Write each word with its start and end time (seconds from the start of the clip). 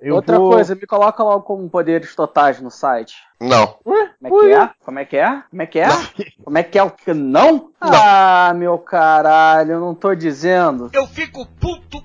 Eu 0.00 0.14
Outra 0.14 0.38
vou- 0.38 0.50
coisa, 0.52 0.74
me 0.74 0.86
coloca 0.86 1.22
logo 1.22 1.42
como 1.42 1.68
poderes 1.68 2.14
totais 2.14 2.60
no 2.60 2.70
site. 2.70 3.16
Não. 3.38 3.76
Como 3.84 3.96
é 3.98 4.30
que 4.30 4.52
é? 4.54 4.70
Como 4.84 4.98
é 4.98 5.04
que 5.04 5.16
é? 5.16 5.42
Como 5.50 5.62
é 5.62 5.66
que 5.66 5.78
é? 5.78 5.88
Como 6.42 6.58
é 6.58 6.62
que 6.62 6.78
é 6.78 6.82
o 6.82 6.90
que 6.90 7.12
não? 7.12 7.70
Ah, 7.80 8.52
meu 8.56 8.78
caralho, 8.78 9.72
eu 9.72 9.80
não 9.80 9.94
tô 9.94 10.14
dizendo. 10.14 10.88
Eu 10.92 11.06
fico 11.06 11.44
puto, 11.60 12.02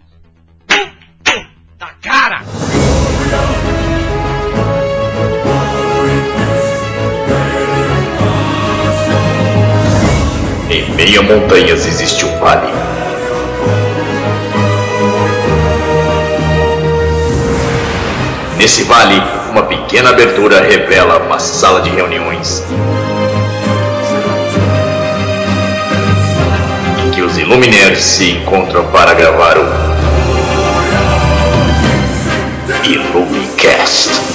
puto 0.67 1.47
da 1.77 1.87
cara. 2.01 2.41
Em 10.69 10.95
meio 10.95 11.21
a 11.21 11.23
montanhas 11.23 11.85
existe 11.85 12.25
um 12.25 12.39
vale. 12.39 12.71
Nesse 18.57 18.83
vale, 18.83 19.21
uma 19.51 19.63
pequena 19.63 20.11
abertura 20.11 20.61
revela 20.61 21.19
uma 21.19 21.39
sala 21.39 21.81
de 21.81 21.89
reuniões. 21.89 22.63
Em 27.05 27.11
que 27.11 27.21
os 27.21 27.37
Illuminaires 27.37 27.99
se 27.99 28.31
encontram 28.31 28.85
para 28.87 29.13
gravar 29.13 29.57
o 29.57 29.65
Illumicast. 32.85 34.34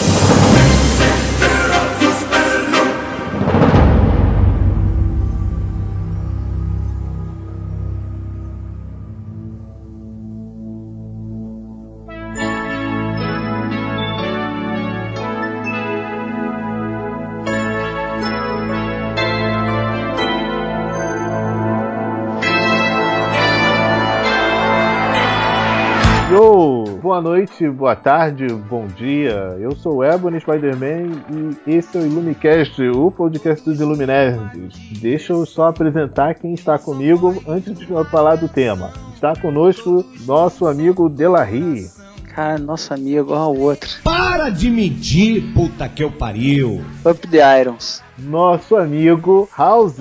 Noite, 27.41 27.71
boa 27.71 27.97
tarde, 27.97 28.47
bom 28.49 28.87
dia. 28.87 29.57
Eu 29.59 29.75
sou 29.75 29.97
o 29.97 30.05
Ebony 30.05 30.39
Spider-Man 30.41 31.57
e 31.67 31.75
esse 31.75 31.97
é 31.97 32.01
o 32.01 32.05
Illumicast, 32.05 32.83
o 32.83 33.11
podcast 33.11 33.65
dos 33.65 33.81
Iluminerds. 33.81 34.79
Deixa 35.01 35.33
eu 35.33 35.47
só 35.47 35.69
apresentar 35.69 36.35
quem 36.35 36.53
está 36.53 36.79
comigo 36.79 37.43
antes 37.49 37.79
de 37.79 37.87
falar 37.87 38.37
do 38.37 38.47
tema. 38.47 38.93
Está 39.15 39.35
conosco 39.35 40.05
nosso 40.27 40.67
amigo 40.67 41.09
Delarry. 41.09 41.89
Cara, 42.35 42.59
nosso 42.59 42.93
amigo, 42.93 43.33
ó, 43.33 43.49
o 43.51 43.61
outro. 43.61 43.89
Para 44.05 44.51
de 44.51 44.71
mentir, 44.71 45.55
puta 45.55 45.89
que 45.89 46.05
eu 46.05 46.11
pariu. 46.11 46.85
Up 47.07 47.27
the 47.27 47.61
Irons. 47.61 48.03
Nosso 48.19 48.77
amigo 48.77 49.49
House. 49.57 49.97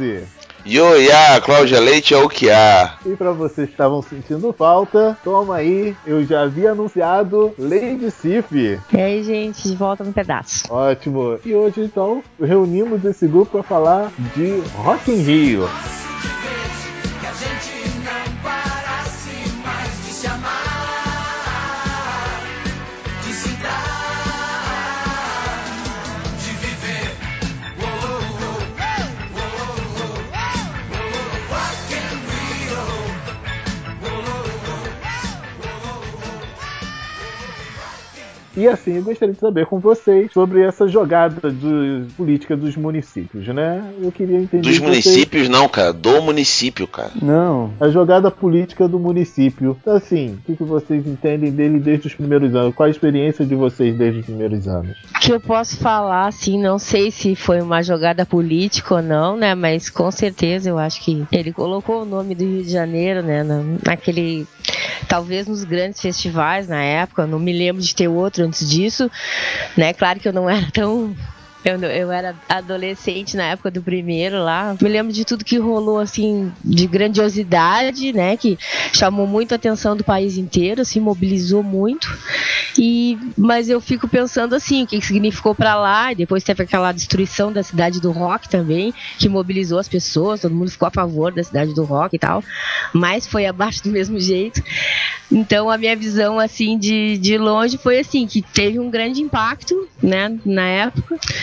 Ioiá, 0.72 1.42
Cláudia 1.42 1.80
Leite 1.80 2.14
é 2.14 2.18
o 2.18 2.30
que 2.30 2.48
há. 2.52 2.94
E 3.04 3.16
para 3.16 3.32
vocês 3.32 3.66
que 3.66 3.74
estavam 3.74 4.04
sentindo 4.04 4.54
falta, 4.54 5.18
toma 5.24 5.56
aí, 5.56 5.96
eu 6.06 6.24
já 6.24 6.44
havia 6.44 6.74
anunciado 6.74 7.52
Lady 7.58 8.12
Sif. 8.12 8.80
E 8.94 9.02
aí, 9.02 9.24
gente, 9.24 9.68
de 9.68 9.76
volta 9.76 10.04
no 10.04 10.14
pedaço. 10.14 10.72
Ótimo. 10.72 11.40
E 11.44 11.56
hoje 11.56 11.82
então 11.82 12.22
reunimos 12.40 13.04
esse 13.04 13.26
grupo 13.26 13.54
para 13.54 13.64
falar 13.64 14.12
de 14.36 14.62
Rock 14.76 15.10
in 15.10 15.24
Rio. 15.24 15.68
E 38.60 38.68
assim, 38.68 38.98
eu 38.98 39.04
gostaria 39.04 39.34
de 39.34 39.40
saber 39.40 39.66
com 39.66 39.80
vocês 39.80 40.32
sobre 40.34 40.62
essa 40.62 40.88
jogada 40.88 41.50
de 41.52 42.06
política 42.18 42.58
dos 42.58 42.76
municípios, 42.76 43.48
né? 43.48 43.82
Eu 44.02 44.12
queria 44.12 44.38
entender. 44.38 44.62
Dos 44.64 44.74
de 44.74 44.80
vocês- 44.80 45.06
municípios, 45.06 45.48
não, 45.50 45.68
cara. 45.70 45.94
Do 45.94 46.22
município, 46.22 46.88
cara. 46.88 47.12
Não, 47.22 47.72
a 47.80 47.90
jogada 47.90 48.30
política 48.30 48.88
do 48.88 49.00
município. 49.00 49.78
Então, 49.82 49.96
assim, 49.96 50.34
o 50.34 50.38
que, 50.46 50.56
que 50.58 50.64
vocês 50.64 51.06
entendem 51.08 51.52
dele 51.52 51.80
desde 51.80 52.08
os 52.08 52.14
primeiros 52.14 52.54
anos? 52.54 52.76
Qual 52.76 52.88
a 52.88 52.90
experiência 52.90 53.46
de 53.46 53.56
vocês 53.56 53.96
desde 53.98 54.20
os 54.20 54.26
primeiros 54.26 54.68
anos? 54.68 54.98
que 55.22 55.32
eu 55.34 55.40
posso 55.40 55.78
falar, 55.78 56.28
assim, 56.28 56.60
não 56.60 56.80
sei 56.80 57.12
se 57.12 57.36
foi 57.36 57.62
uma 57.62 57.84
jogada 57.84 58.26
política 58.26 58.96
ou 58.96 59.02
não, 59.02 59.38
né? 59.38 59.54
Mas 59.54 59.90
com 59.90 60.10
certeza 60.10 60.70
eu 60.70 60.78
acho 60.80 61.04
que 61.04 61.24
ele 61.32 61.52
colocou 61.54 62.02
o 62.02 62.06
nome 62.06 62.34
do 62.34 62.44
Rio 62.44 62.64
de 62.64 62.70
Janeiro, 62.72 63.22
né? 63.22 63.44
na- 63.44 63.64
naquele. 63.86 64.48
Talvez 65.08 65.48
nos 65.48 65.64
grandes 65.64 66.00
festivais 66.02 66.68
na 66.68 66.84
época, 66.84 67.26
não 67.26 67.40
me 67.40 67.52
lembro 67.52 67.82
de 67.82 67.96
ter 67.96 68.08
outro 68.08 68.44
antes 68.50 68.68
disso, 68.68 69.10
né? 69.78 69.94
Claro 69.94 70.20
que 70.20 70.28
eu 70.28 70.34
não 70.34 70.50
era 70.50 70.70
tão. 70.72 71.16
Eu, 71.64 71.78
eu 71.82 72.12
era 72.12 72.36
adolescente 72.48 73.36
na 73.36 73.44
época 73.44 73.70
do 73.70 73.82
primeiro 73.82 74.42
lá. 74.42 74.76
Me 74.82 74.88
lembro 74.88 75.12
de 75.12 75.26
tudo 75.26 75.44
que 75.44 75.58
rolou, 75.58 76.00
assim, 76.00 76.52
de 76.64 76.88
grandiosidade, 76.88 78.14
né? 78.14 78.38
Que 78.38 78.58
chamou 78.94 79.28
muito 79.28 79.52
a 79.52 79.56
atenção 79.56 79.96
do 79.96 80.04
país 80.04 80.38
inteiro, 80.38 80.86
se 80.86 81.00
mobilizou 81.00 81.62
muito. 81.62 82.08
E, 82.78 83.18
mas 83.38 83.70
eu 83.70 83.82
fico 83.82 84.08
pensando 84.08 84.56
assim, 84.56 84.84
o 84.84 84.88
que 84.88 85.02
significou 85.02 85.54
pra 85.54 85.76
lá, 85.76 86.12
e 86.12 86.16
depois 86.16 86.44
teve 86.44 86.64
aquela 86.64 86.94
destruição 86.94 87.52
da 87.52 87.62
cidade 87.62 88.00
do 88.00 88.12
rock 88.12 88.48
também, 88.48 88.94
que 89.18 89.28
mobilizou 89.28 89.80
as 89.80 89.88
pessoas, 89.90 90.42
todo 90.42 90.56
mundo 90.56 90.72
ficou 90.72 90.88
a 90.88 90.92
favor 90.92 91.34
da 91.34 91.44
cidade 91.44 91.74
do 91.74 91.84
rock 91.84 92.16
e 92.16 92.20
tal, 92.20 92.42
mas 92.94 93.28
foi 93.28 93.46
abaixo 93.46 93.84
do 93.84 93.90
mesmo 93.90 94.18
jeito. 94.20 94.64
Então 95.32 95.70
a 95.70 95.78
minha 95.78 95.96
visão 95.96 96.40
assim 96.40 96.78
de, 96.78 97.18
de 97.18 97.38
longe 97.38 97.78
foi 97.78 98.00
assim, 98.00 98.26
que 98.26 98.42
teve 98.42 98.80
um 98.80 98.90
grande 98.90 99.22
impacto, 99.22 99.88
né, 100.02 100.38
na 100.46 100.66
época. 100.68 101.20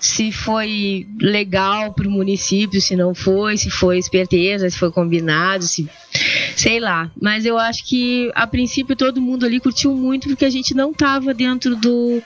Se 0.00 0.32
foi 0.32 1.06
legal 1.20 1.92
pro 1.92 2.10
município, 2.10 2.80
se 2.80 2.96
não 2.96 3.14
foi, 3.14 3.58
se 3.58 3.70
foi 3.70 3.98
esperteza, 3.98 4.68
se 4.68 4.78
foi 4.78 4.90
combinado, 4.90 5.64
se 5.64 5.88
sei 6.56 6.80
lá. 6.80 7.10
Mas 7.20 7.44
eu 7.44 7.56
acho 7.58 7.84
que 7.84 8.30
a 8.34 8.46
princípio 8.46 8.96
todo 8.96 9.20
mundo 9.20 9.46
ali 9.46 9.60
curtiu 9.60 9.94
muito 9.94 10.28
porque 10.28 10.44
a 10.44 10.50
gente 10.50 10.74
não 10.74 10.92
tava 10.92 11.32
dentro 11.32 11.76
do 11.76 12.22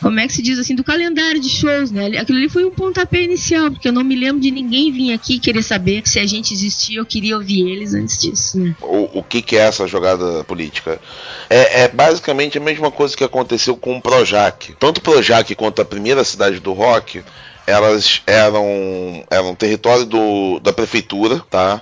como 0.00 0.20
é 0.20 0.26
que 0.26 0.32
se 0.32 0.42
diz 0.42 0.58
assim, 0.58 0.74
do 0.74 0.84
calendário 0.84 1.40
de 1.40 1.48
shows, 1.48 1.90
né? 1.90 2.06
Aquilo 2.18 2.38
ali 2.38 2.48
foi 2.48 2.64
um 2.64 2.70
pontapé 2.70 3.22
inicial, 3.22 3.70
porque 3.70 3.88
eu 3.88 3.92
não 3.92 4.04
me 4.04 4.16
lembro 4.16 4.40
de 4.40 4.50
ninguém 4.50 4.92
vir 4.92 5.12
aqui 5.12 5.38
querer 5.38 5.62
saber 5.62 6.02
se 6.04 6.18
a 6.18 6.26
gente 6.26 6.52
existia, 6.52 6.98
eu 6.98 7.06
queria 7.06 7.36
ouvir 7.36 7.68
eles 7.68 7.94
antes 7.94 8.18
disso, 8.18 8.58
né? 8.58 8.74
O, 8.80 9.20
o 9.20 9.22
que, 9.22 9.40
que 9.40 9.56
é 9.56 9.60
essa 9.60 9.86
jogada 9.86 10.44
política? 10.44 11.00
É, 11.48 11.82
é 11.82 11.88
basicamente 11.88 12.58
a 12.58 12.60
mesma 12.60 12.90
coisa 12.90 13.16
que 13.16 13.24
aconteceu 13.24 13.76
com 13.76 13.96
o 13.96 14.02
Projac. 14.02 14.74
Tanto 14.78 14.98
o 14.98 15.00
Projac 15.00 15.54
quanto 15.54 15.80
a 15.80 15.84
primeira 15.84 16.24
cidade 16.24 16.60
do 16.60 16.72
rock, 16.72 17.01
elas 17.66 18.22
eram, 18.26 19.24
eram 19.30 19.54
território 19.54 20.04
do, 20.04 20.58
da 20.60 20.72
prefeitura, 20.72 21.40
tá? 21.50 21.80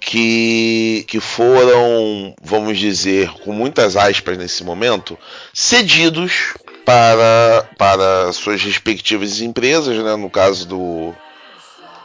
Que, 0.00 1.04
que 1.06 1.20
foram, 1.20 2.34
vamos 2.42 2.76
dizer, 2.78 3.30
com 3.44 3.52
muitas 3.52 3.96
aspas 3.96 4.36
nesse 4.36 4.64
momento, 4.64 5.16
cedidos 5.54 6.54
para, 6.84 7.68
para 7.78 8.32
suas 8.32 8.60
respectivas 8.62 9.40
empresas, 9.40 9.96
né? 9.98 10.16
No 10.16 10.28
caso 10.28 10.66
do, 10.66 11.14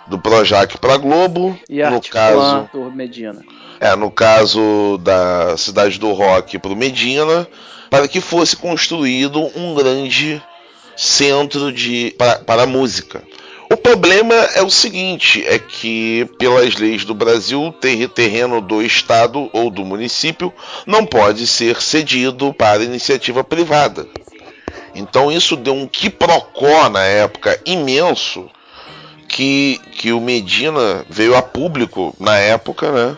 do 0.06 0.20
Projac 0.20 0.78
para 0.78 0.94
a 0.94 0.98
Globo, 0.98 1.60
E 1.68 1.82
no 1.90 2.00
caso 2.02 2.70
Medina. 2.94 3.42
é, 3.80 3.96
no 3.96 4.12
caso 4.12 5.00
da 5.02 5.58
cidade 5.58 6.00
do 6.00 6.12
rock 6.14 6.60
para 6.60 6.72
o 6.72 6.76
Medina, 6.76 7.48
para 7.90 8.08
que 8.08 8.22
fosse 8.22 8.56
construído 8.56 9.42
um 9.58 9.74
grande 9.74 10.40
centro 10.98 11.72
de 11.72 12.16
para, 12.18 12.64
a 12.64 12.68
música. 12.68 13.24
O 13.72 13.78
problema 13.78 14.34
é 14.34 14.62
o 14.62 14.70
seguinte, 14.70 15.44
é 15.46 15.60
que 15.60 16.26
pelas 16.40 16.76
leis 16.76 17.04
do 17.04 17.14
Brasil, 17.14 17.74
ter, 17.80 18.08
terreno 18.10 18.62
do 18.62 18.82
estado 18.82 19.50
ou 19.52 19.70
do 19.70 19.84
município 19.84 20.54
não 20.86 21.06
pode 21.06 21.46
ser 21.46 21.82
cedido 21.82 22.54
para 22.54 22.84
iniciativa 22.84 23.44
privada. 23.44 24.08
Então 24.96 25.32
isso 25.32 25.56
deu 25.56 25.74
um 25.74 25.86
quiprocó 25.86 26.90
na 26.90 27.04
época 27.04 27.60
imenso 27.66 28.50
que, 29.28 29.80
que 29.92 30.14
o 30.14 30.22
Medina 30.22 31.06
veio 31.10 31.36
a 31.36 31.42
público 31.42 32.16
na 32.20 32.38
época, 32.38 32.92
né? 32.92 33.18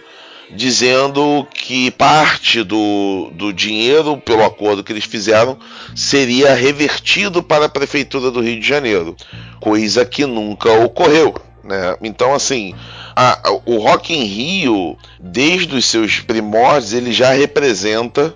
Dizendo 0.51 1.47
que 1.53 1.91
parte 1.91 2.63
do, 2.63 3.29
do 3.33 3.53
dinheiro, 3.53 4.17
pelo 4.17 4.43
acordo 4.43 4.83
que 4.83 4.91
eles 4.91 5.05
fizeram, 5.05 5.57
seria 5.95 6.53
revertido 6.55 7.43
para 7.43 7.65
a 7.65 7.69
Prefeitura 7.69 8.31
do 8.31 8.41
Rio 8.41 8.59
de 8.59 8.67
Janeiro, 8.67 9.15
coisa 9.59 10.03
que 10.05 10.25
nunca 10.25 10.71
ocorreu. 10.83 11.35
Né? 11.63 11.95
Então, 12.01 12.33
assim, 12.33 12.73
a- 13.15 13.39
o 13.65 13.77
Rock 13.77 14.13
em 14.13 14.23
Rio, 14.23 14.97
desde 15.19 15.75
os 15.75 15.85
seus 15.85 16.19
primórdios, 16.19 16.93
ele 16.93 17.11
já 17.11 17.31
representa 17.31 18.33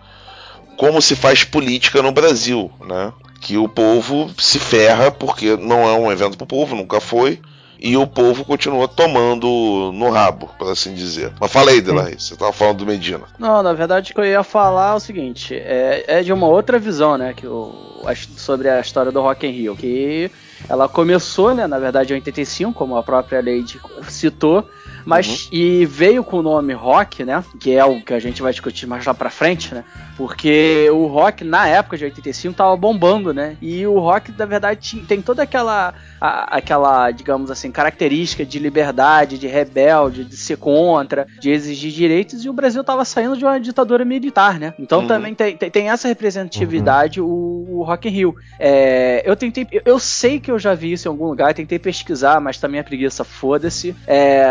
como 0.78 1.02
se 1.02 1.16
faz 1.16 1.44
política 1.44 2.02
no 2.02 2.12
Brasil, 2.12 2.70
né? 2.86 3.12
Que 3.42 3.58
o 3.58 3.68
povo 3.68 4.30
se 4.38 4.58
ferra 4.60 5.12
porque 5.12 5.56
não 5.58 5.88
é 5.88 5.94
um 5.94 6.12
evento 6.12 6.38
pro 6.38 6.46
povo, 6.48 6.76
nunca 6.76 7.00
foi. 7.02 7.40
E 7.84 7.98
o 7.98 8.08
povo 8.08 8.46
continua 8.46 8.88
tomando 8.88 9.92
no 9.94 10.10
rabo, 10.10 10.50
por 10.58 10.72
assim 10.72 10.94
dizer. 10.94 11.34
Mas 11.38 11.52
fala 11.52 11.70
aí, 11.70 11.82
você 12.18 12.34
tava 12.34 12.54
falando 12.54 12.78
do 12.78 12.86
Medina. 12.86 13.26
Não, 13.38 13.62
na 13.62 13.74
verdade 13.74 14.14
o 14.14 14.16
que 14.16 14.22
eu 14.22 14.26
ia 14.26 14.42
falar 14.42 14.94
é 14.94 14.96
o 14.96 15.00
seguinte, 15.02 15.54
é, 15.54 16.06
é 16.08 16.24
de 16.24 16.32
uma 16.32 16.48
outra 16.48 16.80
visão, 16.80 17.18
né, 17.18 17.34
que 17.34 17.46
o, 17.46 18.02
sobre 18.38 18.70
a 18.70 18.80
história 18.80 19.12
do 19.12 19.20
Rock 19.20 19.46
in 19.46 19.52
Rio, 19.52 19.76
que 19.76 20.32
ela 20.70 20.88
começou, 20.88 21.54
né, 21.54 21.68
na 21.68 21.78
verdade 21.78 22.14
em 22.14 22.16
85, 22.16 22.74
como 22.74 22.96
a 22.96 23.04
própria 23.04 23.40
Lady 23.40 23.78
citou, 24.08 24.66
mas 25.06 25.50
e 25.52 25.86
veio 25.86 26.24
com 26.24 26.38
o 26.38 26.42
nome 26.42 26.72
rock, 26.72 27.26
né, 27.26 27.44
que 27.60 27.76
é 27.76 27.84
o 27.84 28.02
que 28.02 28.14
a 28.14 28.20
gente 28.20 28.42
vai 28.42 28.54
discutir 28.54 28.88
mais 28.88 29.06
lá 29.06 29.14
pra 29.14 29.30
frente, 29.30 29.76
né, 29.76 29.84
porque 30.16 30.90
o 30.90 31.08
rock 31.08 31.44
na 31.44 31.68
época 31.68 31.98
de 31.98 32.06
85 32.06 32.56
tava 32.56 32.78
bombando, 32.78 33.34
né, 33.34 33.58
e 33.62 33.86
o 33.86 34.00
rock 34.00 34.32
na 34.38 34.46
verdade 34.46 35.04
tem 35.06 35.22
toda 35.22 35.44
aquela 35.44 35.94
a- 36.26 36.56
aquela, 36.58 37.12
digamos 37.12 37.52
assim, 37.52 37.70
característica 37.70 38.46
de 38.46 38.58
liberdade, 38.58 39.38
de 39.38 39.46
rebelde, 39.48 40.24
de 40.24 40.38
ser 40.38 40.56
contra, 40.58 41.28
de 41.42 41.50
exigir 41.52 41.92
direitos, 41.92 42.46
e 42.46 42.50
o 42.50 42.54
Brasil 42.54 42.80
estava 42.80 43.04
saindo 43.04 43.36
de 43.38 43.44
uma 43.44 43.60
ditadura 43.60 44.06
militar, 44.06 44.58
né? 44.58 44.74
Então 44.80 45.02
Uhum. 45.02 45.08
também 45.08 45.36
tem, 45.36 45.58
tem, 45.58 45.70
tem 45.70 45.90
essa 45.90 46.08
representatividade 46.08 47.20
o, 47.20 47.26
o 47.28 47.84
Rock 47.84 48.08
in 48.08 48.12
Rio. 48.12 48.36
É, 48.58 49.22
eu 49.26 49.36
tentei, 49.36 49.68
eu, 49.72 49.82
eu 49.86 50.00
sei 50.00 50.40
que 50.40 50.50
eu 50.50 50.58
já 50.58 50.74
vi 50.74 50.94
isso 50.94 51.08
em 51.08 51.12
algum 51.12 51.28
lugar, 51.28 51.54
tentei 51.54 51.78
pesquisar, 51.78 52.40
mas 52.40 52.58
também 52.58 52.80
a 52.80 52.84
preguiça, 52.84 53.24
foda-se. 53.26 53.94
É, 54.08 54.46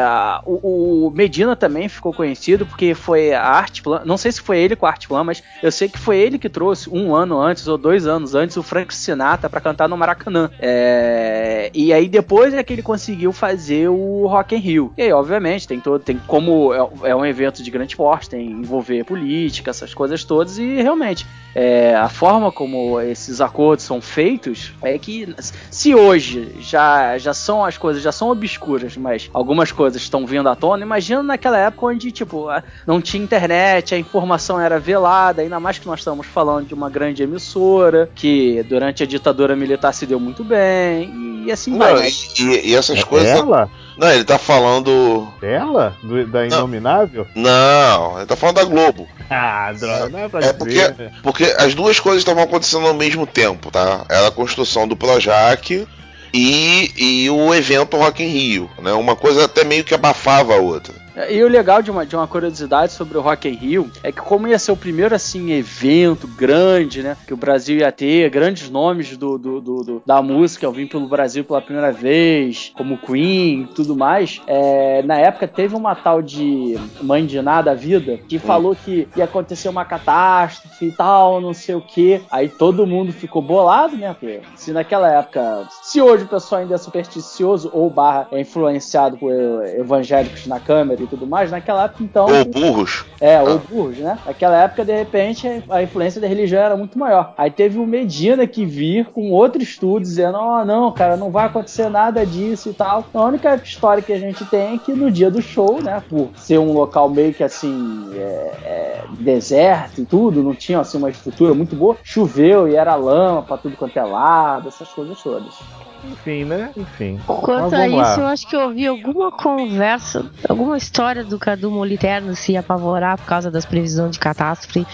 o, 0.44 1.06
o 1.06 1.10
Medina 1.10 1.56
também 1.56 1.88
ficou 1.88 2.12
conhecido 2.12 2.66
porque 2.66 2.94
foi 2.94 3.32
a 3.32 3.42
Arte 3.42 3.80
Plan, 3.82 4.02
não 4.04 4.18
sei 4.18 4.30
se 4.30 4.40
foi 4.42 4.58
ele 4.58 4.76
com 4.76 4.84
a 4.84 4.90
Arte 4.90 5.08
Plan, 5.08 5.24
mas 5.24 5.42
eu 5.62 5.72
sei 5.72 5.88
que 5.88 5.98
foi 5.98 6.18
ele 6.18 6.38
que 6.38 6.48
trouxe 6.50 6.90
um 6.90 7.14
ano 7.14 7.40
antes 7.40 7.66
ou 7.66 7.78
dois 7.78 8.06
anos 8.06 8.34
antes 8.34 8.56
o 8.58 8.62
Frank 8.62 8.94
Sinatra 8.94 9.48
para 9.48 9.60
cantar 9.60 9.88
no 9.88 9.96
Maracanã. 9.96 10.50
É, 10.60 11.61
e 11.74 11.92
aí 11.92 12.08
depois 12.08 12.54
é 12.54 12.62
que 12.62 12.72
ele 12.72 12.82
conseguiu 12.82 13.32
fazer 13.32 13.88
o 13.88 14.26
Rock 14.26 14.54
in 14.54 14.58
Rio. 14.58 14.92
E 14.96 15.02
aí, 15.02 15.12
obviamente, 15.12 15.68
tem 15.68 15.80
todo, 15.80 16.02
tem 16.02 16.18
como 16.26 16.72
é, 16.72 17.10
é 17.10 17.16
um 17.16 17.24
evento 17.24 17.62
de 17.62 17.70
grande 17.70 17.96
porte, 17.96 18.30
tem 18.30 18.50
envolver 18.50 19.04
política, 19.04 19.70
essas 19.70 19.94
coisas 19.94 20.24
todas 20.24 20.58
e 20.58 20.82
realmente 20.82 21.26
é, 21.54 21.94
a 21.94 22.08
forma 22.08 22.50
como 22.50 23.00
esses 23.00 23.40
acordos 23.40 23.84
são 23.84 24.00
feitos 24.00 24.72
é 24.82 24.98
que 24.98 25.34
se 25.70 25.94
hoje 25.94 26.56
já, 26.60 27.18
já 27.18 27.34
são 27.34 27.64
as 27.64 27.76
coisas 27.76 28.02
já 28.02 28.12
são 28.12 28.30
obscuras, 28.30 28.96
mas 28.96 29.28
algumas 29.32 29.70
coisas 29.70 30.00
estão 30.00 30.26
vindo 30.26 30.48
à 30.48 30.56
tona, 30.56 30.82
imagina 30.82 31.22
naquela 31.22 31.58
época 31.58 31.86
onde 31.86 32.10
tipo 32.10 32.46
não 32.86 33.00
tinha 33.00 33.22
internet, 33.22 33.94
a 33.94 33.98
informação 33.98 34.58
era 34.58 34.78
velada, 34.78 35.42
ainda 35.42 35.60
mais 35.60 35.78
que 35.78 35.86
nós 35.86 36.00
estamos 36.00 36.26
falando 36.26 36.66
de 36.66 36.74
uma 36.74 36.88
grande 36.88 37.22
emissora 37.22 38.08
que 38.14 38.62
durante 38.68 39.02
a 39.02 39.06
ditadura 39.06 39.54
militar 39.54 39.92
se 39.92 40.06
deu 40.06 40.18
muito 40.18 40.42
bem 40.42 41.42
e 41.44 41.51
assim 41.52 41.76
vai. 41.78 41.92
Não, 41.94 42.00
né? 42.00 42.10
e, 42.38 42.70
e 42.70 42.74
essas 42.74 42.98
É 42.98 43.02
coisas. 43.02 43.30
ela? 43.30 43.68
Não, 43.98 44.10
ele 44.10 44.24
tá 44.24 44.38
falando. 44.38 45.28
Ela? 45.42 45.94
Do- 46.02 46.26
da 46.26 46.46
Inominável? 46.46 47.26
Não, 47.34 48.16
ele 48.18 48.26
tá 48.26 48.34
falando 48.36 48.56
da 48.56 48.64
Globo. 48.64 49.06
Ah, 49.28 49.72
droga, 49.78 50.08
não 50.08 50.18
é 50.18 50.28
pra 50.28 50.40
É 50.40 50.42
dizer, 50.52 50.54
porque, 50.58 51.02
né? 51.02 51.12
porque 51.22 51.44
as 51.58 51.74
duas 51.74 51.98
coisas 52.00 52.20
estavam 52.20 52.42
acontecendo 52.42 52.86
ao 52.86 52.94
mesmo 52.94 53.26
tempo, 53.26 53.70
tá? 53.70 54.04
Era 54.10 54.28
a 54.28 54.32
construção 54.32 54.86
do 54.88 54.96
Projac 54.96 55.86
e, 56.34 56.90
e 56.96 57.30
o 57.30 57.54
evento 57.54 57.96
Rock 57.96 58.22
in 58.22 58.28
Rio, 58.28 58.70
né? 58.80 58.92
Uma 58.92 59.14
coisa 59.16 59.44
até 59.44 59.64
meio 59.64 59.84
que 59.84 59.94
abafava 59.94 60.54
a 60.54 60.58
outra. 60.58 60.94
E 61.30 61.42
o 61.42 61.48
legal 61.48 61.82
de 61.82 61.90
uma, 61.90 62.06
de 62.06 62.16
uma 62.16 62.26
curiosidade 62.26 62.92
sobre 62.92 63.18
o 63.18 63.20
Rock 63.20 63.48
in 63.48 63.52
Rio 63.52 63.90
é 64.02 64.10
que 64.10 64.20
como 64.20 64.48
ia 64.48 64.58
ser 64.58 64.72
o 64.72 64.76
primeiro 64.76 65.14
assim 65.14 65.52
evento 65.52 66.26
grande, 66.26 67.02
né, 67.02 67.16
que 67.26 67.34
o 67.34 67.36
Brasil 67.36 67.78
ia 67.78 67.92
ter, 67.92 68.30
grandes 68.30 68.70
nomes 68.70 69.16
do, 69.16 69.36
do, 69.38 69.60
do- 69.60 69.84
do- 69.84 70.02
da 70.06 70.22
música 70.22 70.66
ao 70.66 70.72
vir 70.72 70.88
pelo 70.88 71.06
Brasil 71.06 71.44
pela 71.44 71.60
primeira 71.60 71.92
vez, 71.92 72.72
como 72.76 72.96
Queen 72.96 73.62
e 73.62 73.66
tudo 73.74 73.94
mais, 73.94 74.40
é, 74.46 75.02
na 75.02 75.18
época 75.18 75.46
teve 75.46 75.74
uma 75.76 75.94
tal 75.94 76.22
de 76.22 76.78
Mãe 77.02 77.26
de 77.26 77.40
Nada 77.42 77.74
Vida 77.74 78.18
que 78.28 78.38
falou 78.38 78.74
que 78.74 79.06
ia 79.16 79.24
acontecer 79.24 79.68
uma 79.68 79.84
catástrofe 79.84 80.86
e 80.86 80.92
tal, 80.92 81.40
não 81.40 81.52
sei 81.52 81.74
o 81.74 81.80
que. 81.80 82.22
Aí 82.30 82.48
todo 82.48 82.86
mundo 82.86 83.12
ficou 83.12 83.42
bolado, 83.42 83.96
né? 83.96 84.14
Porque 84.18 84.40
se 84.56 84.72
naquela 84.72 85.10
época, 85.12 85.68
se 85.82 86.00
hoje 86.00 86.24
o 86.24 86.28
pessoal 86.28 86.62
ainda 86.62 86.74
é 86.74 86.78
supersticioso 86.78 87.70
ou 87.72 87.90
barra 87.90 88.28
é 88.32 88.40
influenciado 88.40 89.16
por 89.18 89.30
evangélicos 89.76 90.46
na 90.46 90.58
câmera 90.60 91.01
e 91.04 91.06
tudo 91.06 91.26
mais, 91.26 91.50
naquela 91.50 91.84
época 91.84 92.02
então. 92.02 92.26
Ou 92.26 92.44
burros. 92.44 93.04
É, 93.20 93.40
ou 93.40 93.58
burros, 93.58 93.98
né? 93.98 94.18
Naquela 94.24 94.62
época, 94.62 94.84
de 94.84 94.92
repente, 94.92 95.62
a 95.68 95.82
influência 95.82 96.20
da 96.20 96.26
religião 96.26 96.62
era 96.62 96.76
muito 96.76 96.98
maior. 96.98 97.34
Aí 97.36 97.50
teve 97.50 97.78
o 97.78 97.86
Medina 97.86 98.46
que 98.46 98.64
vir 98.64 99.06
com 99.06 99.30
outro 99.30 99.62
estudo 99.62 100.02
dizendo: 100.02 100.38
Ó, 100.38 100.64
não, 100.64 100.92
cara, 100.92 101.16
não 101.16 101.30
vai 101.30 101.46
acontecer 101.46 101.88
nada 101.88 102.24
disso 102.26 102.70
e 102.70 102.74
tal. 102.74 103.04
A 103.12 103.24
única 103.24 103.54
história 103.56 104.02
que 104.02 104.12
a 104.12 104.18
gente 104.18 104.44
tem 104.46 104.74
é 104.74 104.78
que 104.78 104.92
no 104.92 105.10
dia 105.10 105.30
do 105.30 105.42
show, 105.42 105.80
né, 105.82 106.02
por 106.08 106.30
ser 106.36 106.58
um 106.58 106.72
local 106.72 107.08
meio 107.08 107.34
que 107.34 107.44
assim, 107.44 108.10
é, 108.14 108.52
é, 108.64 109.04
deserto 109.20 110.00
e 110.00 110.04
tudo, 110.04 110.42
não 110.42 110.54
tinha 110.54 110.80
assim 110.80 110.98
uma 110.98 111.10
estrutura 111.10 111.54
muito 111.54 111.76
boa, 111.76 111.96
choveu 112.02 112.68
e 112.68 112.76
era 112.76 112.94
lama 112.94 113.42
pra 113.42 113.56
tudo 113.56 113.76
quanto 113.76 113.96
é 113.98 114.04
lado, 114.04 114.68
essas 114.68 114.88
coisas 114.88 115.20
todas. 115.22 115.54
Enfim, 116.04 116.44
né? 116.44 116.70
Enfim. 116.76 117.20
Quanto 117.26 117.74
a 117.74 117.86
isso, 117.86 118.20
eu 118.20 118.24
lá. 118.24 118.32
acho 118.32 118.48
que 118.48 118.56
eu 118.56 118.60
ouvi 118.62 118.86
alguma 118.86 119.30
conversa, 119.30 120.30
alguma 120.48 120.76
história 120.76 121.24
do 121.24 121.38
Cadu 121.38 121.70
Moliterno 121.70 122.34
se 122.34 122.56
apavorar 122.56 123.16
por 123.18 123.26
causa 123.26 123.50
das 123.50 123.64
previsões 123.64 124.12
de 124.12 124.18
catástrofe 124.18 124.86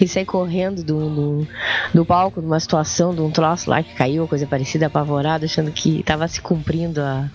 e 0.00 0.08
sair 0.08 0.24
correndo 0.24 0.82
do, 0.82 1.08
do, 1.10 1.48
do 1.94 2.04
palco 2.04 2.40
numa 2.40 2.58
situação 2.60 3.14
de 3.14 3.20
um 3.20 3.30
troço 3.30 3.68
lá 3.70 3.82
que 3.82 3.94
caiu, 3.94 4.26
coisa 4.26 4.46
parecida, 4.46 4.86
apavorado, 4.86 5.44
achando 5.44 5.70
que 5.70 6.00
estava 6.00 6.26
se 6.28 6.40
cumprindo 6.40 7.00
a, 7.00 7.28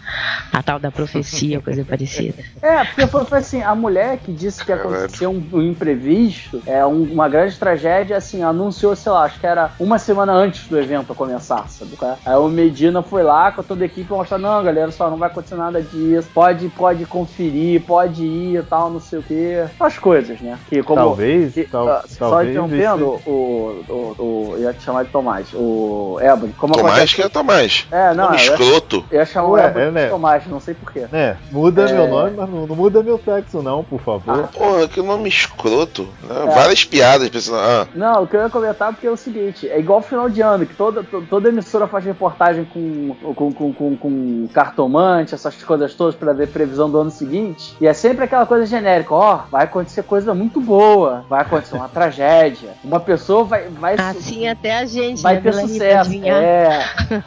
a 0.52 0.64
tal 0.64 0.80
da 0.80 0.92
profecia, 0.92 1.62
coisa 1.62 1.84
parecida. 1.86 2.44
É, 2.62 2.84
porque 2.86 3.08
foi, 3.08 3.26
foi 3.26 3.38
assim, 3.40 3.62
a 3.64 3.74
mulher 3.74 4.18
que 4.20 4.32
disse 4.32 4.64
que 4.64 4.72
aconteceu 4.72 5.32
um, 5.32 5.44
um 5.52 5.62
imprevisto, 5.64 6.62
é 6.66 6.86
um- 6.86 7.04
uma 7.12 7.28
grande 7.28 7.58
tragédia, 7.58 8.18
assim, 8.18 8.44
anunciou, 8.44 8.96
sei 8.96 9.12
lá, 9.12 9.24
acho 9.24 9.40
que 9.40 9.48
era 9.48 9.72
uma 9.80 9.98
semana 9.98 10.32
antes 10.32 10.68
do 10.68 10.78
evento 10.80 11.16
começar, 11.16 11.68
sabe? 11.70 11.96
qual 11.98 12.12
é? 12.12 12.18
Aí 12.24 12.36
o 12.36 12.48
Medina 12.48 13.02
foi 13.12 13.24
lá 13.24 13.52
com 13.52 13.62
toda 13.62 13.84
a 13.84 13.86
equipe 13.86 14.10
mostrar, 14.10 14.38
não, 14.38 14.64
galera, 14.64 14.90
só 14.90 15.10
não 15.10 15.18
vai 15.18 15.30
acontecer 15.30 15.56
nada 15.56 15.82
disso, 15.82 16.30
pode, 16.34 16.70
pode 16.70 17.06
conferir, 17.06 17.82
pode 17.82 18.24
ir 18.24 18.58
e 18.60 18.64
tal, 18.64 18.90
não 18.90 19.02
sei 19.02 19.20
o 19.20 19.24
quê. 19.24 19.66
As 19.78 19.98
coisas, 20.00 20.40
né? 20.40 20.58
Que 20.70 20.82
como. 20.82 20.96
Talvez, 21.02 21.54
que- 21.54 21.66
tal- 21.66 21.90
ah, 21.90 22.04
só 22.08 22.42
interrompendo, 22.42 23.20
o, 23.26 23.84
o, 23.90 24.16
o. 24.18 24.54
Eu 24.56 24.62
ia 24.62 24.74
te 24.74 24.82
chamar 24.84 25.04
de 25.04 25.10
Tomás. 25.12 25.48
O 25.54 26.18
Ebony, 26.22 26.54
como 26.58 26.74
Tomás 26.74 26.94
acontece- 26.96 27.16
que 27.16 27.22
é 27.22 27.28
Tomás. 27.28 27.86
É, 27.92 28.14
não, 28.14 28.30
ia, 28.32 28.38
escroto. 28.38 29.04
eu 29.12 29.20
ia 29.20 29.26
chamar 29.26 29.50
Ué, 29.50 29.62
o 29.62 29.68
Ebony 29.68 29.84
é, 29.88 29.92
né? 29.92 30.04
de 30.06 30.10
Tomás, 30.12 30.48
não 30.48 30.60
sei 30.62 30.74
porquê. 30.74 31.06
É, 31.12 31.36
muda 31.52 31.90
É. 31.90 31.94
meu 31.94 32.08
nome, 32.08 32.32
mas 32.38 32.50
não, 32.50 32.66
não 32.66 32.76
muda 32.78 33.04
meu 33.04 33.20
sexo, 33.26 33.62
não, 33.62 33.84
por 33.84 34.00
favor. 34.00 34.48
Porra, 34.48 34.88
que 34.88 35.02
nome 35.02 35.28
escroto. 35.28 36.08
né? 36.24 36.46
É. 36.48 36.56
Várias 36.56 36.86
piadas 36.86 37.28
pensando. 37.30 37.58
Ah, 37.58 37.86
Não, 37.94 38.24
o 38.24 38.28
que 38.28 38.38
eu 38.38 38.42
ia 38.42 38.50
comentar 38.50 38.94
porque 38.94 39.06
é 39.08 39.12
o 39.12 39.18
seguinte, 39.18 39.68
é 39.68 39.78
igual 39.78 40.02
final 40.02 40.30
de 40.30 40.40
ano, 40.42 40.66
que 40.66 40.74
toda, 40.76 41.04
to- 41.04 41.26
toda 41.30 41.50
emissora 41.50 41.88
faz 41.88 42.06
reportagem 42.06 42.64
com, 42.66 42.80
com, 43.10 43.52
com, 43.54 43.74
com, 43.74 43.98
com 43.98 44.48
cartomante, 44.54 45.34
essas 45.34 45.56
coisas 45.64 45.94
todas 45.94 46.16
pra 46.16 46.34
ver 46.34 46.48
previsão 46.48 46.90
do 46.90 47.00
ano 47.00 47.12
seguinte. 47.12 47.76
E 47.80 47.88
é 47.88 47.94
sempre 47.94 48.26
aquela 48.26 48.46
coisa 48.46 48.66
genérica, 48.66 49.14
ó, 49.14 49.42
vai 49.50 49.66
acontecer 49.66 50.04
coisa 50.04 50.34
muito 50.34 50.60
boa, 50.62 51.26
vai 51.30 51.42
acontecer 51.42 51.76
uma 51.76 51.90
tragédia. 51.90 52.72
Uma 52.84 53.00
pessoa 53.00 53.44
vai, 53.44 53.68
vai, 53.70 53.96
Assim 54.00 54.48
até 54.48 54.78
a 54.78 54.86
gente, 54.86 55.22
vai 55.22 55.36
né, 55.36 55.42
ter 55.42 55.54
sucesso. 55.54 56.12
É. 56.24 56.80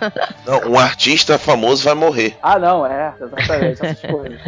não, 0.47 0.73
um 0.73 0.79
artista 0.79 1.39
famoso 1.39 1.85
vai 1.85 1.95
morrer. 1.95 2.37
Ah, 2.43 2.59
não, 2.59 2.87
é, 2.87 3.15
exatamente, 3.21 3.85
essas 3.85 4.01
coisas. 4.11 4.41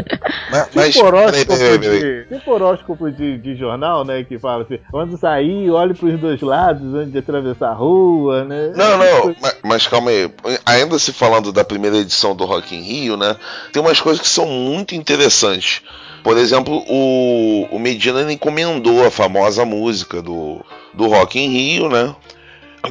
Mas, 0.50 0.68
mas 0.75 0.95
Tipo 0.95 1.04
peraí, 1.04 1.23
horóscopo, 1.23 1.59
peraí, 1.59 1.78
peraí. 1.78 2.00
de, 2.00 2.37
tipo 2.37 2.50
horóscopo 2.50 3.11
de, 3.11 3.38
de 3.38 3.56
jornal, 3.56 4.04
né? 4.04 4.25
Que 4.25 4.38
fala 4.38 4.62
assim, 4.62 4.78
quando 4.90 5.16
sair, 5.18 5.71
olhe 5.71 5.95
pros 5.95 6.18
dois 6.18 6.40
lados 6.40 6.95
antes 6.95 7.12
de 7.12 7.18
atravessar 7.18 7.71
a 7.71 7.75
rua, 7.75 8.45
né? 8.45 8.73
Não, 8.75 8.99
não, 8.99 9.35
mas, 9.40 9.56
mas 9.62 9.87
calma 9.87 10.11
aí. 10.11 10.30
Ainda 10.64 10.99
se 10.99 11.12
falando 11.16 11.50
da 11.50 11.64
primeira 11.64 11.96
edição 11.96 12.37
do 12.37 12.44
Rock 12.44 12.75
in 12.76 12.82
Rio, 12.82 13.16
né? 13.16 13.37
Tem 13.73 13.82
umas 13.82 14.00
coisas 14.00 14.20
que 14.20 14.28
são 14.28 14.46
muito 14.46 14.94
interessantes. 14.94 15.80
Por 16.23 16.37
exemplo, 16.37 16.85
o, 16.87 17.66
o 17.70 17.78
Medina 17.78 18.30
encomendou 18.30 19.06
a 19.06 19.11
famosa 19.11 19.64
música 19.64 20.20
do, 20.20 20.61
do 20.92 21.06
Rock 21.06 21.38
in 21.38 21.49
Rio, 21.49 21.88
né? 21.88 22.14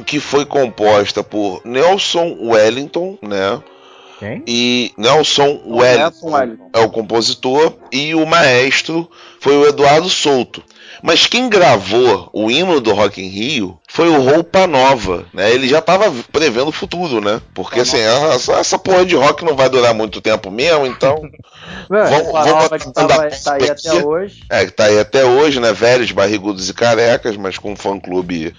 Que 0.04 0.18
foi 0.18 0.44
composta 0.44 1.22
por 1.22 1.60
Nelson 1.64 2.36
Wellington, 2.40 3.16
né? 3.22 3.62
Quem? 4.18 4.42
E 4.46 4.92
Nelson 4.96 5.60
Wellington 5.66 6.30
Wellington. 6.30 6.70
é 6.72 6.80
o 6.80 6.90
compositor 6.90 7.74
e 7.92 8.14
o 8.14 8.24
maestro 8.26 9.10
foi 9.40 9.56
o 9.56 9.66
Eduardo 9.66 10.08
Souto. 10.08 10.62
Mas 11.02 11.26
quem 11.26 11.48
gravou 11.48 12.30
o 12.32 12.50
hino 12.50 12.80
do 12.80 12.92
Rock 12.92 13.22
in 13.22 13.28
Rio 13.28 13.78
foi 13.86 14.08
o 14.08 14.20
Roupa 14.20 14.66
Nova, 14.66 15.26
né? 15.32 15.52
Ele 15.52 15.68
já 15.68 15.78
estava 15.80 16.10
prevendo 16.32 16.68
o 16.68 16.72
futuro, 16.72 17.20
né? 17.20 17.40
Porque 17.54 17.80
assim, 17.80 17.98
essa, 17.98 18.54
essa 18.54 18.78
porra 18.78 19.04
de 19.04 19.14
rock 19.14 19.44
não 19.44 19.54
vai 19.54 19.68
durar 19.68 19.92
muito 19.92 20.20
tempo 20.20 20.50
mesmo, 20.50 20.86
então 20.86 21.20
vamos, 21.88 22.34
A 22.34 22.42
vamos 22.42 22.46
nova 22.46 22.78
que 22.78 22.92
tava, 22.92 23.28
tá 23.30 23.54
aí 23.54 23.70
até 23.70 23.92
hoje. 24.04 24.42
É, 24.50 24.64
que 24.64 24.72
tá 24.72 24.84
aí 24.84 24.98
até 24.98 25.24
hoje, 25.24 25.60
né? 25.60 25.72
Velhos, 25.72 26.12
barrigudos 26.12 26.68
e 26.70 26.74
carecas, 26.74 27.36
mas 27.36 27.58
com 27.58 27.72
um 27.72 27.76
fã-clube 27.76 28.54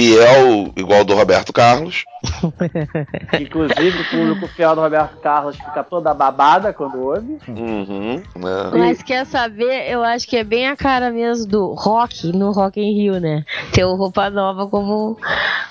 fiel, 0.00 0.72
igual 0.76 1.04
do 1.06 1.14
Roberto 1.14 1.54
Carlos. 1.54 2.04
Inclusive, 3.40 3.98
o 4.00 4.04
público 4.10 4.46
fiel 4.48 4.74
do 4.74 4.82
Roberto 4.82 5.16
Carlos 5.20 5.56
fica 5.56 5.82
toda 5.82 6.12
babada 6.12 6.70
quando 6.72 6.98
ouve. 7.00 7.38
Uhum, 7.48 8.16
né? 8.36 8.70
Mas 8.74 9.02
quer 9.02 9.24
saber, 9.24 9.90
eu 9.90 10.02
acho 10.02 10.28
que 10.28 10.36
é 10.36 10.44
bem 10.44 10.68
a 10.68 10.76
cara 10.76 11.10
mesmo 11.10 11.46
do 11.46 11.72
rock 11.72 12.30
no 12.36 12.50
Rock 12.52 12.78
in 12.78 12.94
Rio, 12.94 13.18
né? 13.20 13.42
Ter 13.72 13.84
o 13.86 13.94
Roupa 13.94 14.28
Nova 14.28 14.66
como, 14.66 15.16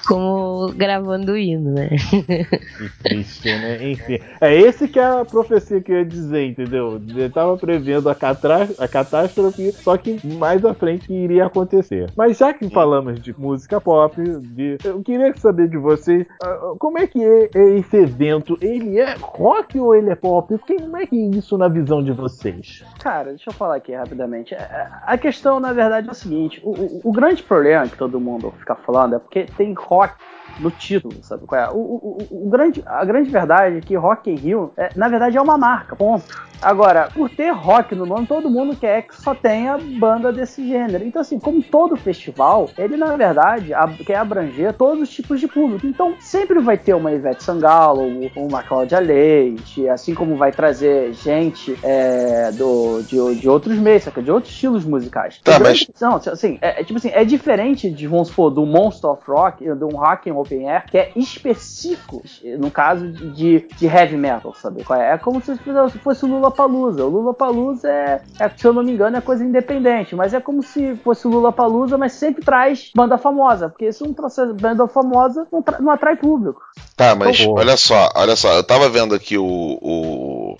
como 0.07 0.71
gravando 0.75 1.33
o 1.33 1.37
hino, 1.37 1.71
né? 1.71 1.89
Que 1.89 2.89
triste, 3.03 3.47
né? 3.49 3.91
Enfim. 3.91 4.19
É 4.41 4.55
esse 4.55 4.87
que 4.87 4.97
é 4.99 5.05
a 5.05 5.25
profecia 5.25 5.79
que 5.81 5.91
eu 5.91 5.97
ia 5.99 6.05
dizer, 6.05 6.47
entendeu? 6.47 6.99
Ele 7.07 7.29
tava 7.29 7.55
prevendo 7.57 8.09
a, 8.09 8.15
catra- 8.15 8.69
a 8.79 8.87
catástrofe, 8.87 9.71
só 9.83 9.95
que 9.97 10.19
mais 10.23 10.65
à 10.65 10.73
frente 10.73 11.11
iria 11.13 11.45
acontecer. 11.45 12.09
Mas 12.15 12.37
já 12.39 12.53
que 12.53 12.67
falamos 12.69 13.21
de 13.21 13.33
música 13.37 13.79
pop, 13.79 14.14
de- 14.21 14.77
eu 14.83 15.01
queria 15.03 15.33
saber 15.37 15.67
de 15.67 15.77
vocês 15.77 16.25
ah, 16.41 16.73
como 16.79 16.97
é 16.97 17.07
que 17.07 17.23
é, 17.23 17.49
é 17.53 17.63
esse 17.77 17.97
evento? 17.97 18.57
Ele 18.61 18.99
é 18.99 19.15
rock 19.19 19.79
ou 19.79 19.95
ele 19.95 20.09
é 20.09 20.15
pop? 20.15 20.57
Como 20.59 20.97
é 20.97 21.05
que 21.05 21.15
é 21.15 21.37
isso 21.37 21.57
na 21.57 21.67
visão 21.67 22.03
de 22.03 22.11
vocês? 22.11 22.83
Cara, 22.99 23.29
deixa 23.29 23.49
eu 23.49 23.53
falar 23.53 23.75
aqui 23.75 23.93
rapidamente. 23.93 24.53
É, 24.53 24.57
é, 24.57 24.87
A 25.05 25.17
questão, 25.17 25.59
na 25.59 25.73
verdade, 25.73 26.07
é 26.07 26.11
o 26.11 26.15
seguinte: 26.15 26.61
o, 26.63 26.71
o- 26.71 27.01
o 27.05 27.11
grande 27.11 27.43
problema 27.43 27.87
que 27.87 27.97
todo 27.97 28.19
mundo 28.19 28.51
fica 28.59 28.75
falando 28.75 29.15
é 29.15 29.19
porque 29.19 29.45
tem 29.57 29.73
rock 29.73 30.13
no 30.59 30.71
título, 30.71 31.13
sabe 31.21 31.45
qual 31.45 31.61
é? 31.61 31.69
O, 31.69 31.75
o- 31.77 32.17
o- 32.31 32.47
o 32.47 32.49
grande, 32.49 32.83
a 32.85 33.03
grande 33.05 33.29
verdade 33.29 33.77
é 33.77 33.81
que 33.81 33.95
Rock 33.95 34.29
in 34.31 34.35
Rio, 34.35 34.71
é, 34.77 34.91
na 34.95 35.07
verdade, 35.07 35.37
é 35.37 35.41
uma 35.41 35.57
marca, 35.57 35.95
ponto. 35.95 36.25
Agora, 36.61 37.09
por 37.13 37.29
ter 37.29 37.51
rock 37.51 37.93
no 37.93 38.05
nome, 38.05 38.25
todo 38.25 38.49
mundo 38.49 38.75
quer 38.75 39.01
que 39.03 39.13
só 39.21 39.35
tenha 39.35 39.77
banda 39.77 40.31
desse 40.31 40.65
gênero. 40.67 41.03
Então, 41.03 41.21
assim, 41.21 41.37
como 41.37 41.61
todo 41.61 41.95
festival, 41.97 42.69
ele, 42.77 42.95
na 42.95 43.15
verdade, 43.15 43.73
ab- 43.73 44.03
quer 44.03 44.15
abranger 44.15 44.73
todos 44.73 45.03
os 45.03 45.09
tipos 45.13 45.39
de 45.39 45.47
público. 45.47 45.85
Então, 45.85 46.15
sempre 46.19 46.59
vai 46.59 46.77
ter 46.77 46.93
uma 46.95 47.11
Ivete 47.11 47.43
Sangalo, 47.43 48.31
uma 48.35 48.63
Cláudia 48.63 48.99
Leite, 48.99 49.87
assim 49.89 50.15
como 50.15 50.37
vai 50.37 50.51
trazer 50.51 51.13
gente 51.13 51.77
é, 51.83 52.51
do, 52.53 53.01
de, 53.03 53.35
de 53.35 53.49
outros 53.49 53.77
meios, 53.77 54.05
de 54.23 54.31
outros 54.31 54.51
estilos 54.53 54.85
musicais. 54.85 55.39
Tá, 55.43 55.59
grande- 55.59 55.89
Não, 56.01 56.15
assim, 56.15 56.57
é, 56.61 56.81
é 56.81 56.83
tipo 56.83 56.97
assim, 56.97 57.09
é 57.13 57.23
diferente 57.25 57.91
de, 57.91 58.07
vamos 58.07 58.29
supor, 58.29 58.49
do 58.49 58.65
Monster 58.65 59.09
of 59.11 59.21
Rock, 59.27 59.63
de 59.63 59.83
um 59.83 59.89
rock 59.97 60.29
in 60.29 60.33
open 60.45 60.69
air, 60.69 60.85
que 60.89 60.97
é 60.97 61.11
específico, 61.15 62.23
no 62.59 62.69
caso 62.69 63.11
de, 63.11 63.67
de 63.77 63.85
heavy 63.85 64.17
metal, 64.17 64.53
sabe? 64.53 64.83
qual 64.83 64.99
É 64.99 65.13
É 65.13 65.17
como 65.17 65.41
se 65.41 65.57
fosse 66.03 66.25
o 66.25 66.27
Lula 66.27 66.51
Palusa. 66.51 67.03
O 67.03 67.09
Lula 67.09 67.33
Palusa 67.33 67.89
é, 67.89 68.21
é, 68.39 68.49
se 68.49 68.65
eu 68.65 68.73
não 68.73 68.83
me 68.83 68.91
engano, 68.91 69.17
é 69.17 69.21
coisa 69.21 69.43
independente, 69.43 70.15
mas 70.15 70.33
é 70.33 70.39
como 70.39 70.61
se 70.61 70.95
fosse 70.97 71.27
o 71.27 71.29
Lula 71.29 71.51
Palusa, 71.51 71.97
mas 71.97 72.13
sempre 72.13 72.43
traz 72.43 72.91
banda 72.95 73.17
famosa, 73.17 73.69
porque 73.69 73.91
se 73.91 74.03
não 74.03 74.13
trouxer 74.13 74.53
banda 74.53 74.87
famosa, 74.87 75.47
não, 75.51 75.61
tra- 75.61 75.79
não 75.79 75.91
atrai 75.91 76.15
público. 76.15 76.61
Tá, 76.95 77.15
mas 77.15 77.39
Então, 77.39 77.53
olha 77.53 77.77
só, 77.77 78.09
olha 78.15 78.35
só, 78.35 78.53
eu 78.53 78.63
tava 78.63 78.89
vendo 78.89 79.15
aqui 79.15 79.37
o, 79.37 79.45
o, 79.45 80.55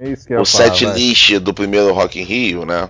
É 0.00 0.40
o 0.40 0.44
set 0.44 0.84
list 0.86 1.38
do 1.38 1.52
primeiro 1.54 1.92
Rock 1.92 2.20
in 2.20 2.24
Rio, 2.24 2.64
né? 2.64 2.88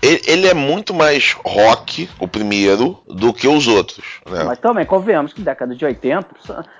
Ele, 0.00 0.22
ele 0.26 0.46
é 0.46 0.54
muito 0.54 0.94
mais 0.94 1.32
rock, 1.44 2.08
o 2.20 2.28
primeiro, 2.28 2.98
do 3.06 3.32
que 3.32 3.48
os 3.48 3.66
outros, 3.66 4.04
né? 4.30 4.44
Mas 4.44 4.58
também, 4.58 4.86
convenhamos 4.86 5.32
que 5.32 5.42
década 5.42 5.74
de 5.74 5.84
80, 5.84 6.26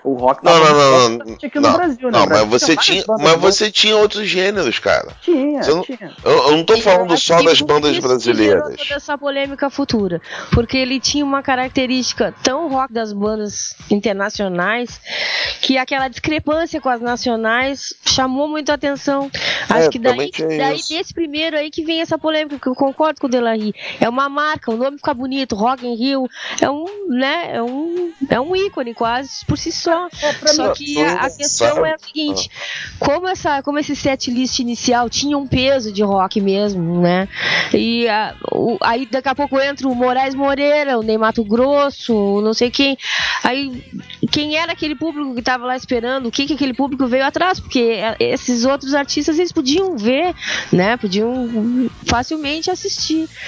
o 0.05 0.15
rock 0.15 0.45
Não, 0.45 0.53
não, 0.59 0.73
não, 0.75 1.09
não, 1.19 1.35
aqui 1.35 1.51
não, 1.61 1.71
no 1.73 1.77
Brasil, 1.77 2.11
né? 2.11 2.19
não, 2.19 2.25
O 2.25 2.27
Brasil 2.29 2.47
mas 2.51 2.63
você 2.63 2.77
tinha, 2.77 3.05
mas 3.19 3.41
você 3.41 3.71
tinha 3.73 3.97
outros 3.97 4.27
gêneros, 4.29 4.79
cara. 4.79 5.09
Tinha, 5.23 5.63
Você 5.63 5.71
não- 5.71 5.83
tinha. 5.83 6.15
Eu, 6.25 6.33
eu 6.33 6.51
não 6.53 6.65
tô 6.65 6.77
falando 6.79 7.17
só 7.19 7.43
das 7.43 7.61
bandas 7.61 7.99
brasileiras. 7.99 8.77
toda 8.77 8.95
essa 8.95 9.19
polêmica 9.19 9.69
futura, 9.69 10.23
porque 10.53 10.77
ele 10.79 11.01
tinha 11.01 11.25
uma 11.25 11.43
característica 11.43 12.33
tão 12.45 12.69
rock 12.69 12.93
das 12.93 13.13
bandas 13.13 13.75
internacionais 13.91 15.01
que 15.61 15.77
aquela 15.77 16.07
discrepância 16.09 16.81
com 16.81 16.89
as 16.89 17.01
nacionais 17.01 17.95
chamou 18.07 18.47
muito 18.49 18.71
a 18.71 18.75
atenção. 18.75 19.31
Acho 19.69 19.91
que 19.91 19.99
daí, 19.99 20.31
é 20.39 20.57
daí 20.59 20.77
isso. 20.77 20.91
desse 20.95 21.13
primeiro 21.13 21.57
aí 21.57 21.71
que 21.71 21.85
vem 21.85 22.01
essa 22.01 22.17
polêmica, 22.17 22.59
que 22.59 22.69
eu 22.69 22.75
concordo 22.75 23.08
com 23.21 23.27
o 23.27 23.31
Delahy. 23.31 23.73
É 24.01 24.09
uma 24.09 24.29
marca, 24.29 24.71
o 24.71 24.77
nome 24.77 24.97
fica 24.99 25.15
bonito, 25.15 25.55
Rock 25.57 25.87
in 25.87 25.95
Rio, 25.97 26.29
é 26.61 26.71
um, 26.71 26.85
né, 27.09 27.51
é 27.57 27.63
um, 27.63 28.13
é 28.29 28.41
um 28.41 28.55
ícone 28.55 28.93
quase 28.95 29.45
por 29.47 29.57
si 29.57 29.73
só. 29.73 30.09
Só 30.55 30.63
que 30.75 31.01
a, 31.03 31.13
a 31.15 31.31
questão 31.39 31.87
é 31.87 31.95
a 31.95 31.99
seguinte, 31.99 32.51
como 32.99 33.29
essa, 33.29 33.63
como 33.63 33.79
esse 33.79 33.95
set 33.97 34.31
list 34.31 34.59
inicial 34.59 35.09
tinha 35.09 35.37
um 35.39 35.47
peso 35.47 35.93
de 35.93 36.03
rock 36.03 36.41
mesmo, 36.41 37.01
né? 37.01 37.29
E 37.73 38.09
a- 38.09 38.35
o- 38.53 38.77
aí 38.81 39.07
daqui 39.07 39.29
a 39.29 39.35
pouco 39.35 39.59
entra 39.61 39.89
o 39.89 39.95
Moraes 39.95 40.35
Moreira, 40.35 40.99
o 40.99 41.03
Ney 41.03 41.17
Mato 41.19 41.45
Grosso, 41.45 42.41
não 42.43 42.53
sei 42.55 42.71
quem. 42.71 42.97
Aí 43.45 43.83
quem 44.31 44.57
era 44.57 44.73
aquele 44.73 44.95
público 44.95 45.33
que 45.35 45.41
estava 45.41 45.65
lá 45.67 45.77
esperando? 45.77 46.27
O 46.27 46.31
que 46.31 46.47
que 46.47 46.55
aquele 46.55 46.75
público 46.75 47.07
veio 47.07 47.25
atrás? 47.25 47.61
Porque 47.61 47.81
é, 47.81 48.17
esses 48.21 48.65
outros 48.65 48.95
artistas 48.95 49.39
eles 49.39 49.53
podiam 49.53 49.97
ver, 49.97 50.35
né? 50.73 50.97
Podiam 50.97 51.89
facilmente 52.07 52.71
assistir. 52.71 52.98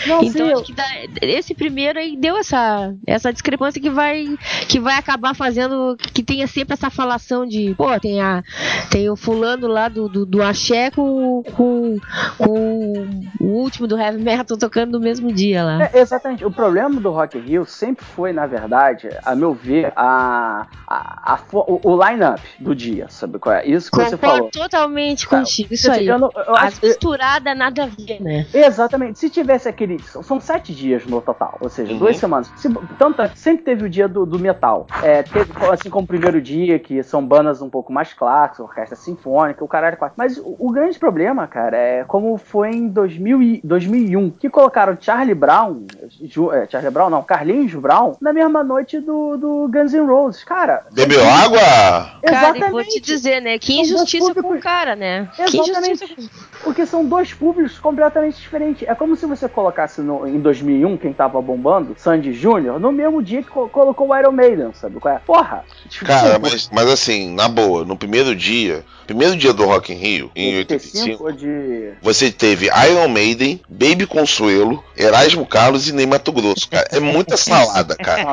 Não, 0.06 0.22
Então 0.22 0.46
sim, 0.46 0.52
acho 0.52 0.62
que 0.64 0.72
dá- 0.72 0.84
esse 1.22 1.54
primeiro 1.54 1.98
aí 1.98 2.16
deu 2.16 2.36
essa, 2.36 2.94
essa 3.06 3.32
discrepância 3.32 3.80
que 3.80 3.90
vai 3.90 4.26
que 4.68 4.78
vai 4.80 4.94
acabar 4.96 5.34
fazendo 5.34 5.96
que 6.14 6.22
tenha 6.22 6.46
sempre 6.46 6.74
essa 6.74 6.90
falação 6.90 7.44
de 7.46 7.74
pô 7.76 7.98
tem 8.00 8.20
a 8.20 8.42
tem 8.90 9.08
o 9.10 9.16
fulano 9.16 9.66
lá 9.66 9.88
do, 9.88 10.08
do, 10.08 10.24
do 10.26 10.42
axé 10.42 10.90
com, 10.90 11.42
com, 11.56 11.96
com 12.38 13.22
o 13.40 13.44
último 13.44 13.86
do 13.86 13.98
heavy 13.98 14.22
metal 14.22 14.56
tocando 14.58 14.92
no 14.92 15.00
mesmo 15.00 15.32
dia 15.32 15.62
lá. 15.64 15.82
É, 15.92 15.98
exatamente. 16.00 16.44
O 16.44 16.50
problema 16.50 17.00
do 17.00 17.10
Rock 17.10 17.38
Rio 17.38 17.64
sempre 17.66 18.04
foi, 18.04 18.32
na 18.32 18.46
verdade, 18.46 19.08
a 19.24 19.34
meu 19.34 19.52
ver, 19.54 19.92
a, 19.96 20.66
a, 20.86 21.34
a 21.34 21.40
o, 21.52 21.80
o 21.92 22.04
line-up 22.08 22.40
do 22.58 22.74
dia, 22.74 23.06
sabe 23.08 23.38
qual 23.38 23.56
é? 23.56 23.66
Isso 23.66 23.90
que 23.90 23.96
você 23.96 24.16
Concordo 24.16 24.36
falou. 24.36 24.50
totalmente 24.50 25.28
Tá, 25.28 25.38
contigo, 25.38 25.74
isso 25.74 25.90
aí. 25.90 26.06
eu 26.06 26.18
não- 26.18 26.30
eu 26.34 26.56
As 26.56 26.74
acho- 26.74 26.86
misturadas 26.86 27.56
nada 27.56 27.84
a 27.84 27.86
ver, 27.86 28.20
né? 28.22 28.46
Exatamente. 28.52 29.18
Se 29.18 29.28
tivesse 29.40 29.68
aquele. 29.68 29.98
São 30.02 30.22
são 30.22 30.40
sete 30.40 30.74
dias 30.74 31.04
no 31.06 31.20
total, 31.20 31.56
ou 31.60 31.68
seja, 31.68 31.92
Uhum. 31.92 31.98
duas 31.98 32.16
semanas. 32.16 32.50
Se, 32.56 32.68
tanto, 32.98 33.22
sempre 33.36 33.64
teve 33.64 33.84
o 33.84 33.88
dia 33.90 34.06
do, 34.08 34.24
do 34.24 34.38
metal. 34.38 34.86
É, 35.02 35.22
teve, 35.22 35.50
assim 35.72 35.90
como 35.90 36.04
o 36.04 36.06
primeiro 36.06 36.40
dia, 36.40 36.78
que 36.78 37.02
são 37.02 37.24
bandas 37.24 37.60
um 37.62 37.68
pouco 37.70 37.92
mais 37.92 38.12
clássicas, 38.12 38.60
orquestra 38.60 38.96
sinfônica, 38.96 39.64
o 39.64 39.68
caralho 39.68 39.96
quatro. 39.96 40.14
Mas 40.16 40.38
o, 40.38 40.56
o 40.58 40.70
grande 40.70 40.98
problema, 40.98 41.46
cara, 41.46 41.76
é 41.76 42.04
como 42.04 42.36
foi 42.38 42.70
em 42.70 42.88
2000 42.88 43.42
e, 43.42 43.60
2001, 43.64 44.30
que 44.30 44.48
colocaram 44.48 44.96
Charlie 45.00 45.34
Brown, 45.34 45.86
Ju- 46.22 46.52
é, 46.52 46.66
Charlie 46.68 46.90
Brown 46.90 47.10
não, 47.10 47.22
Carlinhos 47.22 47.74
Brown, 47.74 48.12
na 48.20 48.32
mesma 48.32 48.62
noite 48.62 48.98
do, 49.00 49.36
do 49.36 49.68
Guns 49.72 49.92
N' 49.92 50.06
Roses. 50.06 50.44
Cara. 50.44 50.84
Bebeu 50.92 51.20
água? 51.24 52.20
Cara, 52.22 52.58
e 52.58 52.70
vou 52.70 52.84
te 52.84 53.00
dizer, 53.00 53.40
né? 53.40 53.58
Que 53.58 53.80
injustiça 53.80 54.34
com 54.42 54.54
o 54.54 54.60
cara, 54.60 54.94
né? 54.96 55.28
Que 55.34 55.42
Exatamente. 55.42 56.04
injustiça. 56.04 56.30
Porque 56.62 56.84
são 56.86 57.04
dois 57.04 57.32
públicos 57.32 57.78
completamente 57.78 58.38
diferentes. 58.40 58.86
É 58.88 58.94
como 58.94 59.16
se 59.16 59.26
você 59.30 59.48
colocasse 59.48 60.00
no- 60.00 60.26
em 60.26 60.38
2001, 60.38 60.96
quem 60.96 61.12
tava 61.12 61.40
bombando, 61.40 61.94
Sandy 61.98 62.32
Júnior, 62.32 62.78
no 62.78 62.92
mesmo 62.92 63.22
dia 63.22 63.42
que 63.42 63.48
co- 63.48 63.68
colocou 63.68 64.08
o 64.08 64.16
Iron 64.18 64.32
Maiden, 64.32 64.70
sabe 64.74 64.98
qual 65.00 65.14
é? 65.14 65.18
Porra! 65.18 65.64
Tipo, 65.88 66.06
Cara, 66.06 66.38
mas, 66.38 66.68
mas 66.72 66.88
assim, 66.90 67.34
na 67.34 67.48
boa, 67.48 67.84
no 67.84 67.96
primeiro 67.96 68.34
dia, 68.36 68.84
primeiro 69.06 69.36
dia 69.36 69.52
do 69.52 69.64
Rock 69.64 69.92
in 69.92 69.96
Rio, 69.96 70.30
em 70.36 70.56
85 70.58 71.24
85, 71.24 71.24
ou 71.24 71.32
de. 71.32 71.90
você 72.02 72.30
teve 72.30 72.66
Iron 72.90 73.08
Maiden, 73.08 73.60
Baby 73.68 74.06
Consuelo, 74.06 74.82
Erasmo 74.96 75.46
Carlos 75.46 75.88
e 75.88 75.92
Ney 75.92 76.06
Mato 76.06 76.32
Grosso, 76.32 76.68
cara. 76.68 76.86
É 76.92 77.00
muita 77.00 77.36
salada, 77.38 77.96
cara. 77.96 78.22
Não, 78.22 78.30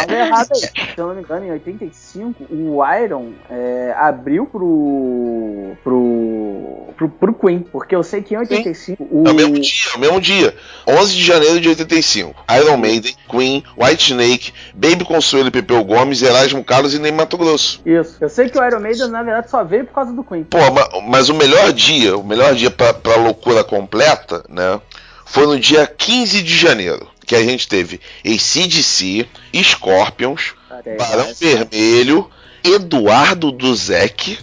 algo 0.00 0.12
errado 0.12 0.48
aí. 0.52 0.60
Se 0.60 0.98
eu 0.98 1.06
não 1.08 1.14
me 1.14 1.22
engano, 1.22 1.46
em 1.46 1.50
85, 1.52 2.44
o 2.50 2.80
Iron 3.02 3.30
é, 3.50 3.94
abriu 3.98 4.46
pro, 4.46 5.76
pro, 5.82 6.88
pro. 6.96 7.08
pro 7.08 7.34
Queen. 7.34 7.60
Porque 7.60 7.94
eu 7.94 8.02
sei 8.02 8.22
que 8.22 8.34
em 8.34 8.38
85 8.38 9.06
o. 9.10 9.26
É 9.26 9.30
o 9.30 9.34
mesmo 9.34 9.58
dia, 9.60 9.72
é 9.92 9.96
o 9.96 10.00
mesmo 10.00 10.20
dia. 10.20 10.39
11 10.86 11.14
de 11.14 11.24
janeiro 11.24 11.60
de 11.60 11.68
85. 11.68 12.44
Iron 12.58 12.76
Maiden, 12.76 13.14
Queen, 13.28 13.62
White 13.76 14.12
Snake, 14.12 14.52
Baby 14.74 15.04
Consuelo 15.04 15.48
e 15.48 15.50
Pepeu 15.50 15.82
Gomes, 15.84 16.22
Erasmo 16.22 16.64
Carlos 16.64 16.94
e 16.94 16.98
Ney 16.98 17.12
Mato 17.12 17.36
Grosso. 17.38 17.80
Isso. 17.86 18.16
Eu 18.20 18.28
sei 18.28 18.48
que 18.48 18.58
o 18.58 18.64
Iron 18.66 18.80
Maiden, 18.80 19.08
na 19.08 19.22
verdade, 19.22 19.50
só 19.50 19.62
veio 19.64 19.84
por 19.84 19.94
causa 19.94 20.12
do 20.12 20.24
Queen. 20.24 20.44
Pô, 20.44 20.58
ma- 20.70 20.88
mas 21.08 21.28
o 21.28 21.34
melhor 21.34 21.72
dia, 21.72 22.16
o 22.16 22.24
melhor 22.24 22.54
dia 22.54 22.70
pra, 22.70 22.92
pra 22.94 23.16
loucura 23.16 23.62
completa, 23.64 24.42
né? 24.48 24.80
Foi 25.26 25.46
no 25.46 25.58
dia 25.58 25.86
15 25.86 26.42
de 26.42 26.56
janeiro. 26.56 27.08
que 27.26 27.36
a 27.36 27.44
gente 27.44 27.68
teve 27.68 28.00
ACDC, 28.26 29.24
Scorpions, 29.62 30.54
é- 30.84 30.96
Barão 30.96 31.32
Vermelho, 31.38 32.28
Eduardo 32.64 33.52
Duzek. 33.52 34.38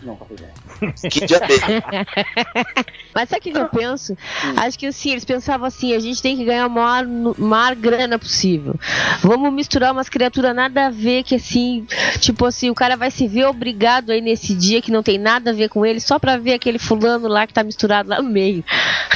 Que 1.09 1.25
diabetes. 1.25 1.61
Mas 3.13 3.29
sabe 3.29 3.39
o 3.39 3.43
que, 3.43 3.51
que 3.51 3.57
eu 3.57 3.69
penso? 3.69 4.17
Acho 4.55 4.77
que 4.77 4.85
assim, 4.87 5.11
eles 5.11 5.25
pensavam 5.25 5.65
assim, 5.65 5.93
a 5.93 5.99
gente 5.99 6.21
tem 6.21 6.37
que 6.37 6.45
ganhar 6.45 6.65
a 6.65 6.69
maior, 6.69 7.05
maior 7.37 7.75
grana 7.75 8.19
possível. 8.19 8.75
Vamos 9.21 9.51
misturar 9.51 9.91
umas 9.91 10.09
criaturas 10.09 10.55
nada 10.55 10.87
a 10.87 10.89
ver, 10.89 11.23
que 11.23 11.35
assim, 11.35 11.85
tipo 12.19 12.45
assim, 12.45 12.69
o 12.69 12.75
cara 12.75 12.95
vai 12.95 13.09
se 13.09 13.27
ver 13.27 13.45
obrigado 13.45 14.11
aí 14.11 14.21
nesse 14.21 14.53
dia 14.53 14.81
que 14.81 14.91
não 14.91 15.01
tem 15.01 15.17
nada 15.17 15.49
a 15.51 15.53
ver 15.53 15.69
com 15.69 15.85
ele, 15.85 15.99
só 15.99 16.19
pra 16.19 16.37
ver 16.37 16.53
aquele 16.53 16.77
fulano 16.77 17.27
lá 17.27 17.47
que 17.47 17.53
tá 17.53 17.63
misturado 17.63 18.09
lá 18.09 18.21
no 18.21 18.29
meio. 18.29 18.63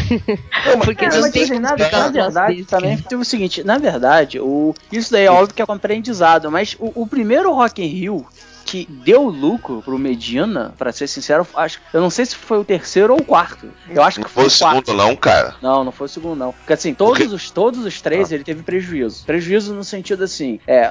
Porque 0.83 1.05
É, 1.05 1.09
não 1.09 1.21
mas 1.21 1.31
tem 1.31 1.43
assim, 1.43 1.59
na, 1.59 1.75
verdade, 1.75 2.65
também 2.65 2.97
tem 2.97 3.17
o 3.17 3.25
seguinte, 3.25 3.63
na 3.63 3.77
verdade, 3.77 4.39
o, 4.39 4.73
isso 4.91 5.11
daí 5.11 5.25
é 5.25 5.31
óbvio 5.31 5.53
que 5.53 5.61
é 5.61 5.65
um 5.67 5.73
aprendizado, 5.73 6.51
mas 6.51 6.75
o, 6.79 7.03
o 7.03 7.07
primeiro 7.07 7.53
Rock 7.53 7.81
in 7.83 7.87
Rio 7.87 8.25
que 8.71 8.85
deu 8.89 9.23
lucro 9.23 9.81
pro 9.83 9.97
Medina, 9.99 10.73
pra 10.77 10.91
ser 10.93 11.07
sincero, 11.07 11.45
acho, 11.55 11.79
eu 11.93 11.99
não 11.99 12.09
sei 12.09 12.25
se 12.25 12.35
foi 12.37 12.57
o 12.57 12.63
terceiro 12.63 13.11
ou 13.13 13.19
o 13.19 13.23
quarto. 13.23 13.69
Eu 13.89 14.01
acho 14.01 14.19
Não 14.19 14.25
que 14.25 14.31
foi 14.31 14.43
foi 14.49 14.49
o 14.49 14.55
o 14.55 14.59
quarto. 14.59 14.85
segundo, 14.85 15.03
não, 15.03 15.15
cara. 15.15 15.55
Não, 15.61 15.83
não 15.83 15.91
foi 15.91 16.05
o 16.05 16.09
segundo, 16.09 16.35
não. 16.37 16.53
Porque 16.53 16.71
assim, 16.71 16.93
todos, 16.93 17.17
Porque- 17.19 17.33
os, 17.35 17.51
todos 17.51 17.85
os 17.85 17.99
três 18.01 18.31
Ah. 18.31 18.35
ele 18.35 18.43
teve 18.45 18.63
prejuízo. 18.63 19.25
Prejuízo 19.25 19.73
no 19.73 19.83
sentido 19.83 20.23
assim, 20.23 20.59
é. 20.65 20.89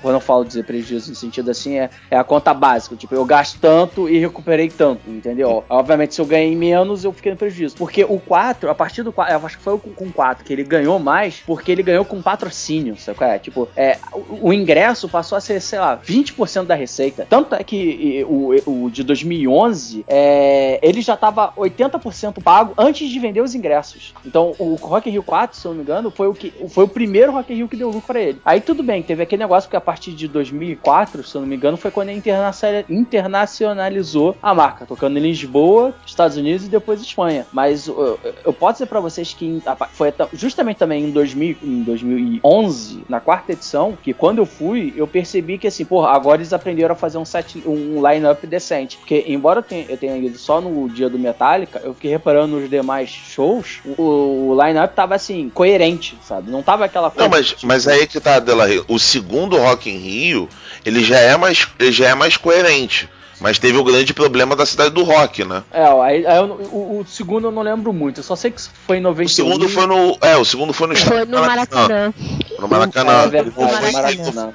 Quando 0.00 0.14
eu 0.14 0.20
falo 0.20 0.44
dizer 0.44 0.64
prejuízo 0.64 1.10
no 1.10 1.16
sentido 1.16 1.50
assim, 1.50 1.78
é, 1.78 1.90
é 2.10 2.16
a 2.16 2.22
conta 2.22 2.54
básica. 2.54 2.94
Tipo, 2.94 3.14
eu 3.16 3.24
gasto 3.24 3.58
tanto 3.60 4.08
e 4.08 4.18
recuperei 4.18 4.68
tanto, 4.70 5.00
entendeu? 5.10 5.64
Obviamente, 5.68 6.14
se 6.14 6.20
eu 6.20 6.26
ganhei 6.26 6.54
menos, 6.54 7.02
eu 7.04 7.12
fiquei 7.12 7.32
no 7.32 7.38
prejuízo. 7.38 7.74
Porque 7.76 8.04
o 8.04 8.20
4, 8.20 8.70
a 8.70 8.74
partir 8.74 9.02
do 9.02 9.12
4, 9.12 9.34
eu 9.34 9.44
acho 9.46 9.58
que 9.58 9.64
foi 9.64 9.72
o 9.74 9.78
com 9.78 9.92
com 9.92 10.12
4 10.12 10.44
que 10.44 10.52
ele 10.52 10.62
ganhou 10.62 10.98
mais, 11.00 11.42
porque 11.46 11.72
ele 11.72 11.82
ganhou 11.82 12.04
com 12.04 12.22
patrocínio, 12.22 12.96
sabe 12.96 13.18
qual 13.18 13.30
é? 13.30 13.38
Tipo, 13.40 13.68
é, 13.76 13.98
o, 14.12 14.50
o 14.50 14.52
ingresso 14.52 15.08
passou 15.08 15.36
a 15.36 15.40
ser, 15.40 15.60
sei 15.60 15.78
lá, 15.80 15.96
20% 15.96 16.64
da 16.66 16.74
receita. 16.74 17.07
Tanto 17.28 17.54
é 17.54 17.62
que 17.64 18.24
o, 18.28 18.84
o 18.84 18.90
de 18.90 19.02
2011, 19.02 20.04
é, 20.08 20.78
ele 20.82 21.00
já 21.00 21.16
tava 21.16 21.52
80% 21.56 22.42
pago 22.42 22.72
antes 22.76 23.08
de 23.08 23.18
vender 23.18 23.40
os 23.40 23.54
ingressos. 23.54 24.12
Então, 24.24 24.54
o 24.58 24.74
Rock 24.74 25.08
in 25.08 25.12
Rio 25.12 25.22
4, 25.22 25.56
se 25.58 25.66
eu 25.66 25.70
não 25.70 25.76
me 25.76 25.82
engano, 25.82 26.10
foi 26.10 26.28
o, 26.28 26.34
que, 26.34 26.52
foi 26.68 26.84
o 26.84 26.88
primeiro 26.88 27.32
Rock 27.32 27.52
in 27.52 27.56
Rio 27.56 27.68
que 27.68 27.76
deu 27.76 27.88
lucro 27.88 28.02
pra 28.06 28.20
ele. 28.20 28.40
Aí 28.44 28.60
tudo 28.60 28.82
bem, 28.82 29.02
teve 29.02 29.22
aquele 29.22 29.42
negócio 29.42 29.68
que 29.68 29.76
a 29.76 29.80
partir 29.80 30.12
de 30.12 30.28
2004, 30.28 31.22
se 31.24 31.34
eu 31.36 31.40
não 31.40 31.48
me 31.48 31.56
engano, 31.56 31.76
foi 31.76 31.90
quando 31.90 32.08
ele 32.10 32.18
internaciona- 32.18 32.84
internacionalizou 32.88 34.36
a 34.42 34.54
marca, 34.54 34.86
tocando 34.86 35.18
em 35.18 35.22
Lisboa, 35.22 35.94
Estados 36.06 36.36
Unidos 36.36 36.66
e 36.66 36.68
depois 36.68 37.00
Espanha. 37.00 37.46
Mas 37.52 37.86
eu, 37.86 38.18
eu 38.44 38.52
posso 38.52 38.74
dizer 38.74 38.86
pra 38.86 39.00
vocês 39.00 39.32
que 39.34 39.62
foi 39.92 40.12
ta- 40.12 40.28
justamente 40.32 40.76
também 40.78 41.04
em, 41.04 41.10
2000, 41.10 41.56
em 41.62 41.82
2011, 41.82 43.04
na 43.08 43.20
quarta 43.20 43.52
edição, 43.52 43.96
que 44.02 44.12
quando 44.12 44.38
eu 44.38 44.46
fui, 44.46 44.92
eu 44.96 45.06
percebi 45.06 45.58
que 45.58 45.66
assim, 45.66 45.84
porra, 45.84 46.10
agora 46.10 46.38
eles 46.38 46.52
aprenderam 46.52 46.92
a 46.92 46.96
fazer 46.98 47.18
um 47.18 47.24
set, 47.24 47.62
um 47.66 48.06
line-up 48.06 48.46
decente. 48.46 48.96
Porque 48.96 49.24
embora 49.26 49.60
eu 49.60 49.62
tenha, 49.62 49.86
eu 49.88 49.96
tenha 49.96 50.16
ido 50.16 50.38
só 50.38 50.60
no 50.60 50.88
dia 50.88 51.08
do 51.08 51.18
Metallica, 51.18 51.80
eu 51.82 51.94
fiquei 51.94 52.10
reparando 52.10 52.58
nos 52.58 52.68
demais 52.68 53.08
shows, 53.08 53.80
o, 53.84 54.50
o 54.50 54.62
line-up 54.62 54.94
tava 54.94 55.14
assim, 55.14 55.48
coerente, 55.48 56.18
sabe? 56.22 56.50
Não 56.50 56.62
tava 56.62 56.84
aquela 56.84 57.10
coisa. 57.10 57.28
Não, 57.28 57.30
mas, 57.30 57.56
mas 57.62 57.88
aí 57.88 58.06
que 58.06 58.20
tá, 58.20 58.38
Dela 58.38 58.66
Rio. 58.66 58.84
O 58.88 58.98
segundo 58.98 59.56
Rock 59.56 59.90
in 59.90 59.98
Rio, 59.98 60.48
ele 60.84 61.02
já 61.02 61.18
é 61.18 61.36
mais, 61.36 61.68
ele 61.78 61.92
já 61.92 62.08
é 62.08 62.14
mais 62.14 62.36
coerente. 62.36 63.08
Mas 63.40 63.58
teve 63.58 63.78
o 63.78 63.84
grande 63.84 64.12
problema 64.12 64.56
da 64.56 64.66
cidade 64.66 64.90
do 64.90 65.04
rock, 65.04 65.44
né? 65.44 65.62
É, 65.70 65.84
aí, 65.84 66.26
aí 66.26 66.38
eu 66.38 66.44
o, 66.72 67.00
o 67.00 67.06
segundo 67.06 67.46
eu 67.46 67.52
não 67.52 67.62
lembro 67.62 67.92
muito, 67.92 68.18
eu 68.18 68.24
só 68.24 68.34
sei 68.34 68.50
que 68.50 68.60
foi 68.86 68.98
em 68.98 69.00
91. 69.00 69.24
O 69.24 69.28
segundo 69.28 69.68
foi 69.68 69.86
no. 69.86 70.18
É, 70.20 70.36
o 70.36 70.44
segundo 70.44 70.72
foi 70.72 70.88
no 70.88 70.96
Foi 70.96 71.24
no 71.24 71.40
Maracanã. 71.40 72.12
No 72.58 72.68
Maracanã. 72.68 73.22
É 73.22 73.28
verdade, 73.28 73.56
No 73.56 73.92
Maracanã. 73.92 74.52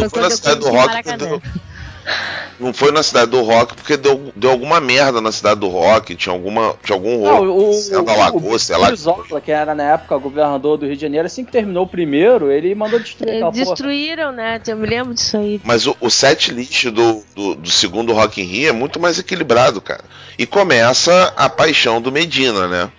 Não 0.00 0.10
Foi 0.10 0.22
na 0.22 0.30
cidade 0.30 0.60
do 0.60 0.68
rock. 0.70 0.92
Não 2.58 2.72
foi 2.72 2.90
na 2.90 3.02
cidade 3.02 3.30
do 3.30 3.42
rock 3.42 3.74
porque 3.74 3.96
deu, 3.96 4.32
deu 4.34 4.50
alguma 4.50 4.80
merda 4.80 5.20
na 5.20 5.30
cidade 5.30 5.60
do 5.60 5.68
rock. 5.68 6.14
Tinha 6.14 6.32
alguma. 6.32 6.74
Tinha 6.82 6.96
algum 6.96 7.22
Não, 7.24 7.36
rolo. 7.36 7.70
o, 7.70 7.72
Sendo 7.74 8.06
o, 8.10 8.58
sei 8.58 8.76
lá. 8.76 8.86
Brizola, 8.88 9.40
que 9.40 9.50
era 9.52 9.74
na 9.74 9.94
época 9.94 10.16
governador 10.16 10.78
do 10.78 10.86
Rio 10.86 10.94
de 10.96 11.02
Janeiro, 11.02 11.26
assim 11.26 11.44
que 11.44 11.52
terminou 11.52 11.84
o 11.84 11.88
primeiro, 11.88 12.50
ele 12.50 12.74
mandou 12.74 12.98
destruir 12.98 13.34
aquela 13.34 13.48
Eles 13.50 13.64
porra. 13.64 13.74
destruíram, 13.74 14.32
né? 14.32 14.60
Eu 14.66 14.76
me 14.76 14.86
lembro 14.86 15.12
disso 15.14 15.36
aí. 15.36 15.60
Mas 15.64 15.86
o, 15.86 15.96
o 16.00 16.08
set 16.08 16.52
list 16.52 16.86
do, 16.86 17.22
do, 17.34 17.54
do 17.56 17.70
segundo 17.70 18.12
Rock 18.12 18.40
in 18.40 18.44
Rio 18.44 18.68
é 18.68 18.72
muito 18.72 18.98
mais 18.98 19.18
equilibrado, 19.18 19.80
cara. 19.80 20.04
E 20.38 20.46
começa 20.46 21.32
a 21.36 21.48
paixão 21.48 22.00
do 22.00 22.10
Medina, 22.12 22.66
né? 22.68 22.90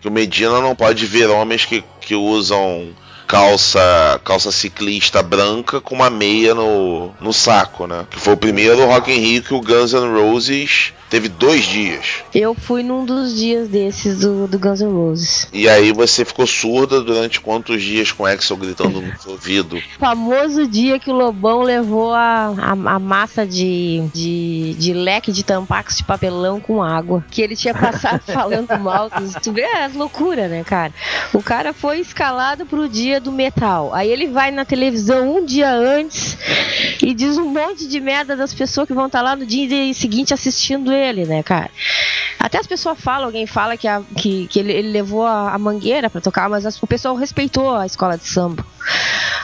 Que 0.00 0.08
o 0.08 0.10
Medina 0.12 0.60
não 0.60 0.74
pode 0.76 1.04
ver 1.06 1.28
homens 1.28 1.64
que, 1.64 1.82
que 2.00 2.14
usam 2.14 2.88
calça 3.30 4.20
calça 4.24 4.50
ciclista 4.50 5.22
branca 5.22 5.80
com 5.80 5.94
uma 5.94 6.10
meia 6.10 6.52
no, 6.52 7.12
no 7.20 7.32
saco, 7.32 7.86
né? 7.86 8.04
Que 8.10 8.18
foi 8.18 8.34
o 8.34 8.36
primeiro 8.36 8.84
Rock 8.86 9.12
in 9.12 9.20
Rio 9.20 9.42
que 9.44 9.54
o 9.54 9.60
Guns 9.60 9.92
N' 9.92 10.20
Roses 10.20 10.92
teve 11.08 11.28
dois 11.28 11.64
dias. 11.64 12.22
Eu 12.34 12.54
fui 12.54 12.82
num 12.82 13.04
dos 13.04 13.36
dias 13.36 13.68
desses 13.68 14.20
do, 14.20 14.48
do 14.48 14.58
Guns 14.58 14.80
N' 14.80 14.92
Roses. 14.92 15.48
E 15.52 15.68
aí 15.68 15.92
você 15.92 16.24
ficou 16.24 16.46
surda 16.46 17.00
durante 17.00 17.40
quantos 17.40 17.82
dias 17.82 18.10
com 18.10 18.24
o 18.24 18.26
Axel 18.26 18.56
gritando 18.56 19.00
no 19.00 19.20
seu 19.20 19.32
ouvido? 19.32 19.80
Famoso 19.98 20.66
dia 20.66 20.98
que 20.98 21.10
o 21.10 21.14
Lobão 21.14 21.62
levou 21.62 22.12
a, 22.12 22.54
a, 22.58 22.70
a 22.72 22.98
massa 22.98 23.46
de, 23.46 24.02
de, 24.12 24.74
de 24.74 24.92
leque 24.92 25.30
de 25.30 25.44
tampacos 25.44 25.96
de 25.96 26.04
papelão 26.04 26.60
com 26.60 26.82
água. 26.82 27.24
Que 27.30 27.42
ele 27.42 27.54
tinha 27.54 27.74
passado 27.74 28.22
falando 28.32 28.76
mal. 28.78 29.10
Tu 29.42 29.52
vê 29.52 29.64
as 29.64 29.94
loucuras, 29.94 30.50
né, 30.50 30.64
cara? 30.64 30.92
O 31.32 31.42
cara 31.42 31.72
foi 31.72 32.00
escalado 32.00 32.66
pro 32.66 32.88
dia 32.88 33.19
do 33.20 33.30
metal. 33.30 33.94
Aí 33.94 34.08
ele 34.10 34.26
vai 34.28 34.50
na 34.50 34.64
televisão 34.64 35.36
um 35.36 35.44
dia 35.44 35.70
antes 35.72 36.36
e 37.02 37.14
diz 37.14 37.36
um 37.38 37.46
monte 37.46 37.86
de 37.86 38.00
merda 38.00 38.34
das 38.34 38.52
pessoas 38.52 38.86
que 38.86 38.94
vão 38.94 39.06
estar 39.06 39.22
lá 39.22 39.36
no 39.36 39.46
dia 39.46 39.92
seguinte 39.94 40.34
assistindo 40.34 40.92
ele, 40.92 41.24
né, 41.26 41.42
cara? 41.42 41.70
Até 42.38 42.58
as 42.58 42.66
pessoas 42.66 42.98
falam, 42.98 43.26
alguém 43.26 43.46
fala 43.46 43.76
que, 43.76 43.86
a- 43.86 44.02
que, 44.16 44.46
que 44.48 44.58
ele, 44.58 44.72
ele 44.72 44.90
levou 44.90 45.26
a, 45.26 45.52
a 45.52 45.58
mangueira 45.58 46.08
pra 46.08 46.20
tocar, 46.22 46.48
mas 46.48 46.64
as- 46.64 46.82
o 46.82 46.86
pessoal 46.86 47.14
respeitou 47.14 47.74
a 47.76 47.84
escola 47.86 48.16
de 48.16 48.26
samba. 48.26 48.64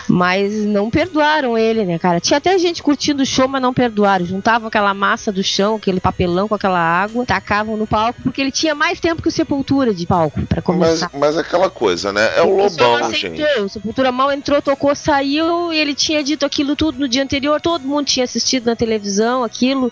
Mas 0.09 0.65
não 0.65 0.89
perdoaram 0.89 1.59
ele, 1.59 1.85
né, 1.85 1.99
cara? 1.99 2.21
Tinha 2.21 2.39
até 2.39 2.57
gente 2.59 2.83
curtindo 2.83 3.23
o 3.23 3.27
show, 3.27 3.49
mas 3.49 3.61
não 3.61 3.75
perdoaram. 3.75 4.25
Juntavam 4.25 4.69
aquela 4.69 4.95
massa 4.95 5.33
do 5.33 5.43
chão, 5.43 5.75
aquele 5.77 5.99
papelão 6.01 6.47
com 6.49 6.55
aquela 6.55 6.79
água, 6.79 7.27
tacavam 7.27 7.77
no 7.77 7.87
palco, 7.87 8.23
porque 8.23 8.41
ele 8.41 8.53
tinha 8.53 8.75
mais 8.75 9.01
tempo 9.01 9.21
que 9.21 9.29
o 9.29 9.33
Sepultura 9.33 9.93
de 9.93 10.07
palco 10.07 10.41
pra 10.47 10.62
Mas, 10.65 10.65
começar. 10.65 11.11
mas 11.12 11.37
aquela 11.37 11.69
coisa, 11.69 12.12
né? 12.12 12.31
É 12.37 12.43
o 12.43 12.47
não 12.47 12.57
Lobão, 12.65 13.12
gente. 13.12 13.43
O 13.67 13.69
Sepultura 13.69 14.13
mal 14.13 14.33
entrou, 14.33 14.63
tocou, 14.63 14.95
saiu 14.95 15.73
e 15.73 15.77
ele 15.77 15.93
tinha 15.93 16.23
dito 16.23 16.47
aquilo 16.47 16.77
tudo 16.77 17.01
no 17.01 17.09
dia 17.09 17.23
anterior. 17.23 17.61
Todo 17.61 17.87
mundo 17.87 18.07
tinha 18.07 18.23
assistido 18.23 18.67
na 18.67 18.77
televisão 18.77 19.43
aquilo. 19.43 19.91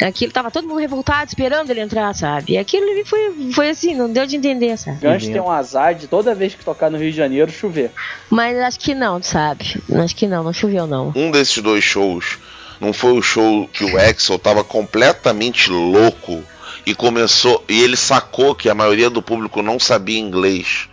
Aquilo 0.00 0.30
tava 0.30 0.50
todo 0.50 0.68
mundo 0.68 0.78
revoltado, 0.78 1.26
esperando 1.28 1.70
ele 1.70 1.80
entrar, 1.80 2.14
sabe? 2.14 2.52
E 2.52 2.58
aquilo 2.58 2.86
foi, 3.06 3.52
foi 3.52 3.70
assim, 3.70 3.94
não 3.94 4.12
deu 4.12 4.26
de 4.26 4.36
entender, 4.36 4.76
sabe? 4.76 4.98
Guns 5.00 5.24
tem 5.24 5.40
um 5.40 5.50
azar 5.50 5.94
de 5.94 6.06
toda 6.06 6.34
vez 6.34 6.54
que 6.54 6.62
tocar 6.62 6.90
no 6.90 6.98
Rio 6.98 7.10
de 7.10 7.16
Janeiro 7.16 7.50
chover. 7.50 7.90
Mas 8.28 8.58
acho 8.58 8.78
que 8.78 8.94
não, 8.94 9.22
sabe? 9.22 9.82
Acho 9.90 10.14
que 10.14 10.26
não, 10.26 10.44
não 10.44 10.52
choveu 10.52 10.86
não. 10.86 11.12
um 11.16 11.30
desses 11.30 11.62
dois 11.62 11.82
shows 11.82 12.38
não 12.78 12.92
foi 12.92 13.12
o 13.12 13.22
show 13.22 13.66
que 13.68 13.84
o 13.84 13.98
Axel 13.98 14.38
tava 14.38 14.62
completamente 14.62 15.70
louco 15.70 16.44
e 16.84 16.94
começou 16.94 17.64
e 17.68 17.80
ele 17.80 17.96
sacou 17.96 18.54
que 18.54 18.68
a 18.68 18.74
maioria 18.74 19.08
do 19.08 19.22
público 19.22 19.62
não 19.62 19.80
sabia 19.80 20.18
inglês 20.18 20.88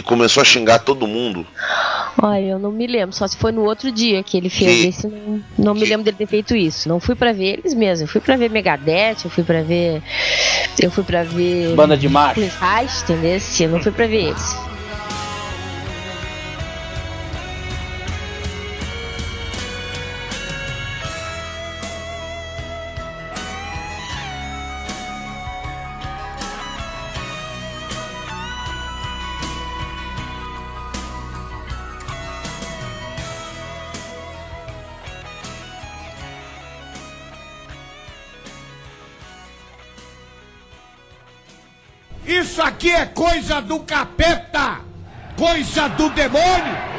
e 0.00 0.02
começou 0.02 0.40
a 0.40 0.44
xingar 0.44 0.80
todo 0.80 1.06
mundo. 1.06 1.46
Olha, 2.22 2.44
eu 2.44 2.58
não 2.58 2.72
me 2.72 2.86
lembro, 2.86 3.14
só 3.14 3.26
se 3.26 3.36
foi 3.36 3.52
no 3.52 3.62
outro 3.64 3.90
dia 3.92 4.22
que 4.22 4.36
ele 4.36 4.50
fez 4.50 4.80
Que- 4.82 4.86
esse, 4.88 5.06
não, 5.06 5.42
não 5.56 5.74
me 5.74 5.80
que- 5.82 5.86
lembro 5.88 6.04
dele 6.04 6.16
ter 6.16 6.26
feito 6.26 6.56
isso. 6.56 6.88
Não 6.88 6.98
fui 7.00 7.14
pra 7.14 7.32
ver 7.32 7.58
eles 7.60 7.72
mesmo, 7.72 8.04
eu 8.04 8.08
fui 8.08 8.20
pra 8.20 8.36
ver 8.36 8.50
Megadeth, 8.50 9.18
eu 9.24 9.30
fui 9.30 9.44
pra 9.44 9.62
ver. 9.62 10.02
Eu 10.82 10.90
fui 10.90 11.04
pra 11.04 11.22
ver. 11.22 11.74
Banda 11.74 11.96
de 11.96 12.08
macho. 12.08 12.40
Entendeu? 13.04 13.38
Eu 13.60 13.68
não 13.70 13.80
fui 13.82 13.92
pra 13.92 14.06
ver 14.06 14.24
eles. 14.28 14.56
Isso 42.30 42.62
aqui 42.62 42.90
é 42.90 43.06
coisa 43.06 43.60
do 43.60 43.80
capeta! 43.80 44.78
Coisa 45.36 45.88
do 45.88 46.10
demônio! 46.10 46.89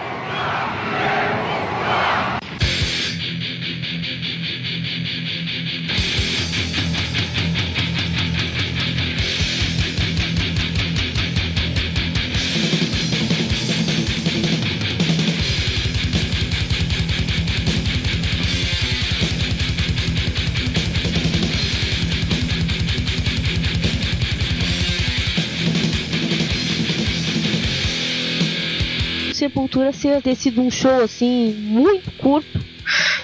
Sepultura 29.72 29.94
ser, 29.94 30.22
ter 30.22 30.36
sido 30.36 30.62
um 30.62 30.70
show 30.70 31.02
assim, 31.02 31.54
muito 31.58 32.12
curto. 32.18 32.60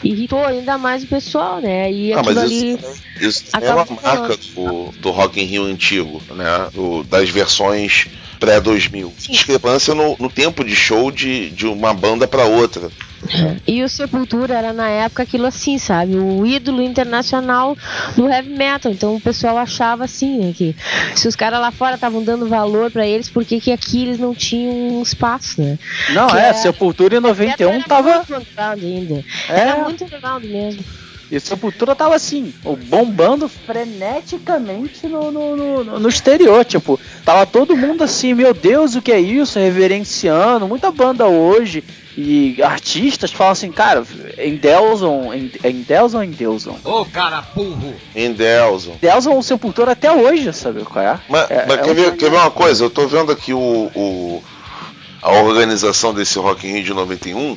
Irritou 0.02 0.46
ainda 0.46 0.78
mais 0.78 1.04
o 1.04 1.08
pessoal, 1.08 1.60
né? 1.60 1.92
E 1.92 2.14
Ah, 2.14 2.22
mas 2.24 2.38
ali. 2.38 2.74
isso, 2.76 3.02
isso 3.20 3.44
é 3.60 3.74
uma 3.74 3.86
marca 4.02 4.38
do, 4.56 4.92
do 5.00 5.12
Rock 5.12 5.42
in 5.42 5.44
Rio 5.46 5.64
antigo, 5.66 6.22
né? 6.34 6.70
Do- 6.74 7.04
das 7.04 7.30
versões 7.30 8.08
pré-2000. 8.40 9.12
Discrepância 9.30 9.94
no, 9.94 10.16
no 10.18 10.30
tempo 10.30 10.64
de 10.64 10.74
show 10.76 11.12
de, 11.12 11.50
de 11.50 11.66
uma 11.68 11.94
banda 11.94 12.26
pra 12.28 12.46
outra. 12.46 12.90
E 13.66 13.84
o 13.84 13.90
Sepultura 13.90 14.54
era 14.56 14.72
na 14.74 14.88
época 14.90 15.24
aquilo 15.24 15.46
assim, 15.48 15.78
sabe? 15.78 16.16
O 16.16 16.46
ídolo 16.46 16.82
internacional 16.82 17.76
do 18.16 18.28
heavy 18.30 18.50
metal. 18.56 18.92
Então 18.92 19.16
o 19.16 19.22
pessoal 19.22 19.58
achava 19.58 20.04
assim, 20.06 20.38
né? 20.40 20.54
Que 20.56 20.76
se 21.16 21.28
os 21.28 21.36
caras 21.36 21.60
lá 21.60 21.72
fora 21.72 21.96
estavam 21.96 22.24
dando 22.24 22.48
valor 22.48 22.92
pra 22.92 23.06
eles, 23.08 23.28
por 23.30 23.44
que 23.44 23.72
aqui 23.72 24.04
eles 24.04 24.20
não 24.20 24.34
tinham 24.36 25.02
espaço, 25.02 25.62
né? 25.62 25.78
Não, 26.14 26.28
Que 26.28 26.38
é, 26.38 26.50
é- 26.50 26.54
Sepultura 26.54 27.18
em 27.18 27.20
91 27.20 27.72
era 27.74 27.84
tava. 27.84 28.16
muito 28.18 28.36
underground 28.36 28.84
ainda. 28.84 29.26
É. 29.50 29.60
Era 29.60 29.84
muito 29.84 30.04
underground 30.04 30.44
mesmo. 30.46 30.84
E 31.30 31.40
Sepultura 31.42 31.94
tava 31.94 32.16
assim, 32.16 32.54
bombando 32.90 33.50
freneticamente 33.50 35.08
no, 35.08 35.30
no, 35.32 35.56
no, 35.58 35.84
no- 35.84 36.00
no 36.00 36.08
exterior. 36.10 36.64
Tipo, 36.64 36.98
tava 37.26 37.46
todo 37.46 37.76
mundo 37.76 38.04
assim, 38.04 38.34
meu 38.34 38.54
Deus, 38.54 38.96
o 38.96 39.02
que 39.02 39.12
é 39.12 39.20
isso? 39.20 39.60
Reverenciando. 39.60 40.68
Muita 40.68 40.90
banda 40.92 41.26
hoje. 41.28 41.84
E 42.20 42.60
artistas 42.64 43.32
falam 43.32 43.54
assim, 43.54 43.72
cara, 43.72 44.04
Endelson. 44.40 45.32
É 45.64 45.70
Endelson 45.70 46.18
ou 46.18 46.24
Endelson? 46.24 46.78
Ô, 46.84 47.06
cara 47.06 47.42
burro. 47.56 47.94
Endelson. 48.16 48.94
Endelson 48.94 49.38
o 49.38 49.44
Sepultura 49.44 49.92
até 49.92 50.12
hoje, 50.12 50.52
sabe 50.52 50.84
qual 50.84 51.06
é? 51.06 51.20
Mas, 51.30 51.52
É- 51.52 51.66
mas 51.68 51.78
é 51.78 51.82
quer, 51.84 51.92
um- 51.92 51.94
ver, 51.94 52.16
quer 52.18 52.30
ver 52.32 52.38
uma 52.38 52.50
coisa? 52.52 52.84
Eu 52.84 52.90
tô 52.90 53.06
vendo 53.08 53.32
aqui 53.32 53.54
o, 53.54 53.60
o- 53.60 54.44
a 55.22 55.32
organização 55.34 56.14
desse 56.14 56.40
Rock 56.40 56.68
in 56.68 56.74
Rio 56.74 56.84
de 56.86 56.94
91. 56.94 57.56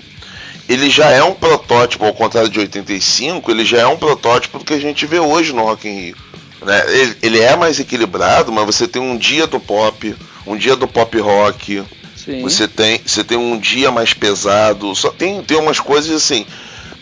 Ele 0.68 0.88
já 0.90 1.08
é 1.10 1.22
um 1.22 1.32
protótipo, 1.34 2.04
ao 2.04 2.12
contrário 2.12 2.48
de 2.50 2.60
85, 2.60 3.50
ele 3.50 3.64
já 3.64 3.78
é 3.78 3.86
um 3.86 3.96
protótipo 3.96 4.58
do 4.58 4.64
que 4.64 4.74
a 4.74 4.78
gente 4.78 5.06
vê 5.06 5.18
hoje 5.18 5.52
no 5.54 5.62
Rock 5.64 5.88
in 5.88 5.98
Rio. 6.00 6.16
né? 6.64 6.84
Ele, 6.88 7.16
ele 7.22 7.40
é 7.40 7.56
mais 7.56 7.80
equilibrado, 7.80 8.52
mas 8.52 8.66
você 8.66 8.86
tem 8.86 9.00
um 9.00 9.16
dia 9.16 9.46
do 9.46 9.58
pop, 9.58 10.14
um 10.46 10.54
dia 10.56 10.76
do 10.76 10.86
pop 10.86 11.18
rock, 11.18 11.82
Sim. 12.30 12.42
você 12.42 12.68
tem, 12.68 13.00
você 13.04 13.24
tem 13.24 13.36
um 13.38 13.58
dia 13.58 13.90
mais 13.90 14.12
pesado, 14.14 14.94
só 14.94 15.10
tem, 15.10 15.42
tem 15.42 15.58
umas 15.58 15.80
coisas 15.80 16.10
assim. 16.14 16.46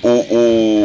O, 0.03 0.09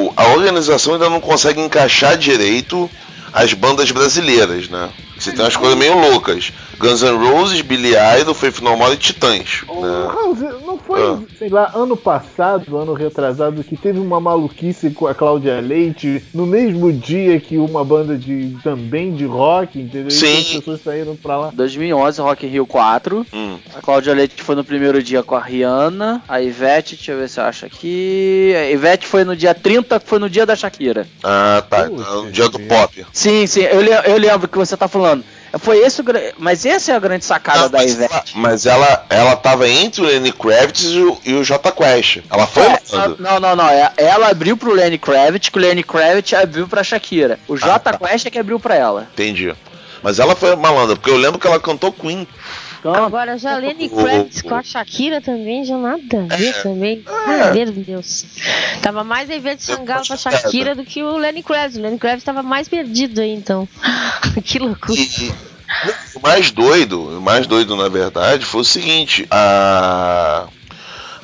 o- 0.05 0.13
a 0.17 0.27
organização 0.29 0.93
ainda 0.93 1.09
não 1.09 1.19
consegue 1.21 1.61
encaixar 1.61 2.17
direito 2.17 2.89
as 3.31 3.53
bandas 3.53 3.91
brasileiras, 3.91 4.69
né? 4.69 4.89
Você 5.23 5.31
tem 5.31 5.45
umas 5.45 5.55
coisas 5.55 5.77
meio 5.77 5.97
loucas. 5.97 6.51
Guns 6.77 7.01
N' 7.01 7.15
Roses, 7.17 7.61
Billy 7.61 7.93
Idol, 8.19 8.33
Faith 8.33 8.59
No 8.59 8.75
More 8.75 8.93
e 8.93 8.97
Titãs. 8.97 9.63
Ô, 9.69 9.81
né? 9.81 10.53
Não 10.65 10.77
foi, 10.77 11.01
Ah. 11.01 11.19
sei 11.39 11.47
lá, 11.49 11.71
ano 11.73 11.95
passado, 11.95 12.75
ano 12.77 12.93
retrasado, 12.93 13.63
que 13.63 13.77
teve 13.77 13.99
uma 13.99 14.19
maluquice 14.19 14.89
com 14.89 15.07
a 15.07 15.13
Cláudia 15.15 15.59
Leite 15.61 16.21
no 16.33 16.45
mesmo 16.45 16.91
dia 16.91 17.39
que 17.39 17.57
uma 17.57 17.85
banda 17.85 18.17
de 18.17 18.57
também 18.63 19.13
de 19.13 19.25
rock, 19.25 19.79
entendeu? 19.79 20.07
E 20.07 20.11
Sim. 20.11 20.37
as 20.39 20.47
pessoas 20.59 20.81
saíram 20.83 21.15
pra 21.15 21.37
lá. 21.37 21.51
2011, 21.53 22.19
Rock 22.21 22.45
in 22.45 22.49
Rio 22.49 22.65
4. 22.65 23.25
Hum. 23.31 23.57
A 23.75 23.81
Cláudia 23.81 24.13
Leite 24.13 24.41
foi 24.43 24.55
no 24.55 24.63
primeiro 24.63 25.01
dia 25.01 25.23
com 25.23 25.35
a 25.35 25.41
Rihanna. 25.41 26.21
A 26.27 26.41
Ivete, 26.41 26.95
deixa 26.95 27.11
eu 27.13 27.19
ver 27.19 27.29
se 27.29 27.39
eu 27.39 27.45
acho 27.45 27.65
aqui. 27.65 28.53
A 28.57 28.71
Ivete 28.71 29.05
foi 29.07 29.23
no 29.23 29.35
dia 29.35 29.53
30, 29.53 29.99
que 29.99 30.09
foi 30.09 30.19
no 30.19 30.29
dia 30.29 30.45
da 30.45 30.55
Shakira. 30.55 31.07
Ah, 31.23 31.63
tá. 31.69 31.83
Puxa 31.85 32.11
No 32.11 32.31
dia 32.31 32.49
do 32.49 32.59
pop. 32.59 33.05
Sim, 33.13 33.47
sim, 33.47 33.61
eu, 33.61 33.81
eu 33.81 34.17
lembro 34.17 34.47
que 34.47 34.57
você 34.57 34.75
tá 34.75 34.87
falando. 34.87 35.12
Foi 35.59 35.77
esse 35.79 36.01
o 36.01 36.05
Mas 36.37 36.65
essa 36.65 36.91
é 36.91 36.95
a 36.95 36.99
grande 36.99 37.23
sacada 37.25 37.59
Não, 37.61 37.69
da 37.69 37.77
mas 37.79 37.91
Ivete. 37.93 38.13
ela, 38.13 38.23
mas 38.35 38.65
ela, 38.65 39.05
ela 39.09 39.35
tava 39.35 39.67
entre 39.69 40.01
o 40.01 40.05
Lenny 40.05 40.31
Kravitz 40.31 40.83
e 40.83 40.99
o, 40.99 41.17
e 41.23 41.33
o 41.35 41.43
J 41.43 41.71
Quest. 41.71 42.19
Ela 42.29 42.47
foi 42.47 42.63
É, 42.63 42.79
não, 43.19 43.39
não, 43.39 43.55
não. 43.55 43.69
é- 43.69 43.91
Ela 43.97 44.29
abriu 44.29 44.57
pro 44.57 44.73
Lenny 44.73 44.97
Kravitz, 44.97 45.49
que 45.49 45.57
o 45.57 45.61
Lenny 45.61 45.83
Kravitz 45.83 46.33
abriu 46.33 46.67
pra 46.67 46.83
Shakira. 46.83 47.39
O 47.47 47.55
J 47.55 47.77
tá. 47.79 47.97
Quest 47.97 48.25
é 48.25 48.29
que 48.31 48.39
abriu 48.39 48.59
pra 48.59 48.75
ela. 48.75 49.07
Entendi. 49.13 49.53
Mas 50.01 50.19
ela 50.19 50.35
foi 50.35 50.55
malandra, 50.55 50.95
porque 50.95 51.09
eu 51.09 51.15
lembro 51.17 51.39
que 51.39 51.47
ela 51.47 51.59
cantou 51.59 51.91
Queen. 51.93 52.27
Agora 52.91 53.37
já 53.37 53.57
Lenny 53.57 53.89
Kravitz 53.89 54.41
com 54.41 54.55
a 54.55 54.63
Shakira 54.63 55.21
também 55.21 55.63
já 55.63 55.77
nada 55.77 56.27
a 56.29 56.35
ver 56.35 56.61
também. 56.61 57.05
Meu 57.53 57.71
Deus. 57.71 58.25
Tava 58.81 59.03
mais 59.03 59.29
a 59.29 59.35
Ivete 59.35 59.63
Sangalo 59.63 60.05
com 60.05 60.13
a 60.13 60.17
Shakira 60.17 60.75
do 60.75 60.83
que 60.83 61.01
o 61.01 61.17
Lenny 61.17 61.41
Kravitz. 61.43 61.77
O 61.77 61.81
Lenny 61.81 61.97
Kravitz 61.97 62.23
tava 62.23 62.43
mais 62.43 62.67
perdido 62.67 63.21
aí, 63.21 63.33
então. 63.33 63.67
que 64.43 64.59
loucura. 64.59 64.99
O 66.15 66.19
mais 66.21 66.51
doido, 66.51 67.17
o 67.17 67.21
mais 67.21 67.47
doido 67.47 67.75
na 67.75 67.89
verdade, 67.89 68.45
foi 68.45 68.61
o 68.61 68.65
seguinte: 68.65 69.25
a, 69.31 70.47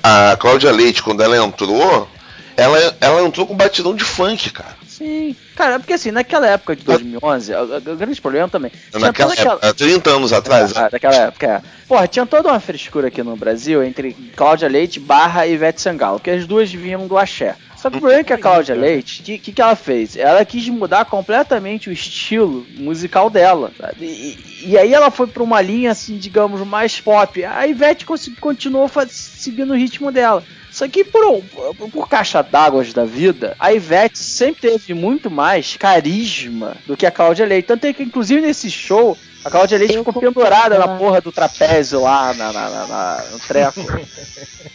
a 0.01 0.37
Cláudia 0.37 0.71
Leite, 0.71 1.03
quando 1.03 1.21
ela 1.21 1.37
entrou, 1.37 2.07
ela, 2.55 2.97
ela 2.99 3.21
entrou 3.21 3.45
com 3.45 3.55
batidão 3.55 3.95
de 3.95 4.03
funk, 4.03 4.49
cara. 4.51 4.78
Sim. 4.99 5.35
Cara, 5.55 5.75
é 5.75 5.79
porque 5.79 5.93
assim, 5.93 6.11
naquela 6.11 6.47
época 6.47 6.75
de 6.75 6.83
2011, 6.83 7.53
o, 7.55 7.95
grande 7.95 8.21
problema 8.21 8.47
também. 8.47 8.71
Naquela 8.93 9.33
aquela- 9.33 9.53
época, 9.53 9.67
há 9.67 9.73
30 9.73 10.09
anos 10.11 10.31
atrás. 10.31 10.75
Ah, 10.77 10.89
daquela 10.89 11.15
época, 11.15 11.47
é. 11.47 11.61
Porra, 11.87 12.07
tinha 12.07 12.25
toda 12.25 12.49
uma 12.49 12.59
frescura 12.59 13.07
aqui 13.07 13.23
no 13.23 13.35
Brasil 13.35 13.83
entre 13.83 14.13
Cláudia 14.35 14.67
Leite 14.67 14.99
barra 14.99 15.47
Ivete 15.47 15.81
Sangalo, 15.81 16.19
que 16.19 16.29
as 16.29 16.45
duas 16.45 16.71
vinham 16.71 17.07
do 17.07 17.17
axé. 17.17 17.55
Só 17.75 17.89
que 17.89 17.95
o 17.97 17.99
problema 18.01 18.21
é 18.21 18.23
que 18.25 18.33
a 18.33 18.37
Cláudia 18.39 18.75
Leite, 18.75 19.21
o 19.21 19.23
que, 19.23 19.37
que, 19.39 19.53
que 19.53 19.61
ela 19.61 19.75
fez? 19.75 20.17
Ela 20.17 20.43
quis 20.43 20.67
mudar 20.67 21.05
completamente 21.05 21.89
o 21.89 21.93
estilo 21.93 22.67
musical 22.77 23.29
dela? 23.29 23.71
E, 23.99 24.37
e 24.65 24.77
aí 24.77 24.93
ela 24.93 25.09
foi 25.09 25.27
pra 25.27 25.41
uma 25.41 25.61
linha, 25.61 25.91
assim, 25.91 26.17
digamos, 26.17 26.59
mais 26.67 26.99
pop. 26.99 27.43
A 27.43 27.65
Ivete 27.65 28.05
continuou 28.39 28.89
seguindo 29.07 29.71
o 29.71 29.77
ritmo 29.77 30.11
dela. 30.11 30.43
Só 30.79 30.87
que 30.87 31.03
por, 31.03 31.43
por 31.91 32.07
caixa 32.07 32.41
d'água 32.41 32.85
da 32.85 33.03
vida, 33.03 33.53
a 33.59 33.73
Ivete 33.73 34.17
sempre 34.17 34.61
teve 34.61 34.93
muito 34.93 35.29
mais 35.29 35.75
carisma 35.75 36.77
do 36.87 36.95
que 36.95 37.05
a 37.05 37.11
Cláudia 37.11 37.45
Leite. 37.45 37.65
Tanto 37.67 37.83
é 37.83 37.91
que, 37.91 38.01
inclusive, 38.01 38.39
nesse 38.39 38.71
show, 38.71 39.17
a 39.43 39.49
Cláudia 39.49 39.77
Leite 39.77 39.95
Eu 39.95 40.05
ficou 40.05 40.21
pendurada 40.21 40.79
na 40.79 40.97
porra 40.97 41.19
do 41.19 41.33
trapézio 41.33 42.01
lá, 42.01 42.33
na, 42.33 42.53
na- 42.53 42.69
na- 42.69 42.87
na- 42.87 43.23
no 43.29 43.39
treco. 43.39 43.81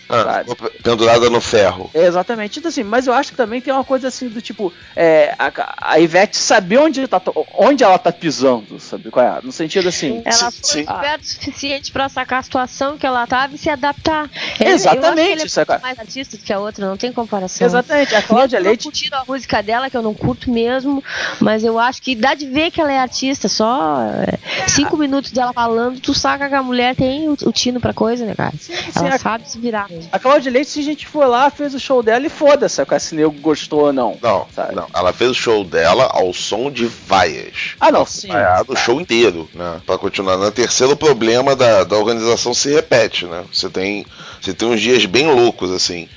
Ah, 0.07 0.45
pendurada 0.83 1.31
no 1.31 1.41
ferro. 1.41 1.91
É, 1.95 2.05
exatamente. 2.05 2.59
Então, 2.59 2.69
assim, 2.69 2.83
mas 2.85 3.07
eu 3.07 3.15
acho 3.15 3.31
que 3.31 3.37
também 3.39 3.61
tem 3.63 3.73
uma 3.73 3.83
coisa 3.83 4.09
assim 4.09 4.29
do 4.29 4.41
tipo, 4.41 4.71
é, 4.95 5.35
a, 5.39 5.51
a 5.95 5.99
Ivete 5.99 6.37
saber 6.37 6.77
onde, 6.79 7.09
tá, 7.09 7.19
to- 7.19 7.33
onde 7.57 7.83
ela 7.83 7.99
tá 7.99 8.13
pisando, 8.13 8.79
sabe 8.79 9.11
qual 9.11 9.25
é? 9.25 9.41
No 9.43 9.51
sentido 9.51 9.89
assim. 9.89 10.21
Ela 10.25 10.51
Sim, 10.51 10.61
foi 10.61 10.71
sim. 10.71 10.81
esperta 10.81 11.23
o 11.25 11.27
suficiente 11.27 11.91
pra 11.91 12.09
sacar 12.11 12.41
a 12.41 12.43
situação 12.43 12.99
que 12.99 13.07
ela 13.07 13.27
tava 13.27 13.55
e 13.55 13.59
se 13.59 13.71
adaptar. 13.71 14.31
Exatamente, 14.61 15.31
Eu 15.57 15.63
acho 15.83 15.94
é 15.95 15.97
mais 15.97 16.09
artista 16.09 16.37
do 16.37 16.43
que 16.43 16.53
a 16.53 16.59
outra, 16.59 16.87
não 16.87 16.97
tem 16.97 17.13
comparação. 17.13 17.67
Exatamente, 17.67 18.15
a 18.15 18.23
Cláudia 18.23 18.59
Leite. 18.59 18.85
não 18.85 18.93
curtindo 18.93 19.17
a 19.17 19.25
música 19.27 19.63
dela, 19.63 19.89
que 19.91 19.97
eu 19.97 20.03
não 20.03 20.15
curto 20.15 20.51
mesmo, 20.51 21.03
mas 21.41 21.65
eu 21.65 21.79
acho 21.79 22.03
que 22.03 22.15
dá 22.15 22.35
de 22.35 22.47
ver 22.47 22.71
que 22.71 22.81
ela 22.81 22.93
é 22.93 22.99
artista. 22.99 23.49
Só 23.49 24.01
é, 24.27 24.69
cinco 24.69 24.97
minutos 24.97 25.31
dela 25.31 25.53
falando, 25.53 26.01
tu 26.01 26.13
saca 26.15 26.49
que 26.49 26.55
a 26.55 26.63
mulher 26.63 26.95
tem 26.95 27.29
o, 27.29 27.33
o 27.45 27.53
tino 27.53 27.81
pra 27.81 27.93
coisa, 27.93 28.25
né, 28.27 28.35
cara? 28.35 28.53
Sim, 28.59 28.75
sim, 28.75 28.91
Ela 29.07 29.15
a- 29.15 29.19
sabe 29.19 29.49
se 29.51 29.59
virar. 29.59 29.89
A 30.13 30.19
Cláudia 30.19 30.51
Leite, 30.51 30.71
se 30.71 30.81
a 30.81 30.83
gente 30.83 31.07
for 31.07 31.27
lá, 31.27 31.51
fez 31.51 31.75
o 31.75 31.81
show 31.81 32.03
dela 32.03 32.27
e 32.27 32.31
foda-se 32.31 32.75
se 32.99 33.13
o 33.13 33.17
nego 33.17 33.33
gostou 33.41 33.87
ou 33.87 33.93
não. 33.93 34.17
Não, 34.23 34.47
Sabe? 34.55 34.75
não. 34.75 34.87
Ela 34.95 35.13
fez 35.13 35.31
o 35.31 35.35
show 35.35 35.65
dela 35.65 36.09
ao 36.13 36.33
som 36.33 36.71
de 36.71 36.87
vaias. 36.87 37.75
Ah, 37.81 37.91
não, 37.93 38.05
sim. 38.07 38.29
Vaiado 38.29 38.73
o 38.73 38.77
show 38.77 39.01
inteiro, 39.01 39.49
né? 39.55 39.81
Pra 39.87 39.99
continuar. 39.99 40.37
No 40.37 40.51
terceiro 40.51 40.97
problema 40.97 41.55
da, 41.55 41.85
da 41.85 41.97
organização 41.97 42.55
se 42.55 42.73
repete, 42.73 43.27
né? 43.27 43.45
Você 43.53 43.69
tem, 43.69 44.07
você 44.41 44.53
tem 44.55 44.69
uns 44.69 44.81
dias 44.81 45.05
bem 45.07 45.27
loucos, 45.31 45.71
assim. 45.71 45.84
assim. 45.85 46.09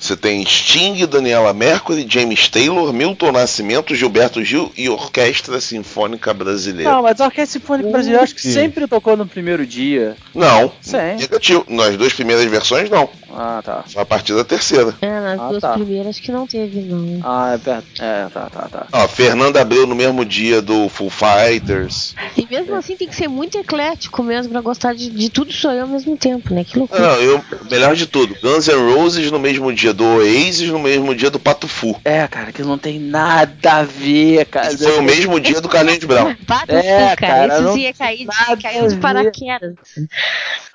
Você 0.00 0.16
tem 0.16 0.44
Sting, 0.46 1.04
Daniela 1.06 1.52
Mercury, 1.52 2.06
James 2.08 2.48
Taylor, 2.48 2.90
Milton 2.90 3.32
Nascimento, 3.32 3.94
Gilberto 3.94 4.42
Gil 4.42 4.72
e 4.76 4.88
Orquestra 4.88 5.60
Sinfônica 5.60 6.32
Brasileira. 6.32 6.90
Não, 6.90 7.02
mas 7.02 7.20
a 7.20 7.26
Orquestra 7.26 7.60
Sinfônica 7.60 7.90
Brasileira 7.90 8.22
acho 8.24 8.34
que 8.34 8.40
Sim. 8.40 8.52
sempre 8.52 8.86
tocou 8.86 9.14
no 9.16 9.26
primeiro 9.26 9.66
dia. 9.66 10.16
Não, 10.34 10.72
Sim. 10.80 10.96
negativo. 11.18 11.66
Nas 11.68 11.96
duas 11.98 12.14
primeiras 12.14 12.44
versões, 12.46 12.88
não. 12.88 13.10
Ah, 13.32 13.60
tá. 13.64 13.84
Só 13.86 14.00
a 14.00 14.06
partir 14.06 14.34
da 14.34 14.42
terceira. 14.42 14.94
É, 15.02 15.20
nas 15.20 15.38
Ah, 15.38 15.48
duas 15.50 15.60
tá. 15.60 15.72
primeiras 15.74 16.18
que 16.18 16.32
não 16.32 16.46
teve, 16.46 16.80
não. 16.80 17.20
Ah, 17.22 17.52
é 17.52 17.56
verdade. 17.58 17.86
É, 18.00 18.26
tá, 18.32 18.48
tá, 18.50 18.68
tá. 18.68 18.86
Ó, 18.92 19.06
Fernanda 19.06 19.60
abriu 19.60 19.86
no 19.86 19.94
mesmo 19.94 20.24
dia 20.24 20.60
do 20.62 20.88
Full 20.88 21.10
Fighters. 21.10 22.14
E 22.36 22.46
mesmo 22.50 22.74
assim 22.74 22.96
tem 22.96 23.06
que 23.06 23.14
ser 23.14 23.28
muito 23.28 23.56
eclético 23.58 24.22
mesmo 24.22 24.50
pra 24.52 24.60
gostar 24.60 24.94
de, 24.94 25.10
de 25.10 25.28
tudo 25.28 25.50
isso 25.50 25.68
aí 25.68 25.78
ao 25.78 25.86
mesmo 25.86 26.16
tempo, 26.16 26.52
né? 26.54 26.64
Que 26.64 26.78
loucura. 26.78 27.00
Não, 27.00 27.14
eu, 27.16 27.44
melhor 27.70 27.94
de 27.94 28.06
tudo, 28.06 28.34
Guns 28.42 28.66
N' 28.66 28.94
Roses 28.94 29.30
no 29.30 29.38
mesmo 29.38 29.72
dia 29.72 29.92
do 30.00 30.16
Oasis, 30.16 30.70
no 30.70 30.78
mesmo 30.78 31.14
dia 31.14 31.28
do 31.30 31.38
Pato 31.38 31.68
Fu. 31.68 31.94
É, 32.06 32.26
cara, 32.26 32.50
que 32.52 32.62
não 32.62 32.78
tem 32.78 32.98
nada 32.98 33.70
a 33.70 33.82
ver, 33.82 34.46
cara. 34.46 34.74
Foi 34.76 34.98
o 34.98 35.02
mesmo 35.02 35.38
dia 35.38 35.60
do 35.60 35.68
Carlinhos 35.68 36.02
Brown. 36.04 36.34
Pato 36.48 36.72
É, 36.74 37.10
Fu, 37.10 37.16
cara, 37.16 37.48
cara. 37.48 37.60
não 37.60 37.70
Isso 37.72 37.78
ia 37.80 37.92
cair, 37.92 38.26
de 38.26 38.66
a 38.66 38.86
ver. 38.88 38.98
paraquedas. 38.98 39.74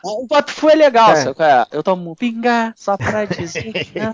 O 0.04 0.28
Pato 0.28 0.52
Fu 0.52 0.70
é 0.70 0.76
legal, 0.76 1.12
É. 1.14 1.16
sabe, 1.16 1.36
cara? 1.36 1.68
Eu 1.72 1.82
tomo 1.82 2.16
pinga 2.16 2.72
só 2.76 2.96
pra 2.96 3.26
dizer 3.26 3.64
que 3.74 4.00
não, 4.00 4.14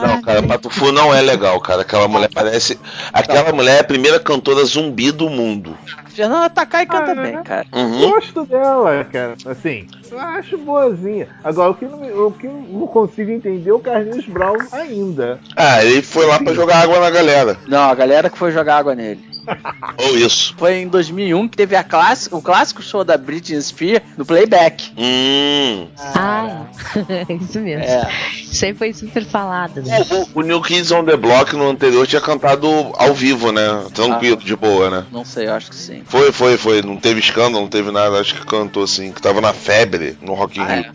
Não, 0.00 0.22
cara, 0.22 0.42
Pato 0.42 0.70
Fu 0.70 0.90
não 0.90 1.14
é 1.14 1.20
legal, 1.20 1.60
cara. 1.60 1.82
Aquela 1.82 2.08
mulher 2.08 2.30
parece. 2.32 2.78
Aquela 3.12 3.52
mulher 3.52 3.76
é 3.76 3.80
a 3.80 3.84
primeira 3.84 4.18
cantora 4.18 4.64
zumbi 4.64 5.12
do 5.12 5.28
mundo. 5.28 5.76
Fernanda 6.16 6.48
Takai 6.48 6.86
canta 6.86 7.12
Ah, 7.12 7.14
bem, 7.14 7.42
cara. 7.42 7.66
Uhum. 7.74 8.10
Gosto 8.10 8.46
dela, 8.46 9.04
cara. 9.04 9.34
Assim, 9.44 9.86
eu 10.10 10.18
acho 10.18 10.56
boazinha. 10.56 11.28
Agora, 11.44 11.70
o 11.70 11.74
que, 11.74 11.84
não, 11.84 12.26
o 12.26 12.32
que 12.32 12.46
eu 12.46 12.52
não 12.70 12.86
consigo 12.86 13.30
entender 13.30 13.68
é 13.68 13.72
o 13.74 13.78
Carlinhos 13.78 14.26
Brown 14.26 14.56
ainda. 14.72 15.38
Ah, 15.54 15.84
ele 15.84 16.00
foi 16.00 16.24
lá 16.26 16.38
pra 16.38 16.54
jogar 16.54 16.78
água 16.78 16.98
na 17.00 17.10
galera. 17.10 17.58
Não, 17.68 17.90
a 17.90 17.94
galera 17.94 18.30
que 18.30 18.38
foi 18.38 18.50
jogar 18.50 18.78
água 18.78 18.94
nele. 18.94 19.35
Ou 19.98 20.16
isso. 20.18 20.54
Foi 20.58 20.76
em 20.76 20.88
2001 20.88 21.48
que 21.48 21.56
teve 21.56 21.76
a 21.76 21.84
classe, 21.84 22.28
o 22.32 22.40
clássico 22.42 22.82
show 22.82 23.04
da 23.04 23.16
Britney 23.16 23.60
Spears 23.60 24.02
no 24.16 24.24
playback. 24.24 24.92
Hum. 24.96 25.88
Ah, 25.98 26.66
isso 27.40 27.60
mesmo. 27.60 27.84
É. 27.84 28.08
Isso 28.34 28.64
aí 28.64 28.74
foi 28.74 28.92
super 28.92 29.24
falado, 29.24 29.82
né? 29.82 29.98
O, 30.10 30.40
o 30.40 30.42
New 30.42 30.60
Kids 30.62 30.90
on 30.90 31.04
the 31.04 31.16
Block 31.16 31.54
no 31.54 31.68
anterior 31.68 32.06
tinha 32.06 32.20
cantado 32.20 32.66
ao 32.96 33.12
vivo, 33.14 33.52
né? 33.52 33.84
Tranquilo, 33.92 34.36
de 34.38 34.56
boa, 34.56 34.90
né? 34.90 35.06
Não 35.12 35.24
sei, 35.24 35.46
eu 35.46 35.54
acho 35.54 35.70
que 35.70 35.76
sim. 35.76 36.02
Foi, 36.06 36.32
foi, 36.32 36.56
foi. 36.56 36.82
Não 36.82 36.96
teve 36.96 37.20
escândalo, 37.20 37.60
não 37.60 37.68
teve 37.68 37.90
nada. 37.90 38.20
Acho 38.20 38.34
que 38.34 38.46
cantou 38.46 38.82
assim, 38.84 39.12
que 39.12 39.20
tava 39.20 39.40
na 39.40 39.52
febre 39.52 40.16
no 40.22 40.34
Rock 40.34 40.58
in 40.58 40.62
Ah, 40.62 40.76
é? 40.76 40.80
Rio. 40.80 40.92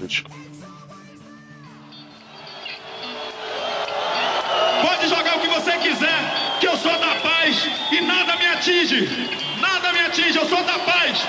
Atinge. 8.91 9.29
Nada 9.59 9.93
me 9.93 9.99
atinge, 9.99 10.37
eu 10.37 10.45
sou 10.47 10.63
da 10.63 10.79
paz. 10.79 11.25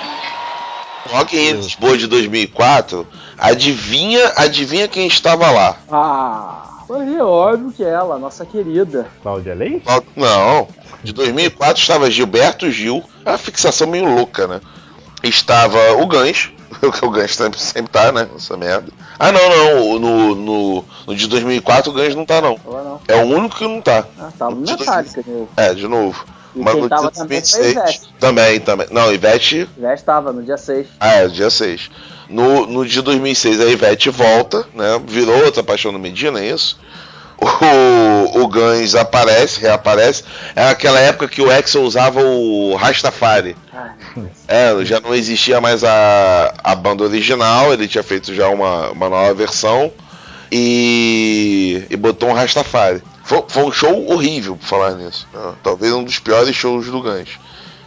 Rock 1.10 1.36
in 1.36 1.40
Rio 1.40 1.56
Lisboa 1.56 1.96
de 1.96 2.06
2004. 2.06 3.06
Adivinha, 3.38 4.32
adivinha 4.36 4.88
quem 4.88 5.06
estava 5.06 5.50
lá? 5.50 5.76
Ah, 5.90 6.84
foi 6.86 7.20
óbvio 7.20 7.72
que 7.72 7.84
ela, 7.84 8.18
nossa 8.18 8.44
querida. 8.44 9.08
Cláudia 9.22 9.54
Leite? 9.54 9.84
Não, 10.16 10.68
de 11.02 11.12
2004 11.12 11.80
estava 11.80 12.10
Gilberto 12.10 12.70
Gil, 12.70 13.02
é 13.24 13.30
uma 13.30 13.38
fixação 13.38 13.86
meio 13.86 14.14
louca, 14.14 14.46
né? 14.46 14.60
Estava 15.22 15.78
o 16.00 16.06
Gans, 16.06 16.50
o 17.02 17.10
Gans 17.10 17.34
sempre, 17.34 17.60
sempre 17.60 17.92
tá, 17.92 18.12
né? 18.12 18.28
Essa 18.34 18.56
merda. 18.56 18.92
Ah, 19.18 19.30
não, 19.30 19.48
não, 19.48 19.98
no, 19.98 20.34
no, 20.34 20.84
no 21.06 21.14
de 21.14 21.28
2004 21.28 21.90
o 21.90 21.94
Gans 21.94 22.14
não 22.14 22.24
tá, 22.24 22.40
não. 22.40 22.58
Não. 22.64 23.00
É 23.06 23.16
o 23.16 23.26
único 23.26 23.56
que 23.56 23.64
não 23.64 23.80
tá. 23.80 24.04
Ah, 24.18 24.30
tava 24.36 24.54
no 24.54 24.64
De 24.64 24.72
Metallica, 24.72 25.22
né? 25.26 25.46
É, 25.56 25.74
de 25.74 25.86
novo. 25.86 26.24
E 26.54 26.60
Mas 26.60 26.72
quem 26.74 26.82
no 26.82 26.88
tava 26.88 27.02
dia 27.02 27.10
também 27.10 27.40
foi 27.40 27.62
26. 27.62 27.72
Ivete. 27.72 28.00
Também, 28.20 28.60
também. 28.60 28.86
Não, 28.90 29.12
Ivete. 29.12 29.68
Já 29.80 29.94
estava 29.94 30.32
no 30.32 30.42
dia 30.42 30.56
6. 30.58 30.86
Ah, 31.00 31.14
é, 31.14 31.28
dia 31.28 31.50
6. 31.50 31.90
No, 32.28 32.66
no 32.66 32.86
dia 32.86 33.02
2006 33.02 33.60
a 33.60 33.64
Ivete 33.66 34.10
volta, 34.10 34.66
né? 34.74 35.00
Virou 35.06 35.44
outra 35.44 35.62
paixão 35.62 35.92
no 35.92 35.98
Medina, 35.98 36.40
é 36.40 36.48
isso? 36.48 36.78
O, 37.42 38.42
o 38.42 38.48
Guns 38.48 38.94
aparece, 38.94 39.60
reaparece. 39.60 40.22
É 40.54 40.68
aquela 40.68 41.00
época 41.00 41.26
que 41.26 41.42
o 41.42 41.50
Axel 41.50 41.82
usava 41.82 42.20
o 42.22 42.76
Rastafari. 42.76 43.56
Ai, 43.72 43.90
É, 44.46 44.84
já 44.84 45.00
não 45.00 45.12
existia 45.14 45.60
mais 45.60 45.82
a, 45.82 46.54
a 46.62 46.74
banda 46.74 47.02
original, 47.02 47.72
ele 47.72 47.88
tinha 47.88 48.04
feito 48.04 48.32
já 48.32 48.48
uma, 48.48 48.90
uma 48.90 49.08
nova 49.08 49.34
versão 49.34 49.90
e, 50.52 51.82
e 51.90 51.96
botou 51.96 52.28
um 52.28 52.32
Rastafari. 52.32 53.02
Foi, 53.32 53.44
foi 53.48 53.62
um 53.64 53.72
show 53.72 54.10
horrível, 54.12 54.56
por 54.56 54.66
falar 54.66 54.92
nisso. 54.92 55.26
né? 55.32 55.54
talvez 55.62 55.92
um 55.92 56.04
dos 56.04 56.18
piores 56.18 56.54
shows 56.54 56.86
do 56.86 57.00
Guns. 57.00 57.38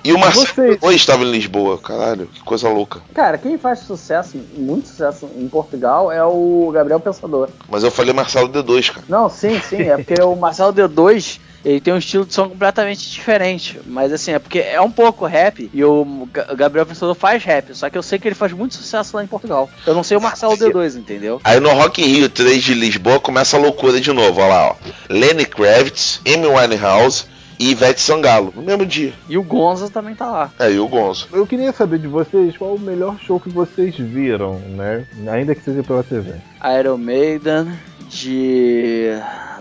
E 0.03 0.13
o 0.13 0.19
Marcelo 0.19 0.45
Você- 0.45 0.75
D2 0.77 0.91
estava 0.93 1.23
em 1.23 1.31
Lisboa, 1.31 1.79
caralho, 1.79 2.27
que 2.27 2.39
coisa 2.43 2.69
louca. 2.69 2.99
Cara, 3.13 3.37
quem 3.39 3.57
faz 3.57 3.79
sucesso, 3.79 4.37
muito 4.55 4.87
sucesso 4.87 5.27
em 5.35 5.47
Portugal 5.47 6.11
é 6.11 6.23
o 6.23 6.69
Gabriel 6.71 6.99
Pensador. 6.99 7.49
Mas 7.67 7.83
eu 7.83 7.89
falei 7.89 8.13
Marcelo 8.13 8.47
D2, 8.49 8.91
cara. 8.91 9.05
Não, 9.09 9.27
sim, 9.29 9.59
sim, 9.61 9.81
é 9.81 9.97
porque 9.97 10.21
o 10.21 10.35
Marcelo 10.35 10.71
D2 10.73 11.39
ele 11.65 11.81
tem 11.81 11.93
um 11.93 11.97
estilo 11.97 12.25
de 12.25 12.33
som 12.33 12.47
completamente 12.47 13.09
diferente. 13.09 13.79
Mas 13.85 14.13
assim, 14.13 14.31
é 14.31 14.39
porque 14.39 14.59
é 14.59 14.79
um 14.79 14.91
pouco 14.91 15.25
rap 15.25 15.69
e 15.73 15.83
o 15.83 16.27
Ga- 16.31 16.53
Gabriel 16.55 16.85
Pensador 16.85 17.15
faz 17.15 17.43
rap. 17.43 17.73
Só 17.75 17.89
que 17.89 17.97
eu 17.97 18.03
sei 18.03 18.19
que 18.19 18.27
ele 18.27 18.35
faz 18.35 18.53
muito 18.53 18.75
sucesso 18.75 19.17
lá 19.17 19.23
em 19.23 19.27
Portugal. 19.27 19.69
Eu 19.85 19.93
não 19.95 20.03
sei 20.03 20.15
o 20.15 20.21
Marcelo 20.21 20.55
D2, 20.55 20.95
entendeu? 20.97 21.41
Aí 21.43 21.59
no 21.59 21.69
Rock 21.73 22.01
in 22.01 22.05
Rio 22.05 22.29
3 22.29 22.63
de 22.63 22.73
Lisboa 22.75 23.19
começa 23.19 23.57
a 23.57 23.59
loucura 23.59 23.99
de 23.99 24.13
novo, 24.13 24.39
olha 24.39 24.47
lá, 24.53 24.67
ó. 24.69 24.75
Lenny 25.09 25.45
Kravitz, 25.45 26.21
Amy 26.25 26.45
Winehouse 26.47 27.25
e 27.57 27.71
Ivete 27.71 28.01
Sangalo, 28.01 28.51
no 28.53 28.61
mesmo 28.61 28.85
dia. 28.85 29.13
E 29.29 29.37
o 29.37 29.41
Gonza 29.43 29.89
também 29.89 30.13
tá 30.13 30.29
lá. 30.29 30.51
É, 30.59 30.69
e 30.71 30.77
o 30.77 30.87
Gonzo. 30.89 31.29
Eu 31.31 31.47
queria 31.47 31.71
saber 31.71 31.99
de 31.99 32.07
vocês 32.07 32.55
qual 32.57 32.75
o 32.75 32.79
melhor 32.79 33.17
show 33.25 33.39
que 33.39 33.49
vocês 33.49 33.95
viram, 33.97 34.59
né? 34.75 35.05
Ainda 35.31 35.55
que 35.55 35.63
seja 35.63 35.81
pela 35.81 36.03
TV. 36.03 36.33
Iron 36.79 36.97
Maiden 36.97 37.71
de 38.09 39.11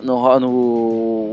no, 0.02 0.40
no 0.40 0.50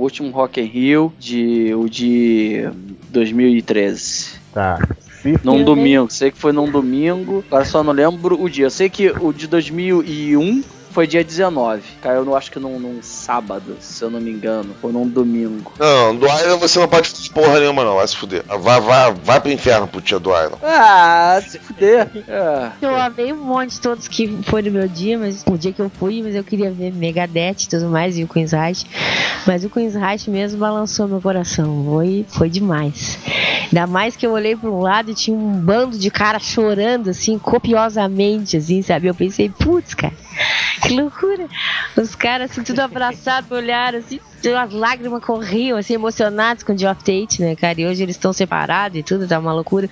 último 0.01 0.31
Rock 0.31 0.61
in 0.61 0.65
Rio 0.65 1.13
de 1.19 1.73
o 1.73 1.89
de 1.89 2.69
2013 3.09 4.41
Tá. 4.53 4.87
Se 5.21 5.39
num 5.43 5.63
domingo 5.63 6.11
sei 6.11 6.31
que 6.31 6.37
foi 6.37 6.51
num 6.51 6.69
domingo 6.69 7.43
agora 7.47 7.63
só 7.63 7.83
não 7.83 7.93
lembro 7.93 8.41
o 8.41 8.49
dia. 8.49 8.65
Eu 8.65 8.71
sei 8.71 8.89
que 8.89 9.13
o 9.19 9.31
de 9.31 9.47
2001 9.47 10.63
foi 10.91 11.07
dia 11.07 11.23
19 11.23 11.81
caiu 12.01 12.23
no 12.25 12.35
acho 12.35 12.51
que 12.51 12.59
num, 12.59 12.79
num 12.79 12.99
sábado 13.01 13.77
se 13.79 14.03
eu 14.03 14.09
não 14.09 14.19
me 14.19 14.31
engano 14.31 14.75
ou 14.81 14.91
num 14.91 15.07
domingo 15.07 15.73
Não, 15.79 16.15
do 16.15 16.25
Iron 16.25 16.57
você 16.57 16.79
não 16.79 16.87
pode 16.87 17.09
fazer 17.09 17.29
porra 17.29 17.59
nenhuma 17.59 17.83
não, 17.83 17.95
vai 17.95 18.07
se 18.07 18.15
fuder. 18.15 18.43
Vai, 18.47 18.81
vai, 18.81 19.13
vai 19.13 19.39
pro 19.39 19.51
inferno 19.51 19.87
pro 19.87 20.01
tia 20.01 20.19
do 20.19 20.29
Iron. 20.29 20.57
ah 20.63 21.41
se 21.45 21.59
fuder 21.59 22.07
é. 22.27 22.71
Eu 22.81 22.95
amei 22.95 23.31
um 23.33 23.43
monte 23.43 23.71
de 23.71 23.81
todos 23.81 24.07
que 24.07 24.39
foi 24.43 24.61
no 24.61 24.71
meu 24.71 24.87
dia, 24.87 25.17
mas 25.17 25.43
o 25.47 25.57
dia 25.57 25.71
que 25.71 25.81
eu 25.81 25.89
fui, 25.89 26.21
mas 26.21 26.35
eu 26.35 26.43
queria 26.43 26.71
ver 26.71 26.91
Megadeth 26.93 27.63
e 27.63 27.69
tudo 27.69 27.87
mais, 27.87 28.17
e 28.17 28.23
o 28.23 28.27
Queen's 28.27 28.51
Reich. 28.51 28.85
Mas 29.45 29.63
o 29.63 29.69
Queen's 29.69 29.95
Reich 29.95 30.29
mesmo 30.29 30.59
balançou 30.59 31.07
meu 31.07 31.21
coração. 31.21 31.85
Foi, 31.85 32.25
foi 32.27 32.49
demais. 32.49 33.17
Ainda 33.65 33.87
mais 33.87 34.15
que 34.15 34.25
eu 34.25 34.31
olhei 34.31 34.55
para 34.55 34.69
um 34.69 34.81
lado 34.81 35.11
e 35.11 35.13
tinha 35.13 35.35
um 35.35 35.53
bando 35.53 35.97
de 35.97 36.11
cara 36.11 36.39
chorando, 36.39 37.09
assim, 37.09 37.37
copiosamente, 37.39 38.57
assim, 38.57 38.81
sabe? 38.81 39.07
Eu 39.07 39.15
pensei, 39.15 39.49
putz, 39.49 39.93
cara, 39.93 40.13
que 40.81 40.93
loucura. 40.93 41.47
Os 41.97 42.15
caras, 42.15 42.51
assim, 42.51 42.63
tudo 42.63 42.79
abraçado, 42.79 43.53
olharam, 43.53 43.99
assim, 43.99 44.19
as 44.49 44.73
lágrimas 44.73 45.23
corriam, 45.23 45.77
assim, 45.77 45.93
emocionados 45.93 46.63
com 46.63 46.73
o 46.73 46.77
Geoff 46.77 47.03
Tate, 47.03 47.41
né, 47.41 47.55
cara? 47.55 47.79
E 47.79 47.85
hoje 47.85 48.03
eles 48.03 48.15
estão 48.15 48.33
separados 48.33 48.97
e 48.97 49.03
tudo, 49.03 49.27
tá 49.27 49.39
uma 49.39 49.53
loucura. 49.53 49.89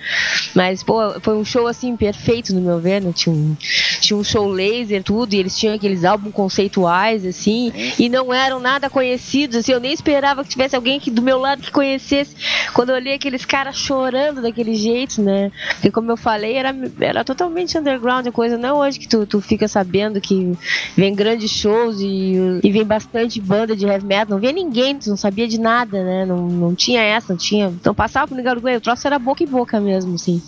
Mas, 0.54 0.82
pô, 0.82 1.20
foi 1.20 1.36
um 1.36 1.44
show, 1.44 1.66
assim, 1.66 1.96
perfeito, 1.96 2.54
no 2.54 2.60
meu 2.60 2.78
ver, 2.78 3.00
né? 3.00 3.12
Tinha 3.12 3.34
um, 3.34 3.56
tinha 4.00 4.16
um 4.16 4.24
show 4.24 4.48
laser, 4.48 5.02
tudo, 5.02 5.34
e 5.34 5.38
eles 5.38 5.56
tinham 5.56 5.74
aqueles 5.74 6.04
álbuns 6.04 6.34
conceituais, 6.34 7.24
assim, 7.24 7.72
e 7.98 8.08
não 8.08 8.32
eram 8.32 8.58
nada 8.58 8.90
conhecidos, 8.90 9.56
assim, 9.56 9.72
eu 9.72 9.80
nem 9.80 9.92
esperava 9.92 10.42
que 10.42 10.50
tivesse 10.50 10.74
alguém 10.74 11.00
do 11.00 11.22
meu 11.22 11.38
lado 11.38 11.62
que 11.62 11.70
conhecesse. 11.70 12.34
Quando 12.74 12.90
eu 12.90 12.96
olhei 12.96 13.14
aqueles 13.14 13.44
caras 13.44 13.76
chorando 13.76 14.42
daquele 14.42 14.74
jeito, 14.74 15.22
né? 15.22 15.50
Porque, 15.74 15.90
como 15.90 16.10
eu 16.10 16.16
falei, 16.16 16.56
era, 16.56 16.74
era 17.00 17.24
totalmente 17.24 17.78
underground 17.78 18.26
a 18.26 18.32
coisa, 18.32 18.58
não 18.58 18.78
hoje 18.78 18.98
que 18.98 19.08
tu, 19.08 19.26
tu 19.26 19.40
fica 19.40 19.68
sabendo 19.68 20.20
que 20.20 20.52
vem 20.96 21.14
grandes 21.14 21.50
shows 21.50 22.00
e, 22.00 22.60
e 22.62 22.70
vem 22.70 22.84
bastante 22.84 23.40
banda 23.40 23.76
de 23.76 23.86
heavy 23.86 24.06
metal, 24.06 24.39
via 24.40 24.52
ninguém, 24.52 24.98
tu 24.98 25.10
não 25.10 25.16
sabia 25.16 25.46
de 25.46 25.58
nada, 25.60 26.02
né? 26.02 26.24
Não, 26.24 26.48
não 26.48 26.74
tinha 26.74 27.02
essa, 27.02 27.32
não 27.32 27.38
tinha. 27.38 27.66
Então 27.66 27.94
passava 27.94 28.28
pro 28.28 28.36
Nigaruguê, 28.36 28.76
o 28.76 28.80
troço 28.80 29.06
era 29.06 29.18
boca 29.18 29.44
em 29.44 29.46
boca 29.46 29.80
mesmo, 29.80 30.14
assim. 30.14 30.42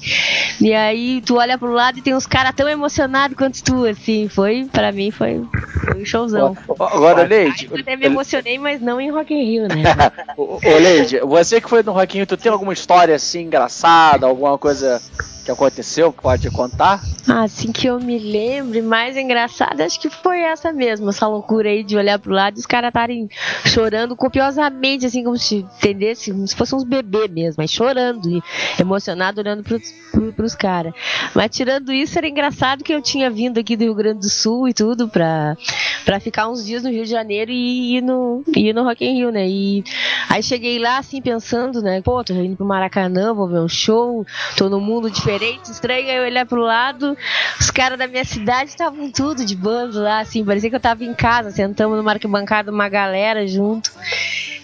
E 0.60 0.72
aí 0.72 1.20
tu 1.20 1.36
olha 1.36 1.58
pro 1.58 1.72
lado 1.72 1.98
e 1.98 2.02
tem 2.02 2.14
uns 2.14 2.26
caras 2.26 2.52
tão 2.54 2.68
emocionados 2.68 3.36
quanto 3.36 3.62
tu, 3.62 3.84
assim. 3.84 4.28
Foi, 4.28 4.68
pra 4.72 4.90
mim, 4.90 5.10
foi, 5.10 5.42
foi 5.84 6.02
um 6.02 6.04
showzão. 6.04 6.56
agora 6.78 7.22
Leide 7.22 7.68
Eu 7.70 7.80
até 7.80 7.96
me 7.96 8.06
emocionei, 8.06 8.58
mas 8.58 8.80
não 8.80 9.00
em 9.00 9.10
Rock 9.10 9.32
in 9.34 9.44
Rio, 9.44 9.68
né? 9.68 9.82
Ô, 10.36 10.54
ô, 10.54 10.78
Leide, 10.78 11.20
você 11.20 11.60
que 11.60 11.68
foi 11.68 11.82
no 11.82 11.92
Rock 11.92 12.16
in 12.16 12.20
Rio, 12.20 12.26
tu 12.26 12.36
tem 12.36 12.50
alguma 12.50 12.72
história 12.72 13.14
assim 13.14 13.42
engraçada, 13.42 14.26
alguma 14.26 14.56
coisa 14.58 15.00
que 15.42 15.50
aconteceu 15.50 16.12
pode 16.12 16.50
contar? 16.50 17.02
Assim 17.28 17.72
que 17.72 17.86
eu 17.86 18.00
me 18.00 18.18
lembre, 18.18 18.82
mais 18.82 19.16
engraçada, 19.16 19.84
acho 19.84 20.00
que 20.00 20.10
foi 20.10 20.40
essa 20.40 20.72
mesmo, 20.72 21.08
essa 21.10 21.26
loucura 21.26 21.68
aí 21.68 21.82
de 21.82 21.96
olhar 21.96 22.18
pro 22.18 22.32
lado 22.32 22.56
e 22.56 22.60
os 22.60 22.66
caras 22.66 22.88
estarem 22.88 23.28
chorando 23.64 24.16
copiosamente, 24.16 25.06
assim, 25.06 25.22
como 25.22 25.36
se 25.38 25.56
entendesse, 25.56 26.32
como 26.32 26.46
se 26.46 26.54
fossem 26.54 26.78
uns 26.78 26.84
bebês 26.84 27.30
mesmo, 27.30 27.54
mas 27.58 27.70
chorando 27.70 28.28
e 28.28 28.42
emocionado 28.80 29.40
olhando 29.40 29.62
pros, 29.62 29.92
pro, 30.10 30.32
pros 30.32 30.54
caras. 30.54 30.92
Mas 31.34 31.50
tirando 31.50 31.92
isso, 31.92 32.18
era 32.18 32.28
engraçado 32.28 32.84
que 32.84 32.92
eu 32.92 33.02
tinha 33.02 33.30
vindo 33.30 33.58
aqui 33.58 33.76
do 33.76 33.84
Rio 33.84 33.94
Grande 33.94 34.20
do 34.20 34.28
Sul 34.28 34.68
e 34.68 34.74
tudo 34.74 35.08
pra, 35.08 35.56
pra 36.04 36.20
ficar 36.20 36.48
uns 36.48 36.64
dias 36.64 36.82
no 36.82 36.90
Rio 36.90 37.04
de 37.04 37.10
Janeiro 37.10 37.50
e 37.50 37.96
ir 37.96 38.02
no, 38.02 38.44
ir 38.54 38.72
no 38.72 38.84
Rock 38.84 39.04
in 39.04 39.14
Rio, 39.14 39.30
né? 39.30 39.48
E 39.48 39.84
aí 40.28 40.42
cheguei 40.42 40.78
lá, 40.78 40.98
assim, 40.98 41.20
pensando, 41.20 41.80
né? 41.82 42.00
Pô, 42.02 42.22
tô 42.22 42.34
indo 42.34 42.56
pro 42.56 42.66
Maracanã, 42.66 43.32
vou 43.32 43.48
ver 43.48 43.60
um 43.60 43.68
show, 43.68 44.26
tô 44.56 44.68
num 44.68 44.80
mundo 44.80 45.10
diferente, 45.10 45.31
estranho, 45.70 46.08
aí 46.08 46.16
eu 46.16 46.24
olhar 46.24 46.46
pro 46.46 46.60
lado, 46.60 47.16
os 47.60 47.70
caras 47.70 47.98
da 47.98 48.06
minha 48.06 48.24
cidade 48.24 48.70
estavam 48.70 49.10
tudo 49.10 49.44
de 49.44 49.56
bando 49.56 50.00
lá, 50.02 50.20
assim, 50.20 50.44
parecia 50.44 50.68
que 50.70 50.76
eu 50.76 50.80
tava 50.80 51.04
em 51.04 51.14
casa, 51.14 51.50
sentamos 51.50 51.96
numa 51.96 52.12
arquibancada, 52.12 52.70
uma 52.70 52.88
galera 52.88 53.46
junto. 53.46 53.90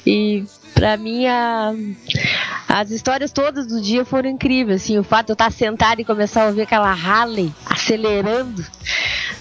E 0.06 0.44
pra 0.74 0.96
mim 0.96 1.26
a- 1.26 1.72
as 2.68 2.90
histórias 2.90 3.32
todas 3.32 3.66
do 3.66 3.80
dia 3.80 4.04
foram 4.04 4.28
incríveis, 4.30 4.82
assim, 4.82 4.98
o 4.98 5.02
fato 5.04 5.26
de 5.26 5.32
eu 5.32 5.34
estar 5.34 5.50
sentada 5.50 6.00
e 6.00 6.04
começar 6.04 6.44
a 6.44 6.46
ouvir 6.48 6.62
aquela 6.62 6.90
Harley 6.90 7.52
acelerando 7.66 8.64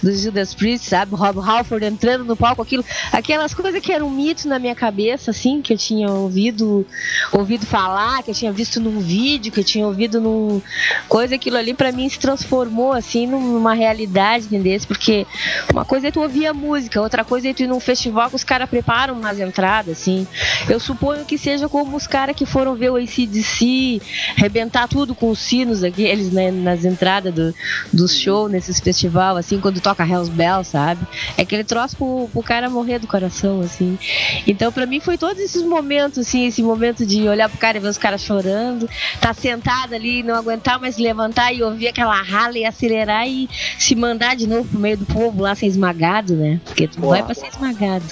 do 0.02 0.14
Judas 0.14 0.54
Priest, 0.54 0.88
sabe? 0.88 1.14
Rob 1.14 1.38
Halford 1.38 1.84
entrando 1.84 2.24
no 2.24 2.36
palco, 2.36 2.62
aquilo, 2.62 2.84
aquelas 3.12 3.54
coisas 3.54 3.80
que 3.80 3.92
eram 3.92 4.10
mitos 4.10 4.44
na 4.44 4.58
minha 4.58 4.74
cabeça, 4.74 5.30
assim, 5.30 5.60
que 5.60 5.72
eu 5.72 5.78
tinha 5.78 6.10
ouvido, 6.10 6.86
ouvido 7.32 7.66
falar, 7.66 8.22
que 8.22 8.30
eu 8.30 8.34
tinha 8.34 8.52
visto 8.52 8.80
num 8.80 9.00
vídeo, 9.00 9.52
que 9.52 9.60
eu 9.60 9.64
tinha 9.64 9.86
ouvido 9.86 10.20
num 10.20 10.60
coisa, 11.08 11.34
aquilo 11.34 11.56
ali 11.56 11.74
para 11.74 11.92
mim 11.92 12.08
se 12.08 12.18
transformou 12.18 12.92
assim 12.92 13.26
numa 13.26 13.74
realidade, 13.74 14.46
entendeu? 14.46 14.78
Porque 14.86 15.26
uma 15.72 15.84
coisa 15.84 16.08
é 16.08 16.10
tu 16.10 16.20
ouvir 16.20 16.46
a 16.46 16.54
música, 16.54 17.00
outra 17.00 17.24
coisa 17.24 17.48
é 17.48 17.54
tu 17.54 17.62
ir 17.62 17.66
num 17.66 17.80
festival 17.80 18.28
que 18.28 18.36
os 18.36 18.44
caras 18.44 18.68
preparam 18.68 19.14
umas 19.14 19.40
entradas, 19.40 19.98
assim. 19.98 20.26
Eu 20.68 20.78
suponho 20.78 21.24
que 21.24 21.38
seja 21.38 21.68
como 21.68 21.96
os 21.96 22.06
caras 22.06 22.36
que 22.36 22.44
foram 22.44 22.74
ver 22.74 22.90
o 22.90 22.96
ACDC, 22.96 24.00
arrebentar 24.36 24.88
tudo 24.88 25.14
com 25.14 25.30
os 25.30 25.38
sinos 25.38 25.82
aqueles, 25.82 26.30
né, 26.30 26.50
nas 26.50 26.84
entradas 26.84 27.32
do, 27.32 27.54
dos 27.92 28.14
shows 28.14 28.50
nesses 28.50 28.78
festival, 28.78 29.36
assim, 29.36 29.60
quando 29.60 29.80
toca 29.88 30.04
Hells 30.04 30.30
Bell, 30.30 30.62
sabe? 30.64 31.06
É 31.36 31.42
aquele 31.42 31.64
troço 31.64 31.96
pro, 31.96 32.28
pro 32.30 32.42
cara 32.42 32.68
morrer 32.68 32.98
do 32.98 33.06
coração, 33.06 33.60
assim. 33.60 33.98
Então, 34.46 34.70
para 34.70 34.84
mim, 34.84 35.00
foi 35.00 35.16
todos 35.16 35.42
esses 35.42 35.62
momentos, 35.62 36.18
assim, 36.18 36.46
esse 36.46 36.62
momento 36.62 37.06
de 37.06 37.26
olhar 37.26 37.48
pro 37.48 37.58
cara 37.58 37.78
e 37.78 37.80
ver 37.80 37.88
os 37.88 37.96
caras 37.96 38.20
chorando, 38.20 38.88
tá 39.18 39.32
sentado 39.32 39.94
ali, 39.94 40.22
não 40.22 40.34
aguentar 40.34 40.78
mais 40.78 40.98
levantar 40.98 41.54
e 41.54 41.62
ouvir 41.62 41.88
aquela 41.88 42.20
rala 42.20 42.58
e 42.58 42.66
acelerar 42.66 43.26
e 43.26 43.48
se 43.78 43.94
mandar 43.94 44.36
de 44.36 44.46
novo 44.46 44.68
pro 44.68 44.78
meio 44.78 44.98
do 44.98 45.06
povo 45.06 45.42
lá 45.42 45.54
ser 45.54 45.66
esmagado, 45.66 46.34
né? 46.36 46.60
Porque 46.64 46.86
tu 46.86 47.00
não 47.00 47.08
vai 47.08 47.22
pra 47.22 47.34
ser 47.34 47.48
esmagado. 47.48 48.04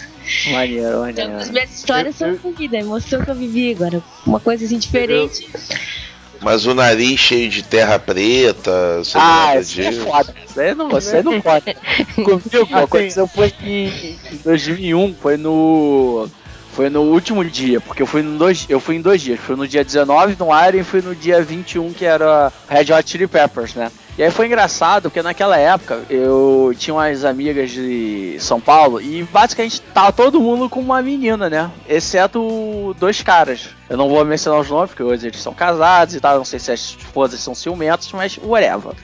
Maneiro, 0.51 1.01
maneiro. 1.01 1.31
Então, 1.31 1.37
as 1.37 1.51
minhas 1.51 1.75
histórias 1.75 2.21
eu, 2.21 2.39
são 2.39 2.53
vida, 2.53 2.77
a 2.79 2.81
emoção 2.81 3.23
que 3.23 3.31
eu 3.31 3.35
vivi 3.35 3.73
agora. 3.73 4.03
Uma 4.27 4.41
coisa 4.41 4.65
assim 4.65 4.79
diferente. 4.79 5.47
Mas 6.40 6.66
o 6.66 6.75
nariz 6.75 7.18
cheio 7.18 7.49
de 7.49 7.62
terra 7.62 7.99
preta, 7.99 8.99
você 8.99 9.16
ah, 9.18 9.53
não 9.55 9.61
isso 9.61 9.81
é 9.81 9.92
foda. 9.92 10.35
Isso 10.49 10.61
aí 10.61 10.75
não, 10.75 10.99
isso 10.99 11.16
aí 11.16 11.22
não 11.22 11.40
pode. 11.40 11.64
Comigo, 12.14 12.40
assim, 12.62 12.75
aconteceu 12.75 13.27
foi 13.27 13.53
em, 13.62 13.88
em 14.33 14.37
2001, 14.44 15.14
foi 15.20 15.37
no 15.37 16.29
foi 16.77 16.90
no 16.90 17.01
último 17.05 17.42
dia, 17.42 17.81
porque 17.81 18.03
eu 18.03 18.07
fui, 18.07 18.20
no 18.20 18.37
dois, 18.37 18.66
eu 18.68 18.79
fui 18.79 18.96
em 18.96 19.01
dois 19.01 19.22
dias. 19.22 19.40
Fui 19.40 19.57
no 19.57 19.66
dia 19.66 19.83
19 19.83 20.37
no 20.38 20.49
Iron 20.49 20.79
e 20.79 20.85
fui 20.85 21.01
no 21.01 21.14
dia 21.14 21.40
21, 21.40 21.94
que 21.94 22.05
era 22.05 22.53
Red 22.68 22.92
Hot 22.92 23.11
Chili 23.11 23.27
Peppers, 23.27 23.75
né? 23.75 23.90
E 24.19 24.23
aí 24.23 24.31
foi 24.31 24.47
engraçado, 24.47 25.03
porque 25.05 25.21
naquela 25.21 25.59
época 25.59 26.01
eu 26.09 26.75
tinha 26.79 26.95
umas 26.95 27.23
amigas 27.23 27.71
de 27.71 28.39
São 28.41 28.59
Paulo 28.59 28.99
e 28.99 29.23
basicamente 29.25 29.83
tava 29.83 30.11
todo 30.11 30.41
mundo 30.41 30.71
com 30.71 30.81
uma 30.81 31.03
menina, 31.03 31.51
né? 31.51 31.71
Exceto 31.87 32.97
dois 32.99 33.21
caras. 33.21 33.69
Eu 33.91 33.99
não 33.99 34.09
vou 34.09 34.25
mencionar 34.25 34.61
os 34.61 34.71
nomes, 34.71 34.91
porque 34.91 35.03
hoje 35.03 35.27
eles 35.27 35.41
são 35.43 35.53
casados 35.53 36.15
e 36.15 36.21
tal. 36.21 36.39
Não 36.39 36.47
sei 36.47 36.59
se 36.59 36.73
as 36.73 36.81
esposas 36.81 37.41
são 37.41 37.55
ciumentas, 37.55 38.11
mas 38.13 38.39
whatever. 38.43 38.95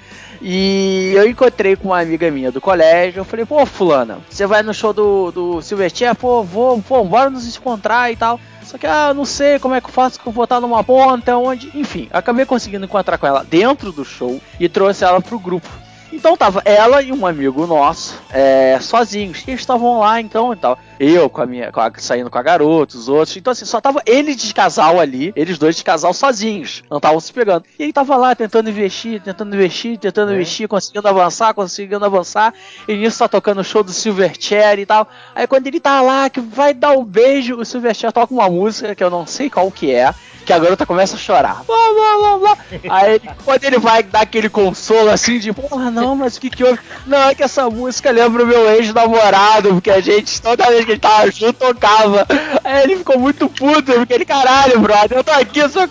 E 0.44 1.12
eu 1.14 1.28
encontrei 1.28 1.76
com 1.76 1.88
uma 1.88 2.00
amiga 2.00 2.28
minha 2.28 2.50
do 2.50 2.60
colégio. 2.60 3.20
Eu 3.20 3.24
falei, 3.24 3.46
pô, 3.46 3.64
Fulana, 3.64 4.18
você 4.28 4.44
vai 4.44 4.62
no 4.62 4.74
show 4.74 4.92
do, 4.92 5.30
do 5.30 5.62
Silverchair? 5.62 6.16
Pô, 6.16 6.42
vou, 6.42 6.82
pô, 6.82 7.04
bora 7.04 7.30
nos 7.30 7.56
encontrar 7.56 8.10
e 8.10 8.16
tal. 8.16 8.40
Só 8.64 8.76
que, 8.76 8.86
ah, 8.86 9.14
não 9.14 9.24
sei 9.24 9.60
como 9.60 9.74
é 9.74 9.80
que 9.80 9.86
eu 9.86 9.92
faço, 9.92 10.18
que 10.18 10.26
eu 10.26 10.32
vou 10.32 10.44
estar 10.44 10.60
numa 10.60 10.82
ponta, 10.82 11.36
onde. 11.36 11.70
Enfim, 11.74 12.08
acabei 12.12 12.44
conseguindo 12.44 12.84
encontrar 12.84 13.18
com 13.18 13.26
ela 13.26 13.44
dentro 13.44 13.92
do 13.92 14.04
show 14.04 14.40
e 14.58 14.68
trouxe 14.68 15.04
ela 15.04 15.20
pro 15.20 15.38
grupo. 15.38 15.68
Então 16.12 16.36
tava 16.36 16.60
ela 16.66 17.00
e 17.00 17.10
um 17.10 17.26
amigo 17.26 17.66
nosso, 17.66 18.20
é, 18.30 18.78
sozinhos. 18.80 19.42
E 19.46 19.50
eles 19.50 19.62
estavam 19.62 20.00
lá 20.00 20.20
então 20.20 20.52
e 20.52 20.56
tal. 20.56 20.78
Eu 21.00 21.30
com 21.30 21.40
a 21.40 21.46
minha, 21.46 21.72
com 21.72 21.80
a, 21.80 21.90
saindo 21.96 22.30
com 22.30 22.38
a 22.38 22.42
garota, 22.42 22.96
os 22.96 23.08
outros. 23.08 23.36
Então 23.36 23.50
assim, 23.50 23.64
só 23.64 23.80
tava 23.80 24.02
eles 24.04 24.36
de 24.36 24.52
casal 24.52 25.00
ali, 25.00 25.32
eles 25.34 25.56
dois 25.56 25.74
de 25.74 25.82
casal 25.82 26.12
sozinhos. 26.12 26.84
Não 26.90 26.98
estavam 26.98 27.18
se 27.18 27.32
pegando. 27.32 27.64
E 27.78 27.84
ele 27.84 27.92
tava 27.92 28.14
lá 28.16 28.34
tentando 28.34 28.68
investir, 28.68 29.22
tentando 29.22 29.54
investir, 29.54 29.98
tentando 29.98 30.32
é. 30.32 30.34
investir, 30.34 30.68
conseguindo 30.68 31.08
avançar, 31.08 31.54
conseguindo 31.54 32.04
avançar. 32.04 32.52
E 32.86 32.94
nisso 32.94 33.18
tá 33.18 33.28
tocando 33.28 33.62
o 33.62 33.64
show 33.64 33.82
do 33.82 33.92
Silverchair 33.92 34.78
e 34.78 34.86
tal. 34.86 35.08
Aí 35.34 35.46
quando 35.46 35.66
ele 35.66 35.80
tá 35.80 36.02
lá, 36.02 36.28
que 36.28 36.40
vai 36.40 36.74
dar 36.74 36.92
um 36.92 37.04
beijo, 37.04 37.56
o 37.56 37.64
Silverchair 37.64 38.12
toca 38.12 38.34
uma 38.34 38.50
música 38.50 38.94
que 38.94 39.02
eu 39.02 39.10
não 39.10 39.26
sei 39.26 39.48
qual 39.48 39.70
que 39.70 39.90
é 39.94 40.14
que 40.44 40.52
a 40.52 40.58
garota 40.58 40.86
começa 40.86 41.16
a 41.16 41.18
chorar. 41.18 41.62
Blá, 41.64 41.76
blá, 41.94 42.18
blá, 42.18 42.38
blá. 42.38 42.58
Aí 42.90 43.20
quando 43.44 43.64
ele 43.64 43.78
vai 43.78 44.02
dar 44.02 44.22
aquele 44.22 44.48
consolo 44.48 45.10
assim 45.10 45.38
de, 45.38 45.52
porra, 45.52 45.90
não, 45.90 46.16
mas 46.16 46.36
o 46.36 46.40
que 46.40 46.50
que 46.50 46.64
houve? 46.64 46.78
Não, 47.06 47.28
é 47.28 47.34
que 47.34 47.42
essa 47.42 47.68
música 47.70 48.10
lembra 48.10 48.44
o 48.44 48.46
meu 48.46 48.70
ex-namorado, 48.70 49.70
porque 49.74 49.90
a 49.90 50.00
gente, 50.00 50.40
toda 50.40 50.68
vez 50.68 50.84
que 50.84 50.92
a 50.92 50.94
gente 50.94 51.02
tava 51.02 51.30
junto, 51.30 51.54
tocava. 51.54 52.26
Aí 52.64 52.82
ele 52.84 52.96
ficou 52.96 53.18
muito 53.18 53.48
puto, 53.48 53.92
porque 53.92 54.12
ele, 54.12 54.24
caralho, 54.24 54.80
brother, 54.80 55.18
eu 55.18 55.24
tô 55.24 55.32
aqui 55.32 55.60
só 55.68 55.86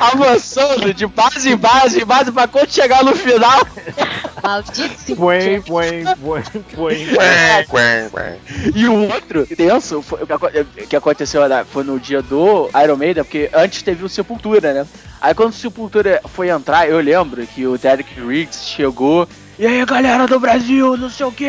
avançando 0.00 0.92
de 0.92 1.06
base 1.06 1.50
em 1.50 1.56
base, 1.56 2.02
em 2.02 2.04
base, 2.04 2.32
pra 2.32 2.46
quando 2.46 2.70
chegar 2.70 3.04
no 3.04 3.14
final. 3.14 3.66
Maldito. 4.42 5.16
Põe, 5.16 5.60
põe, 5.60 6.04
põe, 6.74 8.08
põe. 8.10 8.38
E 8.74 8.86
o 8.86 9.08
outro, 9.08 9.46
tenso, 9.46 10.02
foi, 10.02 10.20
o 10.22 10.86
que 10.86 10.96
aconteceu 10.96 11.42
foi 11.70 11.84
no 11.84 11.98
dia 11.98 12.22
do 12.22 12.68
Iron 12.82 12.96
Maiden, 12.96 13.24
porque 13.24 13.50
antes 13.52 13.82
teve 13.88 14.04
o 14.04 14.08
Sepultura, 14.08 14.74
né? 14.74 14.86
Aí 15.18 15.32
quando 15.32 15.48
o 15.48 15.54
Sepultura 15.54 16.20
foi 16.26 16.50
entrar, 16.50 16.86
eu 16.86 17.00
lembro 17.00 17.46
que 17.46 17.66
o 17.66 17.78
Derek 17.78 18.20
Riggs 18.20 18.66
chegou. 18.66 19.26
E 19.58 19.66
aí, 19.66 19.82
galera 19.86 20.26
do 20.26 20.38
Brasil, 20.38 20.94
não 20.98 21.08
sei 21.08 21.24
o 21.24 21.32
que, 21.32 21.48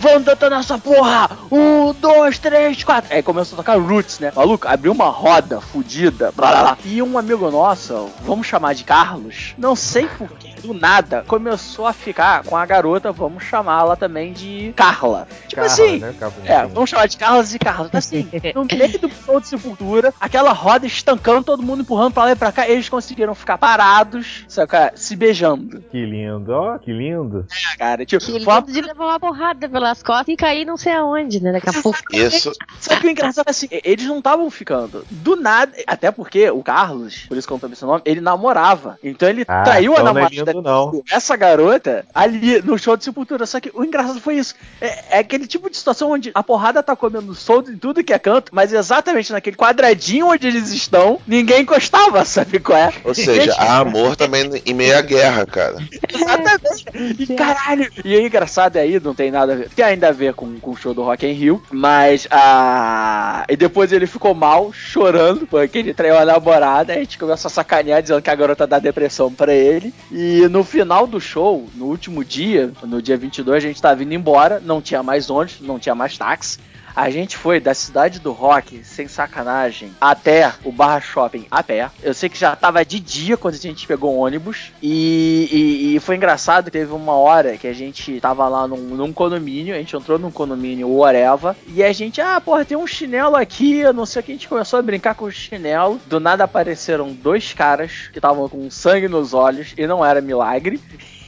Vamos 0.00 0.24
dando 0.24 0.54
essa 0.54 0.78
porra! 0.78 1.28
Um, 1.50 1.92
dois, 1.92 2.38
três, 2.38 2.84
quatro. 2.84 3.12
Aí 3.12 3.22
começou 3.22 3.56
a 3.56 3.62
tocar 3.62 3.78
Roots, 3.78 4.20
né? 4.20 4.32
Maluco, 4.34 4.68
abriu 4.68 4.92
uma 4.92 5.08
roda 5.08 5.60
fudida. 5.60 6.32
Blá, 6.34 6.50
blá, 6.50 6.62
blá. 6.62 6.78
E 6.84 7.02
um 7.02 7.18
amigo 7.18 7.50
nosso, 7.50 8.08
vamos 8.22 8.46
chamar 8.46 8.74
de 8.74 8.84
Carlos, 8.84 9.54
não 9.58 9.74
sei 9.74 10.06
porquê, 10.06 10.54
do 10.62 10.72
nada, 10.72 11.24
começou 11.26 11.86
a 11.86 11.92
ficar 11.92 12.44
com 12.44 12.56
a 12.56 12.64
garota, 12.64 13.10
vamos 13.12 13.44
chamá-la 13.44 13.96
também 13.96 14.32
de 14.32 14.72
Carla. 14.76 15.26
Tipo 15.48 15.62
Carla, 15.62 15.72
assim. 15.72 15.98
Né? 15.98 16.14
É, 16.44 16.66
vamos 16.66 16.90
chamar 16.90 17.06
de 17.06 17.16
Carlos 17.16 17.54
e 17.54 17.58
Carlos. 17.58 17.90
Tá 17.90 17.98
assim, 17.98 18.28
no 18.54 18.64
meio 18.64 18.98
do 18.98 19.10
show 19.10 19.40
de 19.40 19.48
sepultura, 19.48 20.14
aquela 20.20 20.52
roda 20.52 20.86
estancando, 20.86 21.44
todo 21.44 21.62
mundo 21.62 21.82
empurrando 21.82 22.12
pra 22.12 22.24
lá 22.24 22.32
e 22.32 22.36
pra 22.36 22.52
cá, 22.52 22.68
eles 22.68 22.88
conseguiram 22.88 23.34
ficar 23.34 23.58
parados, 23.58 24.44
saca? 24.48 24.92
Se 24.94 25.16
beijando. 25.16 25.82
Que 25.90 26.04
lindo, 26.04 26.52
ó, 26.52 26.78
que 26.78 26.92
lindo. 26.92 27.46
É, 27.72 27.76
cara, 27.76 28.06
tipo, 28.06 28.24
que 28.24 28.32
lindo 28.32 28.50
uma... 28.50 28.60
de 28.60 28.80
levar 28.80 29.04
uma 29.04 29.20
porrada 29.20 29.68
pela 29.68 29.87
pelas 29.88 30.02
costas 30.02 30.28
e 30.28 30.36
cair 30.36 30.64
não 30.64 30.76
sei 30.76 30.92
aonde, 30.92 31.42
né? 31.42 31.52
Daqui 31.52 31.70
a 31.70 31.82
pouco. 31.82 31.98
Isso. 32.12 32.52
Só 32.80 32.96
que 32.96 33.06
o 33.06 33.10
engraçado 33.10 33.46
é 33.46 33.50
assim, 33.50 33.68
eles 33.70 34.06
não 34.06 34.18
estavam 34.18 34.50
ficando. 34.50 35.04
Do 35.10 35.36
nada, 35.36 35.72
até 35.86 36.10
porque 36.10 36.50
o 36.50 36.62
Carlos, 36.62 37.24
por 37.28 37.36
isso 37.36 37.46
que 37.46 37.52
eu 37.52 37.58
não 37.60 37.68
tô 37.68 37.74
seu 37.74 37.88
nome, 37.88 38.02
ele 38.04 38.20
namorava. 38.20 38.98
Então 39.02 39.28
ele 39.28 39.44
ah, 39.46 39.62
traiu 39.62 39.92
então 39.92 40.02
a 40.02 40.12
namorada. 40.12 40.34
Não 40.34 40.42
é 40.42 40.52
lindo, 40.52 40.62
não. 40.62 41.02
Essa 41.10 41.36
garota 41.36 42.04
ali 42.14 42.60
no 42.62 42.78
show 42.78 42.96
de 42.96 43.04
sepultura. 43.04 43.46
Só 43.46 43.60
que 43.60 43.70
o 43.74 43.84
engraçado 43.84 44.20
foi 44.20 44.36
isso. 44.36 44.54
É, 44.80 45.16
é 45.16 45.18
aquele 45.18 45.46
tipo 45.46 45.70
de 45.70 45.76
situação 45.76 46.10
onde 46.10 46.30
a 46.34 46.42
porrada 46.42 46.82
tá 46.82 46.94
comendo 46.94 47.34
solto 47.34 47.70
em 47.70 47.78
tudo 47.78 48.04
que 48.04 48.12
é 48.12 48.18
canto, 48.18 48.54
mas 48.54 48.72
exatamente 48.72 49.32
naquele 49.32 49.56
quadradinho 49.56 50.28
onde 50.28 50.46
eles 50.46 50.70
estão, 50.70 51.20
ninguém 51.26 51.62
encostava, 51.62 52.24
sabe 52.24 52.58
qual 52.58 52.78
é? 52.78 52.92
Ou 53.04 53.14
seja, 53.14 53.54
há 53.54 53.78
amor 53.78 54.16
também 54.16 54.50
em 54.64 54.74
meio 54.74 54.96
à 54.98 55.00
guerra, 55.00 55.46
cara. 55.46 55.76
exatamente. 56.12 57.22
E 57.22 57.34
caralho. 57.34 57.90
E 58.04 58.14
aí, 58.14 58.26
engraçado 58.26 58.76
é 58.76 58.80
aí, 58.80 59.00
não 59.00 59.14
tem 59.14 59.30
nada 59.30 59.52
a 59.52 59.56
ver 59.56 59.68
tem 59.78 59.84
ainda 59.84 60.08
a 60.08 60.12
ver 60.12 60.34
com, 60.34 60.58
com 60.58 60.72
o 60.72 60.76
show 60.76 60.92
do 60.92 61.04
Rock 61.04 61.24
in 61.24 61.30
Rio, 61.30 61.62
mas 61.70 62.26
a. 62.32 63.44
E 63.48 63.56
depois 63.56 63.92
ele 63.92 64.08
ficou 64.08 64.34
mal, 64.34 64.72
chorando, 64.72 65.46
porque 65.46 65.78
ele 65.78 65.94
traiu 65.94 66.18
a 66.18 66.24
namorada, 66.24 66.92
a 66.92 66.96
gente 66.96 67.16
começou 67.16 67.48
a 67.48 67.52
sacanear 67.52 68.02
dizendo 68.02 68.20
que 68.20 68.28
a 68.28 68.34
garota 68.34 68.66
dá 68.66 68.80
depressão 68.80 69.32
para 69.32 69.54
ele. 69.54 69.94
E 70.10 70.48
no 70.48 70.64
final 70.64 71.06
do 71.06 71.20
show, 71.20 71.68
no 71.76 71.86
último 71.86 72.24
dia, 72.24 72.72
no 72.82 73.00
dia 73.00 73.16
22, 73.16 73.64
a 73.64 73.68
gente 73.68 73.80
tava 73.80 74.02
indo 74.02 74.12
embora, 74.12 74.60
não 74.60 74.82
tinha 74.82 75.00
mais 75.00 75.30
ônibus, 75.30 75.60
não 75.60 75.78
tinha 75.78 75.94
mais 75.94 76.18
táxi. 76.18 76.58
A 76.98 77.10
gente 77.10 77.36
foi 77.36 77.60
da 77.60 77.74
cidade 77.74 78.18
do 78.18 78.32
rock, 78.32 78.82
sem 78.82 79.06
sacanagem, 79.06 79.92
até 80.00 80.52
o 80.64 80.72
Barra 80.72 81.00
Shopping 81.00 81.46
a 81.48 81.62
pé. 81.62 81.88
Eu 82.02 82.12
sei 82.12 82.28
que 82.28 82.36
já 82.36 82.56
tava 82.56 82.84
de 82.84 82.98
dia 82.98 83.36
quando 83.36 83.54
a 83.54 83.58
gente 83.58 83.86
pegou 83.86 84.16
o 84.16 84.18
ônibus. 84.18 84.72
E, 84.82 85.48
e, 85.52 85.94
e 85.94 86.00
foi 86.00 86.16
engraçado, 86.16 86.72
teve 86.72 86.92
uma 86.92 87.12
hora 87.12 87.56
que 87.56 87.68
a 87.68 87.72
gente 87.72 88.20
tava 88.20 88.48
lá 88.48 88.66
num, 88.66 88.96
num 88.96 89.12
condomínio, 89.12 89.76
a 89.76 89.78
gente 89.78 89.94
entrou 89.94 90.18
num 90.18 90.32
condomínio, 90.32 90.88
o 90.88 90.98
Oreva, 90.98 91.56
e 91.68 91.84
a 91.84 91.92
gente, 91.92 92.20
ah, 92.20 92.40
porra, 92.40 92.64
tem 92.64 92.76
um 92.76 92.84
chinelo 92.84 93.36
aqui, 93.36 93.78
eu 93.78 93.92
não 93.92 94.04
sei 94.04 94.20
o 94.20 94.24
que, 94.24 94.32
a 94.32 94.34
gente 94.34 94.48
começou 94.48 94.80
a 94.80 94.82
brincar 94.82 95.14
com 95.14 95.26
o 95.26 95.30
chinelo. 95.30 96.00
Do 96.06 96.18
nada 96.18 96.42
apareceram 96.42 97.12
dois 97.12 97.52
caras 97.52 98.08
que 98.12 98.18
estavam 98.18 98.48
com 98.48 98.68
sangue 98.72 99.06
nos 99.06 99.32
olhos, 99.34 99.72
e 99.78 99.86
não 99.86 100.04
era 100.04 100.20
milagre. 100.20 100.80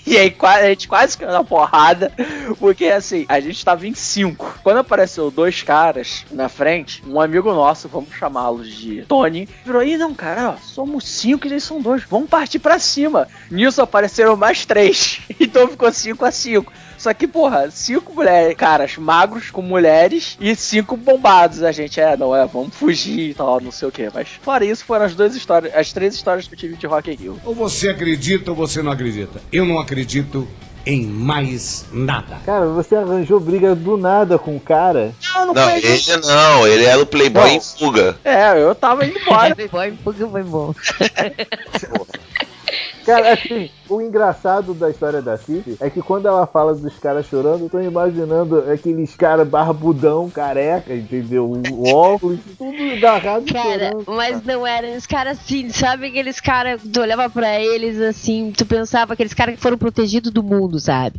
E 0.07 0.17
aí 0.17 0.35
a 0.43 0.69
gente 0.69 0.89
quase 0.89 1.17
caiu 1.17 1.33
na 1.33 1.45
porrada, 1.45 2.13
porque 2.59 2.87
assim, 2.87 3.27
a 3.29 3.39
gente 3.41 3.65
tava 3.65 3.87
em 3.87 3.95
cinco. 3.95 4.59
Quando 4.63 4.79
apareceu 4.79 5.31
dois 5.31 5.63
caras 5.63 6.25
na 6.31 6.49
frente, 6.49 7.03
um 7.07 7.21
amigo 7.21 7.53
nosso, 7.53 7.89
vamos 7.89 8.15
chamá-los 8.15 8.69
de 8.69 9.03
Tony, 9.03 9.49
virou, 9.65 9.83
ih 9.83 9.97
não, 9.97 10.15
cara, 10.15 10.51
ó, 10.51 10.57
somos 10.57 11.07
cinco 11.07 11.47
e 11.47 11.51
eles 11.51 11.65
são 11.65 11.81
dois, 11.81 12.03
vamos 12.05 12.29
partir 12.29 12.59
pra 12.59 12.79
cima. 12.79 13.29
Nisso 13.51 13.83
apareceram 13.83 14.37
mais 14.37 14.65
três, 14.65 15.21
então 15.39 15.69
ficou 15.69 15.93
cinco 15.93 16.25
a 16.25 16.31
cinco. 16.31 16.73
Só 17.01 17.15
que, 17.15 17.27
porra, 17.27 17.71
cinco 17.71 18.13
mulheres, 18.13 18.55
caras 18.59 18.99
magros 18.99 19.51
com 19.51 19.63
mulheres 19.63 20.37
e 20.39 20.55
cinco 20.55 20.99
bombados. 20.99 21.63
A 21.63 21.73
gente, 21.73 21.99
é, 21.99 22.15
não 22.15 22.37
é, 22.37 22.47
vamos 22.47 22.75
fugir 22.77 23.31
e 23.31 23.35
tal, 23.35 23.59
não 23.59 23.71
sei 23.71 23.89
o 23.89 23.91
que. 23.91 24.11
Mas 24.13 24.29
fora 24.43 24.67
isso, 24.67 24.85
foram 24.85 25.07
as 25.07 25.15
duas 25.15 25.35
histórias, 25.35 25.75
as 25.75 25.95
três 25.95 26.15
histórias 26.15 26.47
que 26.47 26.53
eu 26.53 26.59
tive 26.59 26.77
de 26.77 26.87
Rock 26.87 27.11
in 27.11 27.15
Rio. 27.15 27.41
Ou 27.43 27.55
você 27.55 27.89
acredita 27.89 28.51
ou 28.51 28.57
você 28.57 28.83
não 28.83 28.93
acredita. 28.93 29.41
Eu 29.51 29.65
não 29.65 29.79
acredito 29.79 30.47
em 30.85 31.07
mais 31.07 31.87
nada. 31.91 32.37
Cara, 32.45 32.67
você 32.67 32.95
arranjou 32.97 33.41
briga 33.41 33.75
do 33.75 33.97
nada 33.97 34.39
com 34.39 34.55
o 34.55 34.61
cara. 34.61 35.15
Não, 35.33 35.47
não, 35.47 35.55
Não, 35.55 35.71
foi 35.71 35.79
ele 35.79 35.89
isso. 35.95 36.21
não, 36.21 36.67
ele 36.67 36.85
era 36.85 37.01
o 37.01 37.07
Playboy 37.07 37.49
Não. 37.49 37.57
em 37.57 37.61
fuga. 37.63 38.19
É, 38.23 38.63
eu 38.63 38.75
tava 38.75 39.07
indo 39.07 39.19
embora. 39.19 39.57
Foi, 39.71 39.93
porque 40.05 40.27
foi 40.27 40.43
bom. 40.43 40.75
Cara, 43.07 43.33
assim, 43.33 43.71
o 43.91 44.01
engraçado 44.01 44.73
da 44.73 44.89
história 44.89 45.21
da 45.21 45.37
City 45.37 45.77
é 45.81 45.91
que 45.91 46.01
quando 46.01 46.27
ela 46.27 46.47
fala 46.47 46.75
dos 46.75 46.97
caras 46.99 47.27
chorando, 47.27 47.65
eu 47.65 47.69
tô 47.69 47.81
imaginando 47.81 48.71
aqueles 48.71 49.17
caras 49.17 49.47
barbudão, 49.49 50.31
careca, 50.31 50.95
entendeu? 50.95 51.51
O 51.51 51.89
óculos, 51.93 52.39
tudo 52.57 52.93
agarrado 52.93 53.53
Cara, 53.53 53.91
chorando. 53.91 54.05
mas 54.07 54.43
não 54.45 54.67
eram 54.67 54.97
os 54.97 55.07
caras 55.07 55.39
assim, 55.39 55.69
sabe 55.71 56.07
aqueles 56.07 56.41
caras, 56.41 56.81
tu 56.93 57.01
olhava 57.01 57.29
pra 57.29 57.61
eles 57.61 58.01
assim, 58.01 58.53
tu 58.57 58.65
pensava 58.65 59.15
aqueles 59.15 59.35
caras 59.35 59.57
que 59.57 59.61
foram 59.61 59.77
protegidos 59.77 60.31
do 60.31 60.43
mundo, 60.43 60.79
sabe? 60.79 61.19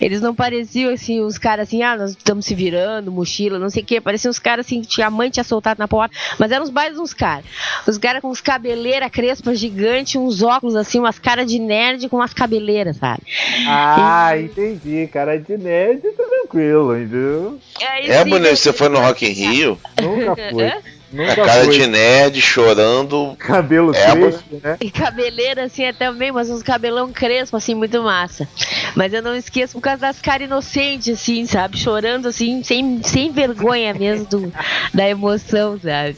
Eles 0.00 0.20
não 0.20 0.34
pareciam 0.34 0.92
assim, 0.92 1.20
os 1.20 1.36
caras 1.36 1.68
assim, 1.68 1.82
ah, 1.82 1.96
nós 1.96 2.12
estamos 2.12 2.46
se 2.46 2.54
virando, 2.54 3.12
mochila, 3.12 3.58
não 3.58 3.68
sei 3.68 3.82
o 3.82 3.86
que, 3.86 4.00
pareciam 4.00 4.30
os 4.30 4.38
caras 4.38 4.64
assim, 4.64 4.80
que 4.80 4.86
tinha 4.86 5.08
a 5.08 5.10
mãe 5.10 5.28
tinha 5.28 5.44
soltado 5.44 5.78
na 5.78 5.88
porta, 5.88 6.16
mas 6.38 6.50
eram 6.52 6.64
os 6.64 6.70
bailes 6.70 6.98
uns 6.98 7.12
caras. 7.12 7.44
Os 7.86 7.98
caras 7.98 8.22
com 8.22 8.30
os 8.30 8.40
cabeleiras 8.40 9.10
crespas 9.10 9.58
gigantes, 9.58 10.16
uns 10.16 10.42
óculos 10.42 10.76
assim, 10.76 11.00
umas 11.00 11.18
caras 11.18 11.46
de 11.50 11.58
nerd 11.58 11.97
com 12.06 12.16
umas 12.16 12.34
cabeleiras, 12.34 12.98
sabe? 12.98 13.22
Ah, 13.66 14.32
entendi. 14.38 15.08
Cara 15.10 15.38
de 15.38 15.56
nerd, 15.56 16.02
tranquilo, 16.02 16.94
entendeu? 16.94 17.58
É, 17.80 18.22
sim, 18.22 18.30
bonito, 18.30 18.56
você 18.56 18.72
foi 18.72 18.88
no 18.90 18.98
Rock 18.98 19.24
in 19.26 19.32
Rio? 19.32 19.78
Nunca 20.00 20.36
foi. 20.52 20.97
Hã? 21.12 21.16
A 21.22 21.26
Nunca 21.28 21.44
cara 21.44 21.64
foi. 21.64 21.78
de 21.78 21.86
nerd 21.86 22.40
chorando. 22.40 23.34
Cabelo 23.38 23.94
É, 23.94 24.10
crespo, 24.12 24.60
né? 24.62 24.76
E 24.80 24.90
cabeleira 24.90 25.64
assim 25.64 25.84
é 25.84 25.92
também, 25.92 26.30
mas 26.30 26.50
uns 26.50 26.62
cabelão 26.62 27.12
crespo, 27.12 27.56
assim, 27.56 27.74
muito 27.74 28.02
massa. 28.02 28.46
Mas 28.94 29.12
eu 29.12 29.22
não 29.22 29.34
esqueço 29.34 29.74
por 29.74 29.80
causa 29.80 30.00
das 30.02 30.20
caras 30.20 30.46
inocentes, 30.46 31.08
assim, 31.20 31.46
sabe? 31.46 31.78
Chorando 31.78 32.28
assim, 32.28 32.62
sem, 32.62 33.02
sem 33.02 33.32
vergonha 33.32 33.94
mesmo 33.94 34.26
do, 34.26 34.52
da 34.92 35.08
emoção, 35.08 35.78
sabe? 35.80 36.16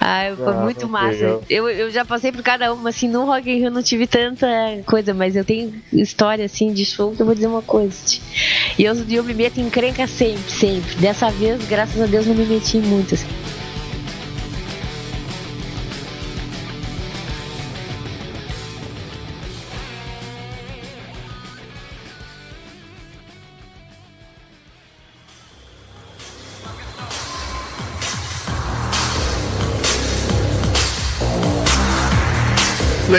Ah, 0.00 0.32
foi 0.36 0.52
Ah, 0.52 0.56
muito 0.56 0.88
massa. 0.88 1.24
eu- 1.24 1.42
Eu, 1.48 1.68
eu 1.68 1.90
já 1.90 2.04
passei 2.04 2.32
por 2.32 2.42
cada 2.42 2.72
uma, 2.72 2.88
assim, 2.88 3.08
no 3.08 3.24
Rock 3.26 3.50
in 3.50 3.58
Rio 3.58 3.70
não 3.70 3.82
tive 3.82 4.06
tanta 4.06 4.46
coisa, 4.86 5.12
mas 5.14 5.36
eu 5.36 5.44
tenho 5.44 5.72
história, 5.92 6.44
assim, 6.44 6.72
de 6.72 6.84
show 6.84 7.12
que 7.14 7.20
eu 7.22 7.26
vou 7.26 7.34
dizer 7.34 7.46
uma 7.48 7.62
coisa. 7.62 7.96
E 8.78 8.84
eu, 8.84 8.94
eu 9.08 9.22
me 9.24 9.34
meto 9.34 9.58
em 9.60 9.64
encrenca 9.64 10.06
sempre, 10.06 10.50
sempre. 10.50 10.96
Dessa 10.96 11.30
vez, 11.30 11.64
graças 11.66 12.00
a 12.00 12.06
Deus, 12.06 12.26
não 12.26 12.34
me 12.34 12.44
meti 12.46 12.78
em 12.78 12.82
muitas. 12.82 13.24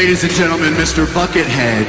Ladies 0.04 0.26
and 0.26 0.32
gentlemen, 0.32 0.74
Mr. 0.74 1.06
Buckethead. 1.14 1.88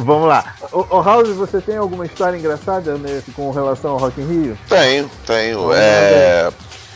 Vamos 0.00 0.26
lá. 0.26 0.56
Ô, 0.72 0.86
ô 0.88 1.02
House, 1.02 1.28
você 1.36 1.60
tem 1.60 1.76
alguma 1.76 2.06
história 2.06 2.38
engraçada 2.38 2.96
né, 2.96 3.22
com 3.34 3.50
relação 3.50 3.90
ao 3.90 3.98
Rock 3.98 4.22
in 4.22 4.24
Rio? 4.26 4.58
Tenho, 4.70 5.10
tenho. 5.26 5.70
É. 5.74 6.50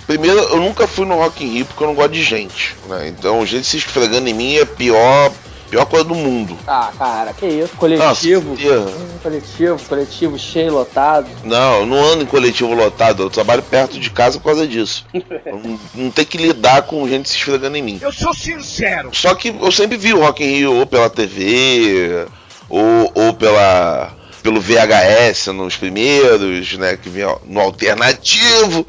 Primeiro, 0.07 0.39
eu 0.39 0.57
nunca 0.57 0.87
fui 0.87 1.05
no 1.05 1.17
Rock 1.17 1.45
in 1.45 1.53
Rio 1.53 1.67
porque 1.67 1.85
eu 1.85 1.89
não 1.89 1.95
gosto 1.95 2.13
de 2.13 2.23
gente, 2.23 2.75
né? 2.89 3.07
Então, 3.07 3.45
gente 3.45 3.67
se 3.67 3.77
esfregando 3.77 4.27
em 4.27 4.33
mim 4.33 4.55
é 4.55 4.63
a 4.63 4.67
pior, 4.67 5.31
pior 5.71 5.87
coisa 5.87 6.05
do 6.05 6.15
mundo. 6.15 6.59
Ah, 6.67 6.91
cara, 6.99 7.33
que 7.33 7.47
isso? 7.47 7.77
Coletivo. 7.77 8.51
Nossa. 8.51 8.91
Hum, 8.91 9.19
coletivo, 9.23 9.81
coletivo 9.89 10.39
cheio, 10.39 10.73
lotado. 10.73 11.29
Não, 11.45 11.81
eu 11.81 11.87
não 11.87 12.03
ando 12.03 12.25
em 12.25 12.27
coletivo 12.27 12.75
lotado, 12.75 13.23
eu 13.23 13.31
trabalho 13.31 13.63
perto 13.63 13.99
de 13.99 14.11
casa 14.11 14.39
por 14.39 14.47
causa 14.47 14.67
disso. 14.67 15.07
Não, 15.47 15.81
não 15.95 16.11
tem 16.11 16.25
que 16.25 16.39
lidar 16.39 16.83
com 16.83 17.09
gente 17.09 17.29
se 17.29 17.37
esfregando 17.37 17.77
em 17.77 17.83
mim. 17.83 17.99
Eu 18.01 18.13
sou 18.13 18.33
sincero. 18.35 19.11
Só 19.13 19.35
que 19.35 19.49
eu 19.49 19.71
sempre 19.71 19.97
vi 19.97 20.13
o 20.13 20.21
Rock 20.21 20.43
in 20.43 20.57
Rio 20.57 20.75
ou 20.75 20.87
pela 20.87 21.09
TV, 21.09 22.27
ou, 22.69 23.13
ou 23.15 23.35
pela, 23.35 24.13
pelo 24.43 24.61
VHS 24.61 25.49
nos 25.49 25.77
primeiros, 25.77 26.77
né, 26.79 26.97
que 26.97 27.09
vinha 27.09 27.37
no 27.45 27.61
alternativo, 27.61 28.87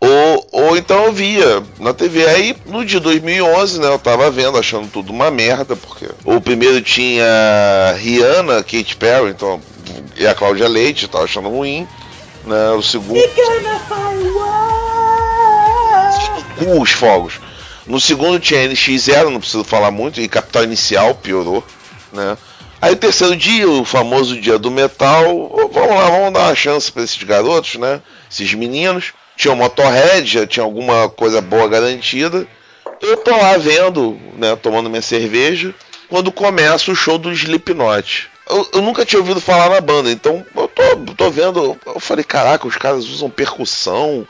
ou, 0.00 0.48
ou 0.52 0.76
então 0.76 1.06
eu 1.06 1.12
via 1.12 1.62
na 1.78 1.92
TV. 1.92 2.26
Aí 2.26 2.56
no 2.66 2.84
de 2.84 3.00
2011, 3.00 3.80
né, 3.80 3.88
eu 3.88 3.98
tava 3.98 4.30
vendo, 4.30 4.58
achando 4.58 4.88
tudo 4.88 5.12
uma 5.12 5.30
merda, 5.30 5.74
porque 5.74 6.08
o 6.24 6.40
primeiro 6.40 6.80
tinha 6.80 7.24
Rihanna, 7.98 8.62
Katy 8.62 8.96
Perry, 8.96 9.30
então, 9.30 9.60
e 10.16 10.26
a 10.26 10.34
Cláudia 10.34 10.68
Leite, 10.68 11.04
eu 11.04 11.08
tava 11.08 11.24
achando 11.24 11.48
ruim. 11.48 11.86
Né, 12.44 12.70
o 12.70 12.82
segundo. 12.82 13.20
Com 16.58 16.80
os 16.80 16.90
fogos. 16.90 17.34
No 17.86 18.00
segundo 18.00 18.38
tinha 18.38 18.68
NX0, 18.68 19.30
não 19.30 19.40
preciso 19.40 19.64
falar 19.64 19.90
muito, 19.90 20.20
e 20.20 20.28
Capital 20.28 20.64
Inicial 20.64 21.14
piorou, 21.14 21.64
né? 22.12 22.36
Aí 22.80 22.92
o 22.92 22.96
terceiro 22.96 23.34
dia, 23.34 23.68
o 23.68 23.84
famoso 23.84 24.40
dia 24.40 24.58
do 24.58 24.70
metal, 24.70 25.24
vamos 25.72 25.94
lá, 25.94 26.08
vamos 26.10 26.32
dar 26.32 26.46
uma 26.46 26.54
chance 26.54 26.92
para 26.92 27.02
esses 27.02 27.20
garotos, 27.22 27.74
né? 27.74 28.00
Esses 28.30 28.54
meninos. 28.54 29.12
Tinha 29.38 29.54
o 29.54 29.56
Motorhead, 29.56 30.28
já 30.28 30.44
tinha 30.44 30.64
alguma 30.64 31.08
coisa 31.08 31.40
boa 31.40 31.68
garantida. 31.68 32.44
Eu 33.00 33.16
tô 33.18 33.30
lá 33.30 33.56
vendo, 33.56 34.18
né, 34.36 34.56
tomando 34.56 34.90
minha 34.90 35.00
cerveja, 35.00 35.72
quando 36.08 36.32
começa 36.32 36.90
o 36.90 36.96
show 36.96 37.16
do 37.16 37.32
Slipknot. 37.32 38.28
Eu, 38.50 38.68
eu 38.74 38.82
nunca 38.82 39.06
tinha 39.06 39.20
ouvido 39.20 39.40
falar 39.40 39.70
na 39.70 39.80
banda, 39.80 40.10
então 40.10 40.44
eu 40.56 40.66
tô, 40.66 41.14
tô 41.14 41.30
vendo. 41.30 41.78
Eu 41.86 42.00
falei, 42.00 42.24
caraca, 42.24 42.66
os 42.66 42.76
caras 42.76 43.04
usam 43.04 43.30
percussão, 43.30 44.26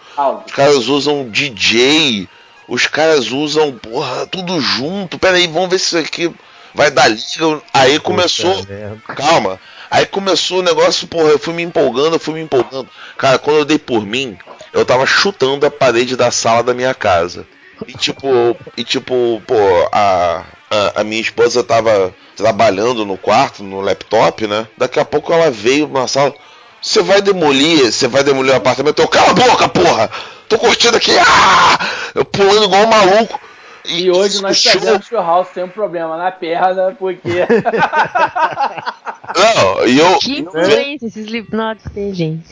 os 0.46 0.52
caras 0.52 0.88
usam 0.88 1.26
DJ, 1.30 2.28
os 2.68 2.86
caras 2.86 3.30
usam, 3.30 3.72
porra, 3.72 4.26
tudo 4.26 4.60
junto. 4.60 5.18
Pera 5.18 5.38
aí, 5.38 5.46
vamos 5.46 5.70
ver 5.70 5.78
se 5.78 5.86
isso 5.86 5.98
aqui 5.98 6.30
vai 6.74 6.90
dar 6.90 7.08
liga. 7.08 7.62
Aí 7.72 7.98
começou. 7.98 8.62
Calma. 9.16 9.58
Aí 9.90 10.04
começou 10.06 10.58
o 10.58 10.62
negócio, 10.62 11.06
porra, 11.08 11.30
eu 11.30 11.38
fui 11.38 11.54
me 11.54 11.62
empolgando, 11.62 12.16
eu 12.16 12.20
fui 12.20 12.34
me 12.34 12.40
empolgando. 12.42 12.88
Cara, 13.16 13.38
quando 13.38 13.58
eu 13.58 13.64
dei 13.64 13.78
por 13.78 14.04
mim, 14.04 14.36
eu 14.72 14.84
tava 14.84 15.06
chutando 15.06 15.66
a 15.66 15.70
parede 15.70 16.16
da 16.16 16.30
sala 16.30 16.62
da 16.62 16.74
minha 16.74 16.94
casa. 16.94 17.46
E 17.86 17.92
tipo, 17.94 18.28
e 18.76 18.84
tipo, 18.84 19.42
pô, 19.46 19.54
a, 19.92 20.44
a, 20.70 21.00
a 21.00 21.04
minha 21.04 21.20
esposa 21.20 21.62
tava 21.62 22.14
trabalhando 22.36 23.04
no 23.04 23.16
quarto, 23.16 23.62
no 23.62 23.80
laptop, 23.80 24.46
né? 24.46 24.66
Daqui 24.76 25.00
a 25.00 25.04
pouco 25.04 25.32
ela 25.32 25.50
veio 25.50 25.88
na 25.88 26.06
sala. 26.06 26.34
Você 26.82 27.02
vai 27.02 27.20
demolir, 27.20 27.90
você 27.92 28.06
vai 28.06 28.22
demolir 28.22 28.52
o 28.52 28.56
apartamento? 28.56 29.00
Eu, 29.00 29.08
cala 29.08 29.30
a 29.30 29.34
boca, 29.34 29.68
porra! 29.68 30.10
Tô 30.48 30.58
curtindo 30.58 30.96
aqui, 30.96 31.12
ah! 31.18 31.78
Eu 32.14 32.24
pulando 32.24 32.64
igual 32.64 32.82
um 32.82 32.86
maluco. 32.86 33.40
E 33.84 34.10
hoje 34.10 34.42
nós 34.42 34.58
o 34.58 34.60
show- 34.70 34.80
sabemos 34.80 35.08
que 35.08 35.14
o 35.14 35.18
House 35.22 35.48
tem 35.54 35.64
um 35.64 35.68
problema 35.68 36.16
na 36.16 36.30
perna, 36.30 36.94
porque. 36.98 37.46
Não, 39.36 39.86
e 39.86 39.98
eu. 39.98 40.18
Que 40.18 40.40
influência 40.40 41.06
esses 41.06 41.16
Slipknot 41.26 41.80
tem, 41.94 42.14
gente. 42.14 42.44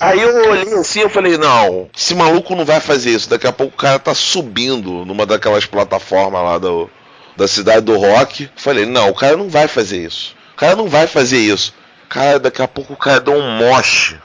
Aí 0.00 0.20
eu 0.20 0.50
olhei 0.50 0.74
assim 0.74 1.00
eu 1.00 1.08
falei, 1.08 1.38
não, 1.38 1.88
esse 1.96 2.12
maluco 2.12 2.56
não 2.56 2.64
vai 2.64 2.80
fazer 2.80 3.10
isso. 3.10 3.30
Daqui 3.30 3.46
a 3.46 3.52
pouco 3.52 3.74
o 3.74 3.76
cara 3.78 4.00
tá 4.00 4.12
subindo 4.14 5.04
numa 5.04 5.24
daquelas 5.24 5.64
plataformas 5.64 6.42
lá 6.42 6.58
do, 6.58 6.90
da 7.36 7.46
cidade 7.46 7.82
do 7.82 7.96
rock. 7.96 8.50
Falei, 8.56 8.84
não, 8.84 9.10
o 9.10 9.14
cara 9.14 9.36
não 9.36 9.48
vai 9.48 9.68
fazer 9.68 10.04
isso. 10.04 10.34
O 10.54 10.56
cara 10.56 10.74
não 10.74 10.88
vai 10.88 11.06
fazer 11.06 11.38
isso. 11.38 11.72
Cara, 12.08 12.40
daqui 12.40 12.60
a 12.60 12.66
pouco 12.68 12.94
o 12.94 12.96
cara 12.96 13.20
deu 13.20 13.34
um 13.34 13.50
moche. 13.58 14.16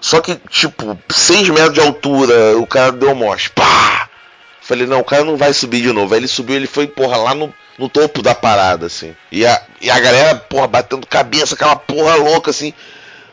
Só 0.00 0.20
que, 0.22 0.36
tipo, 0.48 0.98
6 1.10 1.50
metros 1.50 1.74
de 1.74 1.80
altura, 1.80 2.56
o 2.58 2.66
cara 2.66 2.90
deu 2.90 3.10
um 3.10 3.14
moche. 3.14 3.50
Pá! 3.50 4.03
Falei, 4.64 4.86
não, 4.86 5.00
o 5.00 5.04
cara 5.04 5.24
não 5.24 5.36
vai 5.36 5.52
subir 5.52 5.82
de 5.82 5.92
novo. 5.92 6.14
Aí 6.14 6.20
ele 6.20 6.26
subiu, 6.26 6.56
ele 6.56 6.66
foi, 6.66 6.86
porra, 6.86 7.18
lá 7.18 7.34
no, 7.34 7.52
no 7.78 7.86
topo 7.86 8.22
da 8.22 8.34
parada, 8.34 8.86
assim. 8.86 9.14
E 9.30 9.44
a, 9.44 9.62
e 9.78 9.90
a 9.90 10.00
galera, 10.00 10.36
porra, 10.36 10.66
batendo 10.66 11.06
cabeça, 11.06 11.54
aquela 11.54 11.76
porra 11.76 12.14
louca, 12.14 12.50
assim. 12.50 12.72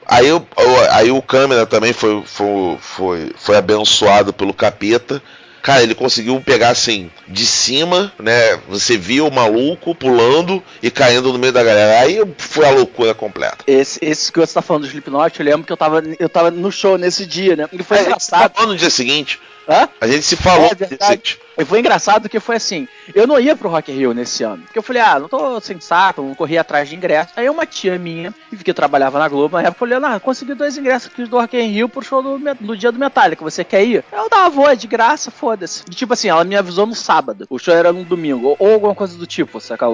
Aí, 0.05 0.27
eu, 0.27 0.45
aí 0.89 1.09
o 1.09 1.21
câmera 1.21 1.65
também 1.65 1.93
foi, 1.93 2.21
foi, 2.25 2.77
foi, 2.81 3.31
foi 3.37 3.55
abençoado 3.55 4.33
pelo 4.33 4.53
capeta. 4.53 5.23
Cara, 5.61 5.81
ele 5.83 5.95
conseguiu 5.95 6.41
pegar 6.41 6.69
assim, 6.69 7.09
de 7.29 7.45
cima, 7.45 8.11
né? 8.19 8.57
Você 8.67 8.97
via 8.97 9.23
o 9.23 9.31
maluco 9.31 9.95
pulando 9.95 10.61
e 10.83 10.91
caindo 10.91 11.31
no 11.31 11.39
meio 11.39 11.53
da 11.53 11.63
galera. 11.63 12.01
Aí 12.01 12.19
foi 12.37 12.65
a 12.65 12.71
loucura 12.71 13.13
completa. 13.13 13.59
Esse, 13.65 13.99
esse 14.01 14.33
que 14.33 14.39
você 14.39 14.53
tá 14.53 14.61
falando 14.61 14.83
do 14.83 14.87
Slipknot, 14.89 15.39
eu 15.39 15.45
lembro 15.45 15.65
que 15.65 15.71
eu 15.71 15.77
tava, 15.77 16.03
eu 16.19 16.27
tava 16.27 16.51
no 16.51 16.71
show 16.73 16.97
nesse 16.97 17.25
dia, 17.25 17.55
né? 17.55 17.69
E 17.71 17.81
foi 17.83 17.99
Aí, 17.99 18.05
engraçado. 18.05 18.67
no 18.67 18.75
dia 18.75 18.89
seguinte. 18.89 19.39
Hã? 19.67 19.87
A 19.99 20.07
gente 20.07 20.23
se 20.23 20.35
falou. 20.35 20.69
É 20.71 20.75
verdade. 20.75 21.39
E 21.57 21.65
foi 21.65 21.79
engraçado 21.79 22.29
que 22.29 22.39
foi 22.39 22.55
assim, 22.55 22.87
eu 23.13 23.27
não 23.27 23.39
ia 23.39 23.55
pro 23.55 23.69
Rock 23.69 23.91
in 23.91 23.95
Rio 23.95 24.13
nesse 24.13 24.43
ano. 24.43 24.63
Porque 24.63 24.79
eu 24.79 24.83
falei, 24.83 25.01
ah, 25.01 25.19
não 25.19 25.27
tô 25.27 25.59
sem 25.59 25.79
saco, 25.79 26.21
não 26.21 26.33
corri 26.33 26.57
atrás 26.57 26.89
de 26.89 26.95
ingresso. 26.95 27.33
Aí 27.35 27.49
uma 27.49 27.65
tia 27.65 27.99
minha, 27.99 28.33
que 28.63 28.73
trabalhava 28.73 29.19
na 29.19 29.27
Globo, 29.27 29.57
na 29.57 29.67
época, 29.67 29.85
falou, 29.85 30.05
ah, 30.05 30.19
consegui 30.19 30.53
dois 30.53 30.77
ingressos 30.77 31.11
aqui 31.11 31.25
do 31.25 31.37
Rock 31.37 31.57
in 31.57 31.67
Rio 31.67 31.89
pro 31.89 32.01
show 32.03 32.23
do, 32.23 32.39
do 32.59 32.77
dia 32.77 32.91
do 32.91 32.99
Metallica, 32.99 33.43
você 33.43 33.63
quer 33.63 33.83
ir? 33.83 34.03
Eu 34.11 34.29
dava, 34.29 34.49
vou, 34.49 34.69
é 34.69 34.75
de 34.75 34.87
graça, 34.87 35.29
foda-se. 35.29 35.83
E 35.87 35.93
tipo 35.93 36.13
assim, 36.13 36.29
ela 36.29 36.43
me 36.43 36.55
avisou 36.55 36.85
no 36.85 36.95
sábado, 36.95 37.45
o 37.49 37.59
show 37.59 37.73
era 37.73 37.93
no 37.93 38.03
domingo, 38.03 38.47
ou, 38.47 38.55
ou 38.57 38.73
alguma 38.73 38.95
coisa 38.95 39.17
do 39.17 39.27
tipo, 39.27 39.59
saca? 39.59 39.85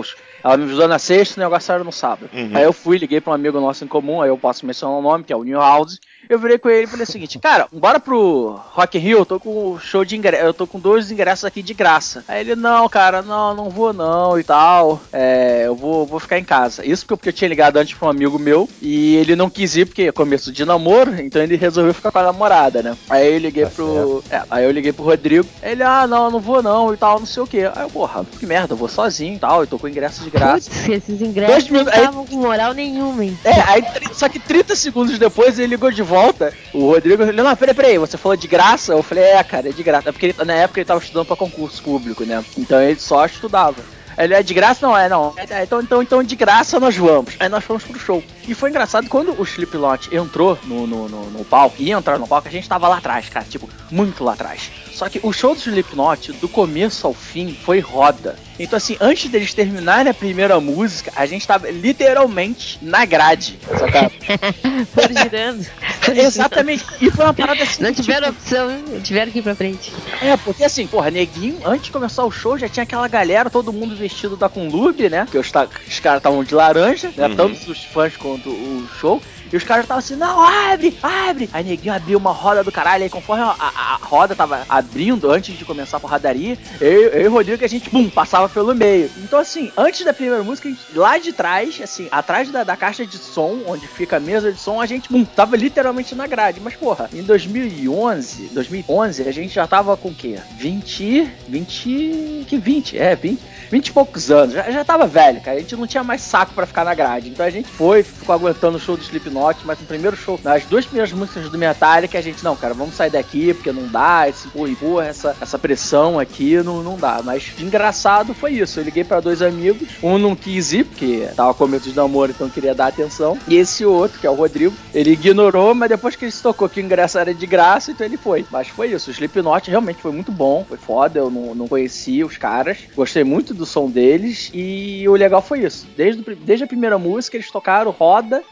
Ela 0.44 0.58
me 0.58 0.64
avisou 0.64 0.88
na 0.88 1.00
sexta, 1.00 1.40
o 1.40 1.44
negócio 1.44 1.72
era 1.72 1.84
no 1.84 1.92
sábado. 1.92 2.30
Uhum. 2.34 2.52
Aí 2.54 2.64
eu 2.64 2.74
fui, 2.74 2.98
liguei 2.98 3.20
pra 3.20 3.32
um 3.32 3.36
amigo 3.36 3.60
nosso 3.60 3.84
em 3.84 3.88
comum, 3.88 4.22
aí 4.22 4.30
eu 4.30 4.38
posso 4.38 4.66
mencionar 4.66 4.98
o 4.98 5.02
nome, 5.02 5.24
que 5.24 5.34
é 5.34 5.36
o 5.36 5.44
New 5.44 5.60
House. 5.60 6.00
Eu 6.30 6.38
virei 6.38 6.58
com 6.58 6.70
ele 6.70 6.84
e 6.84 6.88
falei 6.88 7.04
o 7.04 7.08
seguinte, 7.08 7.40
cara, 7.40 7.68
bora 7.72 8.00
pro 8.00 8.60
Rock 8.72 8.98
in 8.98 9.02
Rio, 9.02 9.20
eu 9.20 9.26
tô 9.26 9.40
com 9.40 9.80
show 9.80 10.04
de 10.04 10.18
ingresso, 10.18 10.44
eu 10.44 10.54
tô 10.54 10.68
com 10.68 10.80
dois 10.80 11.10
ingressos 11.10 11.46
aqui 11.46 11.62
de 11.62 11.74
graça. 11.74 12.24
Aí 12.28 12.42
ele, 12.42 12.56
não, 12.56 12.88
cara, 12.90 13.22
não, 13.22 13.56
não 13.56 13.70
vou 13.70 13.94
não 13.94 14.38
e 14.38 14.44
tal. 14.44 15.02
É, 15.12 15.64
eu 15.66 15.76
vou, 15.76 16.06
vou 16.06 16.20
ficar 16.20 16.38
em 16.38 16.44
casa. 16.44 16.86
Isso 16.86 17.06
porque 17.06 17.30
eu 17.30 17.34
tinha 17.34 17.48
ligado 17.48 17.78
antes 17.78 17.98
pra 17.98 18.08
um 18.08 18.12
amigo 18.12 18.38
meu 18.38 18.68
e 18.82 19.16
ele 19.16 19.36
não 19.36 19.50
quis 19.50 19.78
ir 19.78 19.86
porque 19.86 20.04
é 20.04 20.12
começo 20.12 20.52
de 20.52 20.66
namoro, 20.66 21.16
então 21.22 21.42
ele 21.42 21.56
resolveu 21.56 21.94
ficar 21.94 22.12
com 22.12 22.20
a 22.20 22.24
namorada, 22.24 22.84
né? 22.84 22.98
Aí 23.10 23.34
eu 23.34 23.40
liguei 23.40 23.64
tá 23.64 23.70
pro. 23.70 24.24
É, 24.30 24.44
aí 24.50 24.66
eu 24.66 24.72
liguei 24.72 24.92
pro 24.92 25.06
Rodrigo. 25.06 25.48
Ele, 25.64 25.84
ah, 25.84 26.06
não, 26.06 26.30
não 26.30 26.40
vou 26.40 26.62
não 26.62 26.94
e 26.94 26.98
tal, 26.98 27.20
não 27.20 27.26
sei 27.26 27.44
o 27.44 27.48
que. 27.48 27.60
Aí 27.60 27.84
eu, 27.84 27.90
porra, 27.90 28.26
que 28.26 28.46
merda, 28.46 28.74
eu 28.74 28.78
vou 28.78 28.90
sozinho 28.90 29.36
e 29.36 29.40
tal, 29.40 29.62
eu 29.62 29.68
tô 29.68 29.80
com 29.80 29.88
ingresso 29.88 30.27
de 30.28 30.32
graça. 30.32 30.70
Putz, 30.70 30.90
esses 30.90 31.22
ingressos 31.22 31.70
não 31.70 31.82
estavam 31.82 32.26
com 32.26 32.36
moral 32.36 32.74
nenhuma, 32.74 33.24
hein? 33.24 33.38
É, 33.44 33.62
aí 33.62 33.84
só 34.14 34.28
que 34.30 34.40
30 34.40 34.76
segundos 34.76 35.18
depois 35.18 35.58
ele 35.58 35.68
ligou 35.68 35.92
de 35.92 36.04
volta. 36.04 36.54
O 36.74 36.92
Rodrigo, 36.92 37.24
ele, 37.24 37.42
não, 37.42 37.56
peraí, 37.56 37.74
peraí, 37.74 37.98
você 37.98 38.18
falou 38.18 38.36
de 38.36 38.48
graça? 38.48 38.94
Eu 38.94 39.04
falei, 39.04 39.24
é, 39.24 39.44
cara, 39.44 39.70
é 39.70 39.72
de 39.72 39.84
graça. 39.84 40.10
É 40.10 40.12
porque 40.12 40.28
ele, 40.28 40.46
na 40.46 40.54
época 40.54 40.80
ele 40.80 40.86
tava 40.86 41.02
estudando 41.02 41.26
pra 41.26 41.36
concurso 41.36 41.82
público, 41.82 42.24
né? 42.26 42.44
Então 42.58 42.82
ele 42.82 43.00
só 43.00 43.26
estudava. 43.26 43.97
Ele 44.18 44.34
é 44.34 44.42
de 44.42 44.54
graça? 44.54 44.86
Não 44.86 44.98
é, 44.98 45.08
não. 45.08 45.34
É, 45.38 45.64
então, 45.64 45.82
então, 45.82 46.02
então 46.02 46.24
de 46.24 46.36
graça 46.36 46.80
nós 46.80 46.96
vamos. 46.98 47.36
Aí 47.40 47.48
nós 47.50 47.64
fomos 47.64 47.84
pro 47.84 48.00
show. 48.00 48.24
E 48.48 48.54
foi 48.54 48.70
engraçado 48.70 49.10
quando 49.10 49.40
o 49.40 49.44
Slipknot 49.44 50.16
entrou 50.16 50.58
no, 50.64 50.88
no, 50.88 51.10
no, 51.10 51.30
no 51.32 51.46
palco, 51.46 51.82
ia 51.82 51.96
entrar 51.96 52.18
no 52.18 52.28
palco, 52.28 52.48
a 52.48 52.52
gente 52.52 52.68
tava 52.68 52.88
lá 52.88 52.98
atrás, 52.98 53.28
cara, 53.30 53.46
tipo, 53.46 53.70
muito 53.92 54.24
lá 54.24 54.34
atrás. 54.34 54.72
Só 54.92 55.08
que 55.10 55.20
o 55.22 55.32
show 55.32 55.54
do 55.54 55.60
Slipknot, 55.60 56.32
do 56.34 56.48
começo 56.48 57.06
ao 57.06 57.14
fim, 57.14 57.54
foi 57.54 57.80
roda. 57.80 58.36
Então, 58.60 58.78
assim, 58.78 58.98
antes 59.00 59.30
deles 59.30 59.54
terminarem 59.54 60.10
a 60.10 60.14
primeira 60.14 60.60
música, 60.60 61.12
a 61.16 61.26
gente 61.26 61.46
tava 61.46 61.70
literalmente 61.70 62.80
na 62.82 63.06
grade, 63.06 63.60
sacado? 63.78 64.12
Foi 64.94 65.08
girando. 65.14 65.66
Exatamente. 66.16 66.84
E 67.02 67.12
foi 67.12 67.26
uma 67.26 67.34
parada 67.34 67.62
assim. 67.62 67.84
Não 67.84 67.94
tiveram 67.94 68.28
tipo... 68.28 68.40
opção, 68.40 69.02
tiveram 69.04 69.32
que 69.32 69.40
ir 69.40 69.42
pra 69.42 69.54
frente. 69.54 69.92
É, 70.22 70.36
porque 70.38 70.64
assim, 70.64 70.88
porra, 70.88 71.12
neguinho, 71.12 71.60
antes 71.66 71.86
de 71.86 71.92
começar 71.92 72.24
o 72.24 72.32
show, 72.32 72.58
já 72.58 72.68
tinha 72.68 72.84
aquela 72.84 73.08
galera, 73.08 73.50
todo 73.50 73.74
mundo 73.74 73.96
vestido 74.08 74.38
da 74.38 74.48
Kunlube, 74.48 75.10
né? 75.10 75.28
Que 75.30 75.38
os, 75.38 75.48
os 75.48 76.00
caras 76.00 76.20
estavam 76.20 76.44
de 76.44 76.56
laranja, 76.56 77.12
né? 77.16 77.28
Uhum. 77.28 77.36
Tanto 77.36 77.72
os 77.72 77.84
fãs 77.86 78.16
quanto 78.16 78.50
o 78.50 78.88
show. 79.00 79.22
E 79.52 79.58
os 79.58 79.64
caras 79.64 79.84
estavam 79.86 80.00
assim, 80.00 80.16
não, 80.16 80.42
abre, 80.42 80.98
abre. 81.02 81.50
Aí 81.54 81.64
neguinho 81.64 81.94
abriu 81.94 82.18
uma 82.18 82.32
roda 82.32 82.64
do 82.64 82.72
caralho. 82.72 83.04
Aí 83.04 83.10
conforme 83.10 83.44
a, 83.44 83.56
a, 83.60 83.94
a 83.94 84.00
roda 84.02 84.36
tava 84.36 84.66
abrindo 84.68 85.32
antes 85.32 85.58
de 85.58 85.66
começar 85.66 85.98
a 85.98 86.00
porradaria, 86.00 86.58
eu, 86.80 87.10
eu 87.10 87.22
e 87.24 87.28
o 87.28 87.32
Rodrigo, 87.32 87.64
a 87.64 87.68
gente, 87.68 87.90
pum, 87.90 88.10
passava 88.10 88.50
pelo 88.50 88.74
meio. 88.76 89.10
Então, 89.18 89.40
assim, 89.40 89.72
antes 89.78 90.06
da 90.06 90.14
primeira 90.14 90.44
música, 90.44 90.70
gente, 90.70 90.82
lá 90.96 91.18
de 91.18 91.34
trás, 91.34 91.80
assim, 91.82 92.08
atrás 92.12 92.50
da, 92.52 92.64
da 92.64 92.76
caixa 92.76 93.06
de 93.06 93.18
som, 93.18 93.62
onde 93.68 93.88
fica 93.88 94.18
a 94.18 94.20
mesa 94.20 94.52
de 94.52 94.60
som, 94.60 94.82
a 94.82 94.86
gente, 94.86 95.10
pum, 95.10 95.24
tava 95.24 95.56
literalmente 95.56 96.16
na 96.16 96.28
grade. 96.28 96.60
Mas, 96.60 96.76
porra, 96.76 97.10
em 97.14 97.24
2011, 97.24 98.50
2011, 98.54 99.28
a 99.28 99.32
gente 99.32 99.54
já 99.54 99.68
tava 99.68 99.96
com 99.98 100.10
o 100.10 100.16
quê? 100.16 100.40
20, 100.58 101.32
20, 101.48 102.46
que 102.48 102.58
20? 102.58 102.98
É, 102.98 103.16
20 103.16 103.58
20 103.70 103.88
e 103.88 103.92
poucos 103.92 104.32
anos, 104.32 104.54
já, 104.54 104.72
já 104.72 104.86
tava 104.86 105.06
velho, 105.06 105.42
cara. 105.42 105.58
A 105.58 105.60
gente 105.60 105.76
não 105.76 105.88
tinha 105.88 106.04
mais 106.04 106.22
saco 106.22 106.54
para 106.54 106.66
ficar 106.66 106.86
na 106.86 106.94
grade. 106.94 107.30
Então 107.30 107.46
a 107.46 107.50
gente 107.50 107.68
foi, 107.68 108.04
ficou 108.04 108.34
aguentando 108.34 108.78
o 108.78 108.80
show 108.80 108.96
do 108.96 109.04
Slipknot, 109.04 109.37
mas 109.66 109.80
no 109.80 109.86
primeiro 109.86 110.16
show, 110.16 110.40
nas 110.44 110.66
duas 110.66 110.86
primeiras 110.86 111.12
músicas 111.12 111.50
do 111.50 111.58
Metallica, 111.58 112.18
a 112.18 112.22
gente, 112.22 112.44
não, 112.44 112.56
cara, 112.56 112.74
vamos 112.74 112.96
sair 112.96 113.10
daqui, 113.10 113.54
porque 113.54 113.72
não 113.72 113.88
dá, 113.88 114.28
esse 114.28 114.48
empurra, 114.48 114.70
empurra, 114.70 115.06
essa, 115.06 115.36
essa 115.40 115.60
pressão 115.60 116.20
aqui 116.20 116.62
não, 116.64 116.84
não 116.84 116.98
dá. 116.98 117.22
Mas 117.24 117.54
engraçado 117.60 118.34
foi 118.34 118.54
isso. 118.54 118.80
Eu 118.80 118.84
liguei 118.84 119.04
para 119.04 119.20
dois 119.20 119.42
amigos, 119.42 119.88
um 120.02 120.18
não 120.18 120.36
quis 120.36 120.74
ir, 120.74 120.86
porque 120.86 121.28
tava 121.36 121.54
com 121.54 121.68
medo 121.68 121.84
de 121.84 121.96
namoro, 121.96 122.32
então 122.32 122.50
queria 122.50 122.74
dar 122.74 122.88
atenção. 122.88 123.38
E 123.48 123.56
esse 123.56 123.86
outro, 123.86 124.20
que 124.20 124.28
é 124.28 124.30
o 124.30 124.36
Rodrigo, 124.36 124.74
ele 124.94 125.12
ignorou, 125.12 125.74
mas 125.74 125.90
depois 125.90 126.16
que 126.16 126.26
ele 126.26 126.32
se 126.32 126.42
tocou 126.42 126.70
que 126.70 126.80
o 126.80 126.84
ingresso 126.84 127.18
era 127.18 127.34
de 127.34 127.46
graça, 127.46 127.92
então 127.92 128.06
ele 128.06 128.18
foi. 128.18 128.46
Mas 128.52 128.68
foi 128.68 128.92
isso. 128.92 129.10
O 129.10 129.14
Slipknot 129.14 129.70
realmente 129.70 130.02
foi 130.02 130.12
muito 130.12 130.32
bom, 130.32 130.66
foi 130.68 130.78
foda, 130.78 131.20
eu 131.20 131.30
não, 131.30 131.54
não 131.54 131.68
conhecia 131.68 132.26
os 132.26 132.38
caras. 132.38 132.80
Gostei 132.96 133.24
muito 133.24 133.54
do 133.54 133.66
som 133.66 133.90
deles 133.90 134.50
e 134.54 135.08
o 135.08 135.14
legal 135.14 135.42
foi 135.42 135.62
isso. 135.62 135.88
Desde, 135.96 136.24
desde 136.36 136.64
a 136.64 136.68
primeira 136.68 136.98
música 136.98 137.38
eles 137.38 137.52
tocaram 137.52 137.92
roda, 137.92 138.44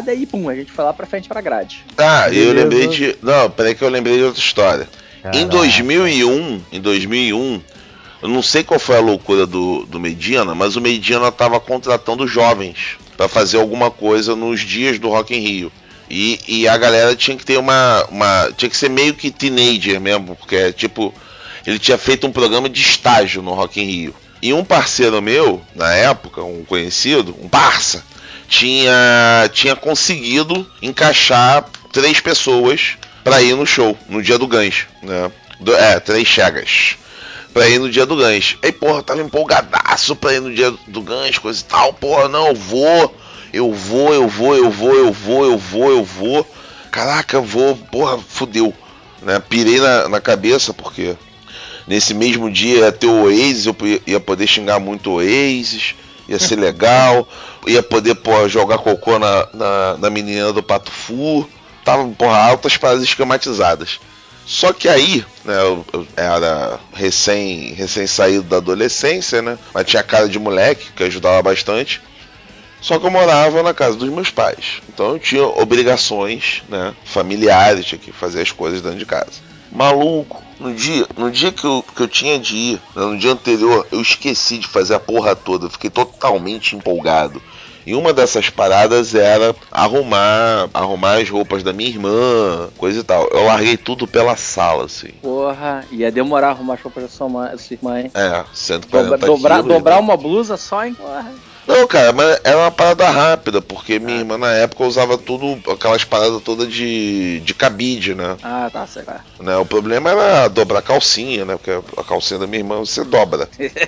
desenfreada 0.00 0.14
e 0.14 0.26
pum, 0.26 0.48
a 0.48 0.54
gente 0.54 0.70
foi 0.72 0.84
lá 0.84 0.92
pra 0.92 1.06
frente 1.06 1.28
pra 1.28 1.40
grade. 1.40 1.84
Ah, 1.96 2.28
eu 2.32 2.52
lembrei 2.52 2.86
de. 2.88 3.16
Não, 3.22 3.50
peraí 3.50 3.74
que 3.74 3.82
eu 3.82 3.88
lembrei 3.88 4.16
de 4.16 4.24
outra 4.24 4.40
história. 4.40 4.88
Caraca. 5.22 5.38
Em 5.38 5.46
2001, 5.46 6.62
em 6.72 6.80
2001, 6.80 7.60
eu 8.22 8.28
não 8.28 8.42
sei 8.42 8.62
qual 8.62 8.78
foi 8.78 8.96
a 8.96 9.00
loucura 9.00 9.46
do, 9.46 9.84
do 9.86 9.98
Medina, 9.98 10.54
mas 10.54 10.76
o 10.76 10.80
Medina 10.80 11.30
tava 11.32 11.58
contratando 11.60 12.26
jovens 12.26 12.96
para 13.16 13.28
fazer 13.28 13.58
alguma 13.58 13.90
coisa 13.90 14.36
nos 14.36 14.60
dias 14.60 14.98
do 14.98 15.08
Rock 15.08 15.34
in 15.34 15.40
Rio. 15.40 15.72
E, 16.10 16.38
e 16.48 16.68
a 16.68 16.76
galera 16.76 17.14
tinha 17.14 17.36
que 17.36 17.44
ter 17.44 17.58
uma, 17.58 18.04
uma. 18.10 18.50
Tinha 18.56 18.70
que 18.70 18.76
ser 18.76 18.88
meio 18.88 19.14
que 19.14 19.30
teenager 19.30 20.00
mesmo, 20.00 20.36
porque 20.36 20.72
tipo. 20.72 21.12
Ele 21.66 21.78
tinha 21.78 21.98
feito 21.98 22.26
um 22.26 22.32
programa 22.32 22.66
de 22.66 22.80
estágio 22.80 23.42
no 23.42 23.52
Rock 23.52 23.78
in 23.78 23.84
Rio. 23.84 24.14
E 24.40 24.54
um 24.54 24.64
parceiro 24.64 25.20
meu, 25.20 25.60
na 25.74 25.92
época, 25.92 26.42
um 26.42 26.64
conhecido, 26.64 27.36
um 27.42 27.48
parça, 27.48 28.02
tinha, 28.48 29.48
tinha 29.52 29.76
conseguido 29.76 30.66
encaixar 30.80 31.64
três 31.92 32.20
pessoas 32.20 32.96
para 33.22 33.42
ir 33.42 33.54
no 33.54 33.66
show, 33.66 33.96
no 34.08 34.22
dia 34.22 34.38
do 34.38 34.46
gancho, 34.46 34.88
né? 35.02 35.30
Do, 35.60 35.74
é, 35.74 36.00
três 36.00 36.26
chegas. 36.26 36.96
Pra 37.52 37.68
ir 37.68 37.78
no 37.78 37.90
dia 37.90 38.06
do 38.06 38.16
gancho. 38.16 38.58
Aí, 38.62 38.72
porra, 38.72 39.02
tava 39.02 39.20
empolgadaço 39.20 40.16
pra 40.16 40.34
ir 40.34 40.40
no 40.40 40.54
dia 40.54 40.72
do 40.86 41.02
gancho, 41.02 41.40
coisa 41.40 41.60
e 41.60 41.64
tal. 41.64 41.92
Porra, 41.92 42.28
não, 42.28 42.48
eu 42.48 42.54
vou, 42.54 43.14
eu 43.52 43.72
vou, 43.72 44.14
eu 44.14 44.28
vou, 44.28 44.54
eu 44.54 44.70
vou, 44.70 44.94
eu 44.94 45.12
vou, 45.12 45.44
eu 45.44 45.58
vou, 45.58 45.90
eu 45.90 46.04
vou. 46.04 46.54
Caraca, 46.90 47.36
eu 47.36 47.42
vou, 47.42 47.76
porra, 47.76 48.18
fudeu. 48.18 48.72
Né? 49.22 49.40
Pirei 49.40 49.80
na, 49.80 50.08
na 50.08 50.20
cabeça, 50.20 50.72
porque 50.72 51.16
Nesse 51.88 52.12
mesmo 52.12 52.50
dia 52.50 52.80
ia 52.80 52.92
ter 52.92 53.06
o 53.06 53.24
Oasis, 53.24 53.64
eu 53.64 53.74
ia 54.06 54.20
poder 54.20 54.46
xingar 54.46 54.78
muito 54.78 55.08
o 55.08 55.14
Oasis, 55.14 55.94
ia 56.28 56.38
ser 56.38 56.56
legal, 56.56 57.26
ia 57.66 57.82
poder 57.82 58.14
pô, 58.16 58.48
jogar 58.48 58.78
cocô 58.78 59.18
na, 59.18 59.48
na, 59.54 59.96
na, 59.98 60.10
menina 60.10 60.52
do 60.52 60.62
Pato 60.62 60.90
Fu. 60.90 61.48
Tava, 61.84 62.06
porra, 62.08 62.36
altas 62.36 62.76
paradas 62.76 63.02
esquematizadas. 63.02 63.98
Só 64.44 64.72
que 64.72 64.88
aí, 64.88 65.24
né, 65.44 65.58
eu, 65.60 65.84
eu 65.92 66.06
era 66.16 66.78
recém, 66.92 67.72
recém 67.72 68.06
saído 68.06 68.42
da 68.42 68.56
adolescência, 68.56 69.42
né? 69.42 69.58
Mas 69.72 69.86
tinha 69.86 70.02
cara 70.02 70.28
de 70.28 70.38
moleque, 70.38 70.92
que 70.92 71.04
ajudava 71.04 71.42
bastante. 71.42 72.00
Só 72.80 72.98
que 72.98 73.06
eu 73.06 73.10
morava 73.10 73.62
na 73.62 73.74
casa 73.74 73.96
dos 73.96 74.08
meus 74.08 74.30
pais. 74.30 74.80
Então 74.88 75.12
eu 75.12 75.18
tinha 75.18 75.44
obrigações, 75.44 76.62
né, 76.68 76.94
familiares, 77.04 77.86
tinha 77.86 77.98
que 77.98 78.12
fazer 78.12 78.42
as 78.42 78.52
coisas 78.52 78.80
dentro 78.80 78.98
de 78.98 79.06
casa. 79.06 79.47
Maluco, 79.70 80.42
no 80.58 80.74
dia, 80.74 81.06
no 81.16 81.30
dia 81.30 81.52
que 81.52 81.64
eu, 81.64 81.84
que 81.94 82.02
eu 82.02 82.08
tinha 82.08 82.38
de 82.38 82.56
ir, 82.56 82.82
né, 82.94 83.02
no 83.02 83.18
dia 83.18 83.32
anterior, 83.32 83.86
eu 83.92 84.00
esqueci 84.00 84.58
de 84.58 84.66
fazer 84.66 84.94
a 84.94 85.00
porra 85.00 85.36
toda. 85.36 85.66
Eu 85.66 85.70
fiquei 85.70 85.90
totalmente 85.90 86.74
empolgado. 86.74 87.40
E 87.86 87.94
uma 87.94 88.12
dessas 88.12 88.50
paradas 88.50 89.14
era 89.14 89.56
arrumar, 89.72 90.68
arrumar 90.74 91.14
as 91.14 91.30
roupas 91.30 91.62
da 91.62 91.72
minha 91.72 91.88
irmã, 91.88 92.68
coisa 92.76 93.00
e 93.00 93.02
tal. 93.02 93.26
Eu 93.28 93.46
larguei 93.46 93.78
tudo 93.78 94.06
pela 94.06 94.36
sala, 94.36 94.84
assim. 94.84 95.08
Porra, 95.22 95.86
ia 95.90 96.12
demorar 96.12 96.50
arrumar 96.50 96.74
as 96.74 96.82
roupas 96.82 97.04
da 97.04 97.08
sua 97.08 97.30
mãe, 97.30 97.56
sua 97.56 97.74
irmã. 97.74 98.10
É, 98.12 98.44
140 98.52 99.16
Dobra, 99.16 99.26
dobrar, 99.26 99.62
dobrar 99.62 100.00
uma 100.00 100.18
blusa 100.18 100.58
só, 100.58 100.84
hein? 100.84 100.92
Porra. 100.92 101.32
Não, 101.68 101.86
cara, 101.86 102.14
mas 102.14 102.40
era 102.42 102.56
uma 102.56 102.70
parada 102.70 103.06
rápida, 103.10 103.60
porque 103.60 103.98
minha 103.98 104.16
ah. 104.16 104.20
irmã 104.20 104.38
na 104.38 104.52
época 104.54 104.84
usava 104.84 105.18
tudo, 105.18 105.60
aquelas 105.70 106.02
paradas 106.02 106.40
todas 106.40 106.72
de, 106.72 107.40
de 107.40 107.54
cabide, 107.54 108.14
né? 108.14 108.38
Ah, 108.42 108.70
tá, 108.72 108.86
certo. 108.86 109.12
Né, 109.38 109.54
o 109.58 109.66
problema 109.66 110.10
era 110.10 110.48
dobrar 110.48 110.78
a 110.78 110.82
calcinha, 110.82 111.44
né? 111.44 111.56
Porque 111.56 111.70
a 111.70 112.04
calcinha 112.04 112.40
da 112.40 112.46
minha 112.46 112.60
irmã 112.60 112.78
você 112.78 113.04
dobra 113.04 113.46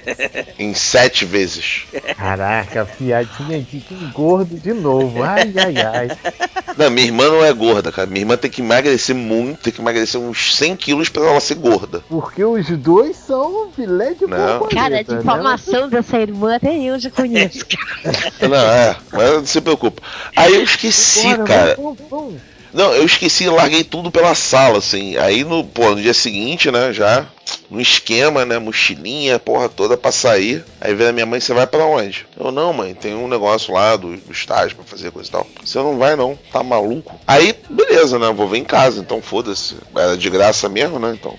em 0.59 0.75
sete 0.75 1.25
vezes. 1.25 1.87
Caraca, 2.17 2.85
piadinha 2.85 3.63
de 3.63 3.83
gordo 4.13 4.59
de 4.61 4.75
novo. 4.75 5.23
Ai, 5.23 5.55
ai, 5.57 5.75
ai. 5.83 6.09
Não, 6.81 6.89
minha 6.89 7.07
irmã 7.07 7.29
não 7.29 7.45
é 7.45 7.53
gorda, 7.53 7.93
cara. 7.93 8.07
Minha 8.07 8.23
irmã 8.23 8.39
tem 8.39 8.51
que 8.51 8.63
emagrecer 8.63 9.15
muito, 9.15 9.65
tem 9.65 9.71
que 9.71 9.83
emagrecer 9.83 10.19
uns 10.19 10.57
100 10.57 10.77
quilos 10.77 11.11
pra 11.11 11.27
ela 11.27 11.39
ser 11.39 11.57
gorda. 11.57 12.03
Porque 12.09 12.43
os 12.43 12.67
dois 12.71 13.19
são 13.19 13.71
filé 13.77 14.15
de 14.15 14.27
não. 14.27 14.67
Cara, 14.67 15.05
de 15.05 15.13
informação 15.13 15.83
né? 15.83 15.99
dessa 15.99 16.19
irmã 16.19 16.57
até 16.57 16.75
eu 16.75 16.99
já 16.99 17.11
conheço. 17.11 17.67
Não, 18.41 18.57
é, 18.57 18.97
mas 19.13 19.31
não 19.31 19.47
se 19.47 19.61
preocupa. 19.61 20.03
Aí 20.35 20.55
eu 20.55 20.63
esqueci, 20.63 21.29
Bora, 21.29 21.45
cara. 21.45 21.75
Vamos, 21.77 21.99
vamos. 22.09 22.35
Não, 22.73 22.95
eu 22.95 23.05
esqueci, 23.05 23.47
larguei 23.47 23.85
tudo 23.85 24.11
pela 24.11 24.35
sala, 24.35 24.79
assim. 24.79 25.19
Aí 25.19 25.45
no, 25.45 25.63
pô, 25.65 25.91
no 25.91 26.01
dia 26.01 26.15
seguinte, 26.15 26.71
né, 26.71 26.93
já 26.95 27.27
no 27.71 27.81
esquema, 27.81 28.45
né, 28.45 28.59
mochilinha, 28.59 29.39
porra 29.39 29.69
toda 29.69 29.97
pra 29.97 30.11
sair. 30.11 30.65
Aí 30.81 30.95
vem 30.95 31.09
a 31.09 31.13
minha 31.13 31.27
mãe, 31.27 31.39
você 31.39 31.55
vai 31.55 31.67
para 31.67 31.85
onde? 31.85 32.27
Eu, 32.39 32.51
não, 32.51 32.73
mãe, 32.73 32.95
tem 32.95 33.15
um 33.15 33.29
negócio 33.29 33.73
lá 33.73 33.97
do, 33.97 34.17
do 34.17 34.33
estágio 34.33 34.77
pra 34.77 34.85
fazer 34.85 35.13
coisa 35.13 35.29
e 35.29 35.33
tal. 35.33 35.47
Você 35.65 35.79
não 35.79 35.97
vai 35.97 36.17
não, 36.17 36.37
tá 36.53 36.63
maluco? 36.63 37.19
Aí, 37.27 37.55
beleza, 37.69 38.19
né, 38.19 38.33
vou 38.33 38.49
ver 38.49 38.59
em 38.59 38.65
casa, 38.65 39.01
então 39.01 39.23
foda-se. 39.23 39.77
Era 39.95 40.17
de 40.17 40.29
graça 40.29 40.69
mesmo, 40.69 40.99
né, 40.99 41.13
então. 41.19 41.37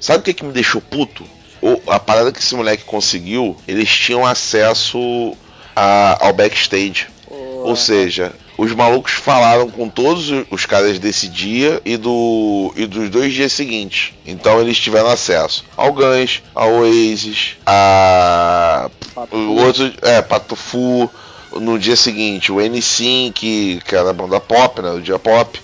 Sabe 0.00 0.20
o 0.20 0.22
que 0.22 0.34
que 0.34 0.44
me 0.44 0.52
deixou 0.52 0.80
puto? 0.80 1.24
O, 1.60 1.80
a 1.90 1.98
parada 1.98 2.32
que 2.32 2.38
esse 2.38 2.54
moleque 2.54 2.84
conseguiu, 2.84 3.56
eles 3.68 3.88
tinham 3.88 4.24
acesso 4.24 5.36
a, 5.74 6.26
ao 6.26 6.32
backstage. 6.32 7.06
Ou 7.28 7.74
seja, 7.74 8.32
os 8.58 8.72
malucos 8.72 9.12
falaram 9.12 9.68
com 9.68 9.88
todos 9.88 10.30
os 10.50 10.64
caras 10.64 10.98
desse 10.98 11.28
dia 11.28 11.80
e, 11.84 11.96
do, 11.96 12.72
e 12.76 12.86
dos 12.86 13.10
dois 13.10 13.32
dias 13.32 13.52
seguintes. 13.52 14.14
Então 14.26 14.60
eles 14.60 14.78
tiveram 14.78 15.08
acesso 15.08 15.64
ao 15.76 15.92
Guns, 15.92 16.42
ao 16.54 16.72
Oasis, 16.80 17.56
a. 17.66 18.90
O 19.30 19.56
outro. 19.60 19.92
É, 20.02 20.22
Patufu. 20.22 21.10
No 21.52 21.78
dia 21.78 21.96
seguinte, 21.96 22.52
o 22.52 22.56
N5, 22.56 23.32
que, 23.32 23.80
que 23.86 23.96
era 23.96 24.10
a 24.10 24.12
banda 24.12 24.38
pop, 24.38 24.82
né? 24.82 24.90
O 24.90 25.00
dia 25.00 25.18
pop. 25.18 25.58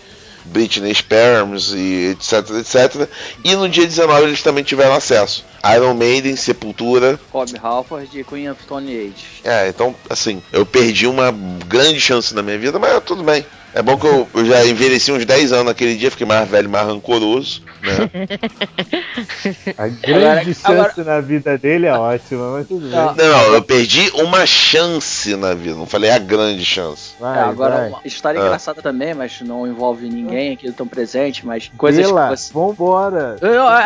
Britney 0.45 0.95
Spears 0.95 1.73
e 1.75 2.11
etc, 2.13 2.51
etc. 2.59 3.09
E 3.45 3.55
no 3.55 3.69
dia 3.69 3.87
19 3.87 4.25
eles 4.25 4.43
também 4.43 4.65
tiveram 4.65 4.95
acesso. 4.95 5.45
Iron 5.75 5.95
Maiden, 5.95 6.35
Sepultura. 6.37 7.19
Rob 7.33 7.53
Halford 7.63 8.19
e 8.19 8.25
Queen 8.25 8.51
of 8.51 8.63
Stone 8.63 8.91
Age. 8.91 9.43
É, 9.45 9.69
então, 9.69 9.95
assim, 10.11 10.43
eu 10.53 10.67
perdi 10.67 11.07
uma 11.07 11.33
grande 11.67 12.01
chance 12.01 12.35
na 12.35 12.43
minha 12.43 12.59
vida, 12.59 12.79
mas 12.79 13.03
tudo 13.05 13.23
bem. 13.23 13.47
É 13.75 13.81
bom 13.81 13.97
que 13.97 14.07
eu, 14.07 14.29
eu, 14.35 14.45
já 14.45 14.65
envelheci 14.67 15.11
uns 15.11 15.25
10 15.25 15.53
anos 15.53 15.67
naquele 15.67 15.97
dia, 15.97 16.11
fiquei 16.11 16.27
mais 16.27 16.49
velho, 16.49 16.69
mais 16.69 16.87
rancoroso. 16.87 17.63
Né? 17.83 18.11
A 19.79 19.89
grande 19.89 20.13
agora, 20.15 20.45
chance 20.45 20.63
agora... 20.65 21.05
na 21.05 21.21
vida 21.21 21.57
dele 21.57 21.87
é 21.87 21.95
ótima, 21.95 22.53
mas 22.53 22.69
tudo 22.69 22.83
bem. 22.83 22.91
Não, 22.91 23.15
não, 23.15 23.55
eu 23.55 23.63
perdi 23.63 24.11
uma 24.15 24.45
chance 24.45 25.35
na 25.37 25.55
vida, 25.55 25.75
não 25.75 25.87
falei 25.87 26.11
a 26.11 26.19
grande 26.19 26.65
chance. 26.65 27.15
Vai, 27.19 27.39
é, 27.39 27.43
agora, 27.43 27.77
vai. 27.77 27.89
uma 27.89 28.01
história 28.05 28.41
ah. 28.41 28.45
engraçada 28.45 28.83
também, 28.83 29.15
mas 29.15 29.41
não 29.41 29.67
envolve 29.67 30.09
ninguém 30.09 30.53
aqui 30.53 30.71
tão 30.73 30.87
presente, 30.87 31.47
mas 31.47 31.71
coisas 31.77 32.07
Vila, 32.07 32.29
que 32.29 32.37
você... 32.37 32.53
vambora. 32.53 33.37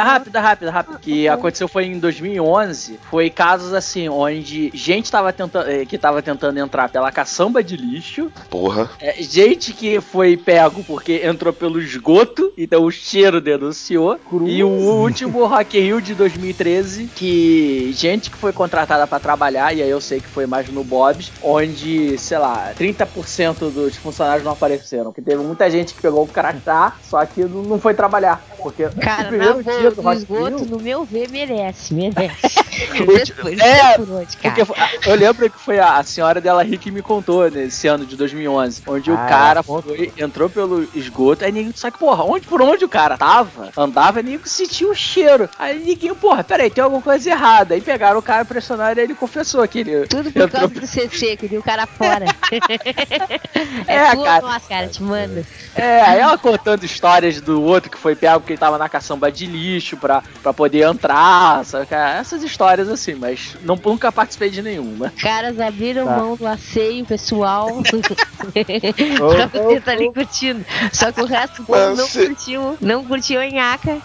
Rápida, 0.05 0.41
rápida, 0.41 0.71
rápida. 0.71 0.99
que 0.99 1.29
aconteceu 1.29 1.69
foi 1.69 1.87
em 1.87 1.99
2011, 1.99 2.99
foi 3.09 3.31
casos 3.31 3.73
assim, 3.73 4.09
onde 4.09 4.71
gente 4.75 5.11
tava 5.11 5.33
tentando, 5.33 5.71
eh, 5.71 5.85
que 5.85 5.97
tava 5.97 6.21
tentando 6.23 6.59
entrar 6.59 6.89
pela 6.89 7.13
caçamba 7.13 7.63
de 7.63 7.77
lixo. 7.77 8.31
Porra. 8.51 8.91
É, 9.01 9.23
gente 9.23 9.76
que 9.77 10.01
foi 10.01 10.37
pego 10.37 10.83
porque 10.85 11.21
entrou 11.25 11.53
pelo 11.53 11.81
esgoto, 11.81 12.53
então 12.57 12.85
o 12.85 12.91
cheiro 12.91 13.41
denunciou. 13.41 14.19
Cruz. 14.19 14.51
E 14.51 14.65
o 14.65 14.69
último 14.69 15.45
Rock 15.47 15.79
in 15.79 15.83
Rio 15.83 16.01
de 16.01 16.15
2013, 16.15 17.11
que 17.15 17.93
gente 17.93 18.31
que 18.31 18.37
foi 18.37 18.53
contratada 18.53 19.07
para 19.07 19.21
trabalhar, 19.21 19.75
e 19.75 19.83
aí 19.83 19.91
eu 19.91 20.01
sei 20.01 20.21
que 20.21 20.29
foi 20.29 20.47
mais 20.47 20.69
no 20.69 20.83
Bob's, 20.83 21.31
onde, 21.43 22.17
sei 22.19 22.39
lá, 22.39 22.73
30% 22.79 23.71
dos 23.71 23.97
funcionários 23.97 24.45
não 24.45 24.53
apareceram. 24.53 25.13
Que 25.13 25.21
teve 25.21 25.43
muita 25.43 25.71
gente 25.71 25.95
que 25.95 26.01
pegou 26.01 26.25
o 26.25 26.27
crachá, 26.27 26.95
só 27.03 27.25
que 27.27 27.45
não 27.45 27.79
foi 27.79 27.95
trabalhar. 27.95 28.45
Porque 28.59 28.89
Cara, 29.01 29.25
no 29.25 29.29
primeiro 29.29 29.63
na 29.63 29.79
dia 29.79 29.91
do 29.91 30.01
Rock 30.01 30.17
esgoto, 30.17 30.57
Rio, 30.57 30.67
no 30.67 30.79
meu 30.79 31.05
ver, 31.05 31.31
merece, 31.31 31.95
merece. 31.95 32.57
Depois, 32.97 33.59
é, 33.61 34.01
onde, 34.01 34.37
porque 34.37 35.11
eu 35.11 35.15
lembro 35.15 35.51
que 35.51 35.59
foi 35.59 35.79
a, 35.79 35.99
a 35.99 36.03
senhora 36.03 36.41
dela 36.41 36.63
rica 36.63 36.87
que 36.87 36.91
me 36.91 37.03
contou 37.03 37.51
nesse 37.51 37.89
ano 37.89 38.07
de 38.07 38.17
2011, 38.17 38.83
onde 38.87 39.11
ah, 39.11 39.15
o 39.15 39.17
cara 39.17 39.63
foi, 39.67 40.13
entrou 40.17 40.49
pelo 40.49 40.89
esgoto, 40.95 41.45
aí 41.45 41.53
ninguém 41.53 41.73
sabe, 41.75 41.99
porra, 41.99 42.25
onde, 42.25 42.47
por 42.47 42.63
onde 42.63 42.85
o 42.85 42.89
cara 42.89 43.17
tava, 43.17 43.71
andava, 43.77 44.23
ninguém 44.23 44.41
sentiu 44.45 44.91
o 44.91 44.95
cheiro. 44.95 45.49
Aí 45.59 45.79
ninguém, 45.79 46.15
porra, 46.15 46.45
peraí, 46.45 46.71
tem 46.71 46.83
alguma 46.83 47.03
coisa 47.03 47.31
errada. 47.31 47.75
Aí 47.75 47.81
pegaram 47.81 48.19
o 48.19 48.23
cara, 48.23 48.45
pressionaram 48.45 49.01
e 49.01 49.05
ele 49.05 49.15
confessou 49.15 49.67
que 49.67 49.81
ele. 49.81 50.07
Tudo 50.07 50.31
por 50.31 50.43
entrou... 50.43 50.61
causa 50.61 50.81
do 50.81 50.87
CC, 50.87 51.37
que 51.37 51.49
deu 51.49 51.61
o 51.61 51.65
cara 51.65 51.87
fora. 51.87 52.27
é, 53.87 53.95
é 53.95 54.17
cara. 54.17 54.41
Nossa, 54.41 54.69
cara, 54.69 54.89
te 54.89 55.03
manda. 55.03 55.45
É, 55.75 56.01
aí 56.03 56.21
ela 56.21 56.39
contando 56.39 56.85
histórias 56.85 57.41
do 57.41 57.63
outro 57.63 57.91
que 57.91 57.99
foi 57.99 58.15
pego 58.15 58.41
porque 58.41 58.55
ele 58.55 58.61
tava 58.61 58.79
na 58.79 58.89
caçamba 58.89 59.31
de 59.31 59.47
lixo 59.47 59.97
pra, 59.97 60.23
pra 60.43 60.53
poder 60.53 60.89
entrar, 60.89 61.65
sabe? 61.65 61.87
Essas 61.91 62.43
histórias 62.43 62.89
assim, 62.89 63.15
mas 63.15 63.57
não, 63.63 63.77
nunca 63.85 64.11
participei 64.11 64.49
de 64.49 64.63
nenhuma. 64.63 65.13
Caras 65.21 65.61
abriram 65.61 66.07
tá. 66.07 66.17
mão 66.17 66.37
do 66.37 66.47
asseio 66.47 67.05
pessoal 67.05 67.83
pra 69.35 69.49
poder 69.63 69.79
estar 69.79 69.93
ali 69.93 70.13
curtindo. 70.13 70.65
Só 70.93 71.13
que 71.13 71.21
o 71.21 71.27
resto 71.27 71.63
do 71.63 71.67
povo 71.67 71.95
não 71.95 72.07
se... 72.07 72.27
curtiu, 72.27 72.77
não 72.81 73.05
curtiu 73.05 73.43
em 73.43 73.53
Nhaca. 73.55 73.99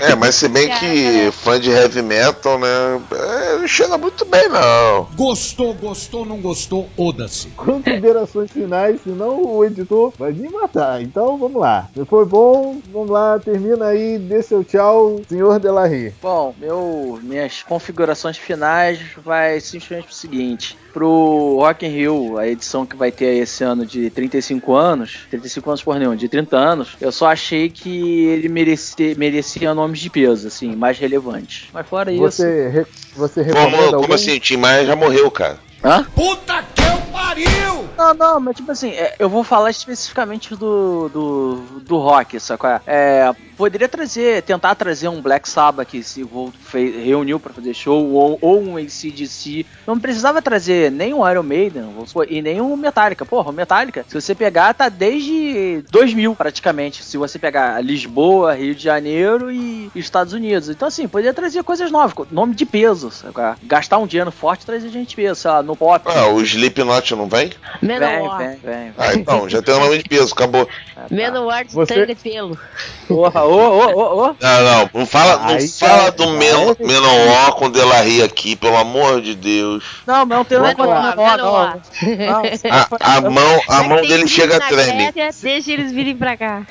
É, 0.00 0.14
mas 0.14 0.34
se 0.34 0.48
bem 0.48 0.68
que 0.68 1.30
fã 1.42 1.58
de 1.60 1.70
heavy 1.70 2.02
metal, 2.02 2.58
né? 2.58 3.00
É, 3.12 3.58
não 3.58 3.68
chega 3.68 3.96
muito 3.98 4.24
bem, 4.24 4.48
não. 4.48 5.08
Gostou, 5.14 5.74
gostou, 5.74 6.24
não 6.24 6.40
gostou, 6.40 6.88
oda-se. 6.96 7.48
Considerações 7.48 8.50
finais, 8.50 9.00
senão 9.02 9.44
o 9.44 9.64
editor 9.64 10.12
vai 10.18 10.32
me 10.32 10.48
matar. 10.48 11.02
Então 11.02 11.38
vamos 11.38 11.60
lá. 11.60 11.88
Se 11.94 12.04
foi 12.04 12.24
bom, 12.24 12.80
vamos 12.92 13.10
lá, 13.10 13.38
termina 13.38 13.86
aí, 13.86 14.18
dê 14.18 14.42
seu 14.42 14.64
tchau, 14.64 15.20
senhor 15.28 15.58
Delarry. 15.58 16.14
Bom, 16.22 16.54
meu, 16.58 17.18
minhas 17.22 17.62
configurações 17.62 18.36
finais 18.36 19.00
vai 19.24 19.60
simplesmente 19.60 20.06
pro 20.06 20.14
seguinte 20.14 20.76
pro 20.92 21.56
Rock 21.60 21.86
in 21.86 21.90
Rio, 21.90 22.38
a 22.38 22.48
edição 22.48 22.84
que 22.86 22.96
vai 22.96 23.10
ter 23.12 23.36
esse 23.36 23.62
ano 23.64 23.84
de 23.86 24.10
35 24.10 24.74
anos, 24.74 25.26
35 25.30 25.70
anos 25.70 25.82
por 25.82 25.98
nenhum, 25.98 26.16
de 26.16 26.28
30 26.28 26.56
anos, 26.56 26.96
eu 27.00 27.12
só 27.12 27.26
achei 27.26 27.68
que 27.68 28.26
ele 28.26 28.48
merecia, 28.48 29.14
merecia 29.16 29.74
nomes 29.74 30.00
de 30.00 30.10
peso, 30.10 30.48
assim, 30.48 30.74
mais 30.74 30.98
relevantes. 30.98 31.68
Mas 31.72 31.86
fora 31.86 32.12
você, 32.12 32.66
isso... 32.66 32.78
Re, 32.78 32.86
você 33.16 33.42
recomenda 33.42 33.70
Como, 33.70 33.84
algum? 33.84 34.00
como 34.02 34.14
assim? 34.14 34.36
O 34.36 34.40
Tim 34.40 34.56
Maia 34.56 34.86
já 34.86 34.96
morreu, 34.96 35.30
cara. 35.30 35.58
Hã? 35.82 36.04
Puta 36.14 36.62
que 36.74 36.82
eu 36.82 36.98
pariu! 37.12 37.88
Não, 37.96 38.14
não, 38.14 38.40
mas 38.40 38.56
tipo 38.56 38.70
assim, 38.70 38.90
é, 38.90 39.16
eu 39.18 39.28
vou 39.28 39.42
falar 39.42 39.70
especificamente 39.70 40.54
do, 40.54 41.08
do, 41.08 41.54
do 41.80 41.98
rock, 41.98 42.38
sacou? 42.38 42.80
É, 42.86 43.34
poderia 43.56 43.88
trazer, 43.88 44.42
tentar 44.42 44.76
trazer 44.76 45.08
um 45.08 45.20
Black 45.20 45.48
Sabbath 45.48 45.88
que 45.88 46.02
se 46.02 46.24
fez, 46.60 47.04
reuniu 47.04 47.40
para 47.40 47.52
fazer 47.52 47.74
show, 47.74 48.10
ou, 48.12 48.38
ou 48.40 48.62
um 48.62 48.76
ACDC. 48.76 49.66
Não 49.84 49.98
precisava 49.98 50.40
trazer 50.40 50.92
nem 50.92 51.12
um 51.12 51.28
Iron 51.28 51.42
Maiden 51.42 51.84
e 52.28 52.40
nem 52.40 52.60
um 52.60 52.76
Metallica. 52.76 53.26
Porra, 53.26 53.50
o 53.50 53.52
Metallica, 53.52 54.04
se 54.06 54.14
você 54.14 54.32
pegar, 54.34 54.74
tá 54.74 54.88
desde 54.88 55.82
2000 55.90 56.36
praticamente. 56.36 57.02
Se 57.02 57.16
você 57.16 57.38
pegar 57.38 57.82
Lisboa, 57.82 58.54
Rio 58.54 58.76
de 58.76 58.82
Janeiro 58.82 59.50
e 59.50 59.90
Estados 59.94 60.32
Unidos. 60.32 60.68
Então, 60.68 60.86
assim, 60.86 61.08
poderia 61.08 61.34
trazer 61.34 61.64
coisas 61.64 61.90
novas, 61.90 62.14
nome 62.30 62.54
de 62.54 62.64
peso, 62.64 63.10
sacou? 63.10 63.56
Gastar 63.64 63.98
um 63.98 64.06
dinheiro 64.06 64.30
forte 64.30 64.64
trazer 64.64 64.88
gente 64.88 65.10
de 65.10 65.16
peso, 65.16 65.40
sei 65.40 65.50
lá, 65.50 65.62
no 65.68 65.76
pop. 65.76 66.02
Ah, 66.06 66.26
o 66.28 66.40
Slipknot 66.40 67.14
não 67.14 67.28
vem? 67.28 67.52
Menor. 67.80 68.38
Vem, 68.38 68.48
vem, 68.48 68.58
vem. 68.58 68.92
Ah, 68.96 69.14
então, 69.14 69.48
já 69.48 69.62
tem 69.62 69.74
o 69.74 69.80
nome 69.80 69.98
de 69.98 70.04
peso, 70.08 70.32
acabou. 70.32 70.68
Menor 71.10 71.64
de 71.64 71.74
você... 71.74 71.94
tanga 71.94 72.06
de 72.06 72.14
pelo. 72.16 72.58
Porra, 73.06 73.44
ô, 73.44 73.54
ô, 73.54 73.86
ô, 73.92 74.24
ô. 74.24 74.36
Não, 74.40 74.62
não, 74.64 74.90
não 74.94 75.06
fala, 75.06 75.52
não 75.52 75.68
fala 75.68 76.10
do 76.10 76.28
Men 76.30 76.74
Menor 76.80 77.54
com 77.54 77.70
Delarry 77.70 78.22
aqui, 78.22 78.56
pelo 78.56 78.76
amor 78.76 79.20
de 79.20 79.34
Deus. 79.34 79.84
Não, 80.06 80.24
não 80.24 80.44
tem 80.44 80.58
nada 80.58 80.74
com 80.74 80.82
Menor, 80.82 81.36
não. 81.36 81.56
A, 81.56 83.16
a 83.16 83.20
mão, 83.20 83.60
a 83.68 83.82
mão 83.82 84.00
dele 84.00 84.26
chega 84.26 84.56
a 84.56 84.60
treme. 84.60 85.12
Deixa 85.42 85.72
eles 85.72 85.92
virem 85.92 86.16
pra 86.16 86.36
cá. 86.36 86.66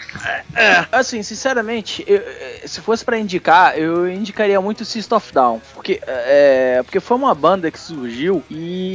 É, 0.55 0.85
assim, 0.91 1.21
sinceramente, 1.21 2.03
eu, 2.07 2.21
se 2.65 2.81
fosse 2.81 3.05
pra 3.05 3.19
indicar, 3.19 3.77
eu 3.77 4.11
indicaria 4.11 4.59
muito 4.59 4.83
System 4.83 5.17
of 5.17 5.31
Down. 5.31 5.61
Porque, 5.73 6.01
é, 6.07 6.81
porque 6.83 6.99
foi 6.99 7.15
uma 7.17 7.35
banda 7.35 7.69
que 7.69 7.79
surgiu 7.79 8.43
e 8.49 8.86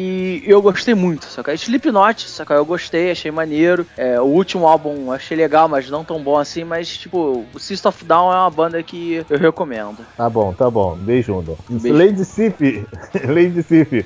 eu 0.46 0.60
gostei 0.62 0.94
muito, 0.94 1.26
saca? 1.26 1.54
Slipknot, 1.54 2.28
saca? 2.28 2.54
Eu 2.54 2.64
gostei, 2.64 3.10
achei 3.10 3.30
maneiro. 3.30 3.86
É, 3.96 4.20
o 4.20 4.24
último 4.24 4.66
álbum 4.66 5.12
achei 5.12 5.36
legal, 5.36 5.68
mas 5.68 5.90
não 5.90 6.04
tão 6.04 6.22
bom 6.22 6.38
assim. 6.38 6.64
Mas, 6.64 6.96
tipo, 6.96 7.44
o 7.52 7.58
System 7.58 7.88
of 7.88 8.04
Down 8.04 8.32
é 8.32 8.36
uma 8.36 8.50
banda 8.50 8.82
que 8.82 9.24
eu 9.28 9.38
recomendo. 9.38 9.98
Tá 10.16 10.28
bom, 10.28 10.52
tá 10.52 10.70
bom. 10.70 10.96
Beijo, 10.96 11.42
Beijo. 11.68 11.96
Lady 11.96 12.24
Sif, 12.24 12.86
Lady 13.26 13.62
Sif, 13.62 14.04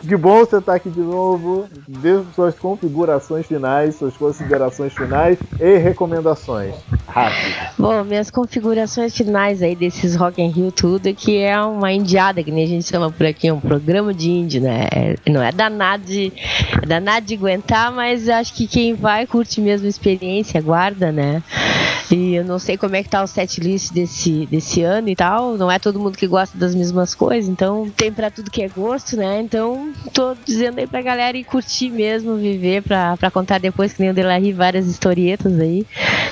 que 0.00 0.16
bom 0.16 0.38
você 0.38 0.56
estar 0.56 0.72
tá 0.72 0.74
aqui 0.74 0.90
de 0.90 1.00
novo. 1.00 1.68
Dê 1.86 2.22
suas 2.34 2.54
configurações 2.54 3.46
finais, 3.46 3.96
suas 3.96 4.16
considerações 4.16 4.92
finais 4.92 5.38
e 5.60 5.76
recomendações. 5.76 6.74
Rápido. 7.06 7.54
Bom, 7.78 8.04
minhas 8.04 8.30
configurações 8.30 9.16
finais 9.16 9.62
aí 9.62 9.74
desses 9.74 10.14
Rock 10.14 10.40
in 10.40 10.50
Rio 10.50 10.72
tudo, 10.72 11.12
que 11.14 11.38
é 11.38 11.60
uma 11.60 11.92
indiada, 11.92 12.42
que 12.42 12.50
nem 12.50 12.64
a 12.64 12.68
gente 12.68 12.86
chama 12.86 13.10
por 13.10 13.26
aqui, 13.26 13.50
um 13.50 13.60
programa 13.60 14.12
de 14.14 14.30
índio, 14.30 14.62
né? 14.62 15.16
Não 15.28 15.42
é 15.42 15.52
danado 15.52 16.04
de, 16.04 16.32
é 16.82 16.86
danado 16.86 17.26
de 17.26 17.34
aguentar, 17.34 17.92
mas 17.92 18.28
acho 18.28 18.54
que 18.54 18.66
quem 18.66 18.94
vai 18.94 19.26
curte 19.26 19.60
mesmo 19.60 19.86
a 19.86 19.90
experiência, 19.90 20.60
guarda, 20.60 21.12
né? 21.12 21.42
E 22.10 22.34
eu 22.34 22.44
não 22.44 22.58
sei 22.58 22.78
como 22.78 22.96
é 22.96 23.02
que 23.02 23.08
tá 23.08 23.22
o 23.22 23.26
set 23.26 23.60
list 23.60 23.92
desse, 23.92 24.46
desse 24.46 24.82
ano 24.82 25.10
e 25.10 25.16
tal. 25.16 25.58
Não 25.58 25.70
é 25.70 25.78
todo 25.78 26.00
mundo 26.00 26.16
que 26.16 26.26
gosta 26.26 26.56
das 26.56 26.74
mesmas 26.74 27.14
coisas, 27.14 27.50
então 27.50 27.90
tem 27.94 28.10
pra 28.10 28.30
tudo 28.30 28.50
que 28.50 28.62
é 28.62 28.68
gosto, 28.68 29.16
né? 29.16 29.40
Então 29.40 29.92
tô 30.14 30.34
dizendo 30.46 30.78
aí 30.78 30.86
pra 30.86 31.02
galera 31.02 31.36
ir 31.36 31.44
curtir 31.44 31.90
mesmo, 31.90 32.36
viver 32.36 32.82
pra, 32.82 33.16
pra 33.16 33.30
contar 33.30 33.58
depois 33.58 33.92
que 33.92 34.00
nem 34.00 34.10
o 34.10 34.14
Delarry 34.14 34.52
várias 34.52 34.86
historietas 34.86 35.60
aí 35.60 35.86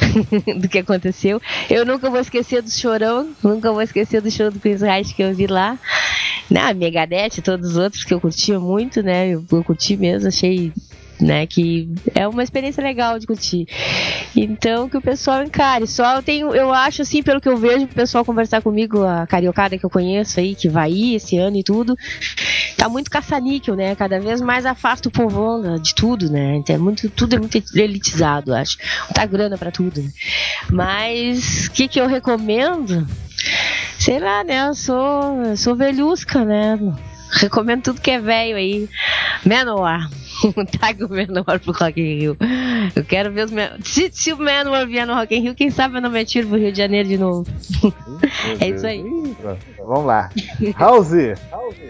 do 0.58 0.68
que 0.68 0.78
aconteceu. 0.78 1.40
Eu 1.68 1.84
nunca 1.84 2.08
vou 2.08 2.20
esquecer 2.20 2.62
do 2.62 2.70
chorão, 2.70 3.28
nunca 3.42 3.70
vou 3.70 3.82
esquecer 3.82 4.22
do 4.22 4.30
show 4.30 4.50
do 4.50 4.58
Chris 4.58 4.80
Wright 4.80 5.14
que 5.14 5.22
eu 5.22 5.34
vi 5.34 5.46
lá. 5.46 5.78
Na 6.48 6.72
Megadeth 6.72 7.42
todos 7.42 7.70
os 7.70 7.76
outros 7.76 8.04
que 8.04 8.14
eu 8.14 8.20
curtia 8.20 8.58
muito, 8.58 8.85
né? 9.02 9.28
Eu, 9.28 9.44
eu 9.50 9.64
curti 9.64 9.96
mesmo, 9.96 10.28
achei 10.28 10.72
né? 11.20 11.46
Que 11.46 11.88
é 12.14 12.26
uma 12.26 12.42
experiência 12.42 12.82
legal 12.82 13.18
de 13.18 13.26
curtir. 13.26 13.66
Então 14.34 14.88
que 14.88 14.96
o 14.96 15.00
pessoal 15.00 15.42
encare. 15.42 15.86
Só 15.86 16.16
eu 16.16 16.22
tenho, 16.22 16.54
eu 16.54 16.72
acho 16.72 17.02
assim, 17.02 17.22
pelo 17.22 17.40
que 17.40 17.48
eu 17.48 17.56
vejo, 17.56 17.84
o 17.84 17.88
pessoal 17.88 18.24
conversar 18.24 18.62
comigo, 18.62 19.02
a 19.02 19.26
cariocada 19.26 19.78
que 19.78 19.84
eu 19.84 19.90
conheço 19.90 20.38
aí, 20.38 20.54
que 20.54 20.68
vai 20.68 20.90
ir 20.90 21.14
esse 21.16 21.36
ano 21.38 21.56
e 21.56 21.62
tudo, 21.62 21.96
tá 22.76 22.88
muito 22.88 23.10
caça-níquel, 23.10 23.74
né? 23.74 23.94
Cada 23.94 24.20
vez 24.20 24.40
mais 24.40 24.66
afasta 24.66 25.08
o 25.08 25.12
povão 25.12 25.78
de 25.78 25.94
tudo, 25.94 26.30
né? 26.30 26.62
É 26.68 26.78
muito, 26.78 27.08
tudo 27.10 27.36
é 27.36 27.38
muito 27.38 27.62
elitizado, 27.74 28.54
acho. 28.54 28.78
Tá 29.14 29.24
grana 29.26 29.56
para 29.56 29.70
tudo. 29.70 30.02
Né? 30.02 30.10
Mas 30.70 31.66
o 31.66 31.70
que, 31.72 31.88
que 31.88 32.00
eu 32.00 32.06
recomendo? 32.06 33.06
Sei 33.98 34.18
lá, 34.18 34.44
né? 34.44 34.68
Eu 34.68 34.74
sou, 34.74 35.42
eu 35.44 35.56
sou 35.56 35.74
velhusca, 35.74 36.44
né? 36.44 36.78
Recomendo 37.30 37.82
tudo 37.82 38.00
que 38.00 38.10
é 38.10 38.20
velho 38.20 38.56
aí. 38.56 38.88
Menor. 39.44 40.08
Traga 40.78 41.06
o 41.06 41.08
Menor 41.08 41.58
pro 41.60 41.72
Rock 41.72 42.00
in 42.00 42.18
Rio. 42.18 42.36
Eu 42.94 43.04
quero 43.04 43.32
ver 43.32 43.46
os 43.46 43.50
Men... 43.50 43.70
se, 43.82 44.10
se 44.12 44.32
o 44.32 44.38
Menor 44.38 44.86
vier 44.86 45.06
no 45.06 45.14
Rock 45.14 45.34
in 45.34 45.40
Rio, 45.40 45.54
quem 45.54 45.70
sabe 45.70 45.96
eu 45.96 46.02
não 46.02 46.10
me 46.10 46.24
tiro 46.24 46.48
pro 46.48 46.58
Rio 46.58 46.72
de 46.72 46.78
Janeiro 46.78 47.08
de 47.08 47.18
novo. 47.18 47.46
é 48.60 48.68
isso 48.68 48.86
aí. 48.86 49.02
Vamos 49.78 50.06
lá. 50.06 50.30
House, 50.78 51.12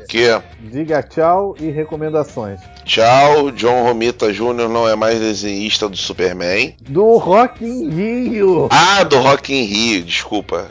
Que? 0.09 0.41
diga 0.70 1.03
tchau 1.03 1.57
e 1.59 1.70
recomendações. 1.70 2.61
Tchau, 2.84 3.51
John 3.51 3.84
Romita 3.84 4.32
Jr. 4.32 4.68
não 4.68 4.89
é 4.89 4.95
mais 4.95 5.18
desenhista 5.18 5.89
do 5.89 5.97
Superman. 5.97 6.74
Do 6.89 7.16
Rock 7.16 7.64
in 7.64 7.91
Rio. 7.91 8.68
Ah, 8.70 9.03
do 9.03 9.18
Rock 9.18 9.53
in 9.53 9.64
Rio, 9.64 10.03
desculpa. 10.03 10.68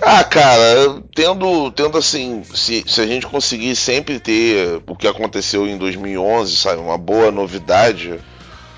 Ah, 0.00 0.22
cara, 0.22 1.02
tendo, 1.14 1.70
tendo 1.72 1.98
assim, 1.98 2.42
se, 2.54 2.84
se 2.86 3.00
a 3.00 3.06
gente 3.06 3.26
conseguir 3.26 3.74
sempre 3.74 4.20
ter 4.20 4.80
o 4.86 4.94
que 4.94 5.08
aconteceu 5.08 5.66
em 5.66 5.76
2011, 5.76 6.56
sabe, 6.56 6.80
uma 6.80 6.96
boa 6.96 7.32
novidade, 7.32 8.18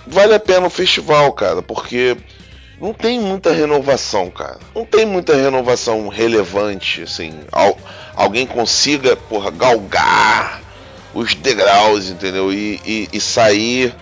vale 0.06 0.34
a 0.34 0.40
pena 0.40 0.66
o 0.66 0.70
festival, 0.70 1.32
cara, 1.32 1.60
porque 1.60 2.16
não 2.80 2.94
tem 2.94 3.20
muita 3.20 3.52
renovação, 3.52 4.30
cara. 4.30 4.58
Não 4.74 4.86
tem 4.86 5.04
muita 5.04 5.36
renovação 5.36 6.08
relevante, 6.08 7.02
assim, 7.02 7.40
al, 7.52 7.76
alguém 8.16 8.46
consiga, 8.46 9.14
porra, 9.14 9.50
galgar 9.50 10.62
os 11.12 11.34
degraus, 11.34 12.08
entendeu? 12.08 12.50
E, 12.50 12.80
e, 12.84 13.08
e 13.12 13.20
sair 13.20 13.94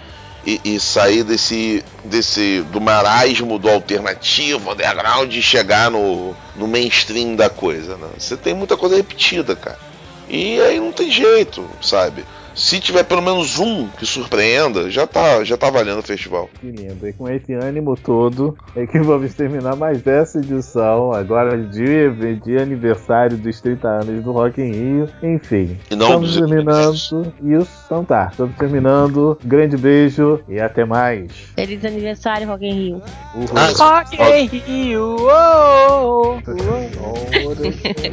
e, 0.48 0.60
e, 0.64 0.80
sair 0.80 1.24
desse, 1.24 1.84
desse 2.02 2.62
do 2.72 2.80
marasmo 2.80 3.58
do 3.58 3.68
alternativo, 3.68 4.72
underground 4.72 5.30
e 5.34 5.42
chegar 5.42 5.90
no, 5.90 6.34
no 6.56 6.66
mainstream 6.66 7.36
da 7.36 7.50
coisa. 7.50 7.98
Né? 7.98 8.08
Você 8.16 8.34
tem 8.34 8.54
muita 8.54 8.74
coisa 8.74 8.96
repetida, 8.96 9.54
cara. 9.54 9.78
E 10.26 10.58
aí 10.62 10.80
não 10.80 10.90
tem 10.90 11.10
jeito, 11.10 11.68
sabe? 11.82 12.24
Se 12.58 12.78
tiver 12.80 13.04
pelo 13.04 13.22
menos 13.22 13.60
um 13.60 13.86
que 13.86 14.04
surpreenda, 14.04 14.90
já 14.90 15.06
tá, 15.06 15.44
já 15.44 15.56
tá 15.56 15.70
valendo 15.70 16.00
o 16.00 16.02
festival. 16.02 16.50
Que 16.60 16.66
lindo. 16.66 17.06
E 17.06 17.12
com 17.12 17.28
esse 17.28 17.54
ânimo 17.54 17.96
todo, 17.96 18.58
é 18.74 18.84
que 18.84 18.98
vamos 18.98 19.32
terminar 19.32 19.76
mais 19.76 20.04
essa 20.04 20.40
edição, 20.40 21.12
agora 21.12 21.56
de, 21.56 22.10
de 22.44 22.58
aniversário 22.58 23.36
dos 23.36 23.60
30 23.60 23.88
anos 23.88 24.24
do 24.24 24.32
Rock 24.32 24.60
in 24.60 24.72
Rio. 24.72 25.08
Enfim, 25.22 25.78
E 25.88 25.94
não 25.94 26.06
estamos 26.06 26.36
terminando 26.36 27.32
isso. 27.44 27.70
Então 27.86 28.04
tá, 28.04 28.26
estamos 28.32 28.56
terminando. 28.56 29.38
Grande 29.44 29.76
beijo 29.76 30.40
e 30.48 30.60
até 30.60 30.84
mais. 30.84 31.30
Feliz 31.54 31.84
aniversário, 31.84 32.48
Rock 32.48 32.66
in 32.66 32.72
Rio. 32.72 33.00
Uhul. 33.36 33.46
Ah, 33.54 33.68
Rock 34.00 34.16
in 34.16 34.46
Rio! 34.58 35.16
oh, 35.20 36.40
oh. 36.98 38.08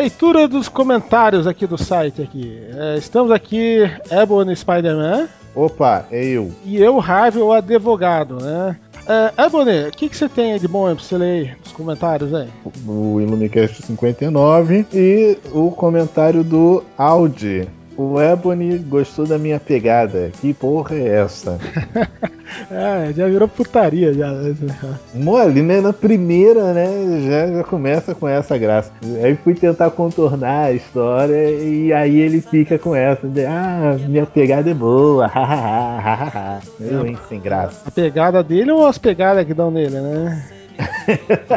Leitura 0.00 0.48
dos 0.48 0.66
comentários 0.66 1.46
aqui 1.46 1.66
do 1.66 1.76
site 1.76 2.22
aqui. 2.22 2.58
É, 2.74 2.96
estamos 2.96 3.30
aqui, 3.30 3.80
Ebony 4.10 4.56
Spider-Man 4.56 5.28
Opa, 5.54 6.06
é 6.10 6.24
eu. 6.24 6.50
e 6.64 6.80
eu, 6.80 6.98
Harvey, 6.98 7.42
o 7.42 7.52
advogado, 7.52 8.36
né? 8.36 8.78
É, 9.06 9.44
Ebony, 9.44 9.88
o 9.88 9.90
que, 9.90 10.08
que 10.08 10.16
você 10.16 10.26
tem 10.26 10.54
aí 10.54 10.58
de 10.58 10.66
bom 10.66 10.84
pra 10.84 10.94
você 10.94 11.18
ler 11.18 11.50
aí 11.50 11.56
nos 11.62 11.72
comentários 11.72 12.32
aí? 12.32 12.48
o 12.88 13.20
Ilumicast 13.20 13.82
59 13.82 14.86
e 14.90 15.36
o 15.52 15.70
comentário 15.70 16.42
do 16.42 16.82
Audi. 16.96 17.68
O 17.94 18.18
Ebony 18.18 18.78
gostou 18.78 19.26
da 19.26 19.36
minha 19.36 19.60
pegada. 19.60 20.32
Que 20.40 20.54
porra 20.54 20.96
é 20.96 21.08
essa? 21.08 21.58
É, 22.70 23.12
já 23.12 23.26
virou 23.26 23.48
putaria 23.48 24.12
já. 24.12 24.30
né? 24.32 24.54
Mole, 25.14 25.62
né? 25.62 25.80
Na 25.80 25.92
primeira, 25.92 26.72
né? 26.72 26.86
Já, 27.26 27.56
já 27.58 27.64
começa 27.64 28.14
com 28.14 28.28
essa 28.28 28.56
graça. 28.58 28.92
Aí 29.22 29.36
fui 29.36 29.54
tentar 29.54 29.90
contornar 29.90 30.66
a 30.66 30.72
história 30.72 31.50
e 31.50 31.92
aí 31.92 32.18
ele 32.20 32.40
fica 32.40 32.78
com 32.78 32.94
essa 32.94 33.26
de 33.28 33.44
ah, 33.44 33.96
minha 34.08 34.26
pegada 34.26 34.70
é 34.70 34.74
boa, 34.74 35.26
hahaha. 35.26 36.60
Eu, 36.80 37.06
hein, 37.06 37.18
sem 37.28 37.40
graça. 37.40 37.82
A 37.86 37.90
pegada 37.90 38.42
dele 38.42 38.70
ou 38.70 38.86
as 38.86 38.98
pegadas 38.98 39.44
que 39.44 39.54
dão 39.54 39.70
nele, 39.70 40.00
né? 40.00 40.44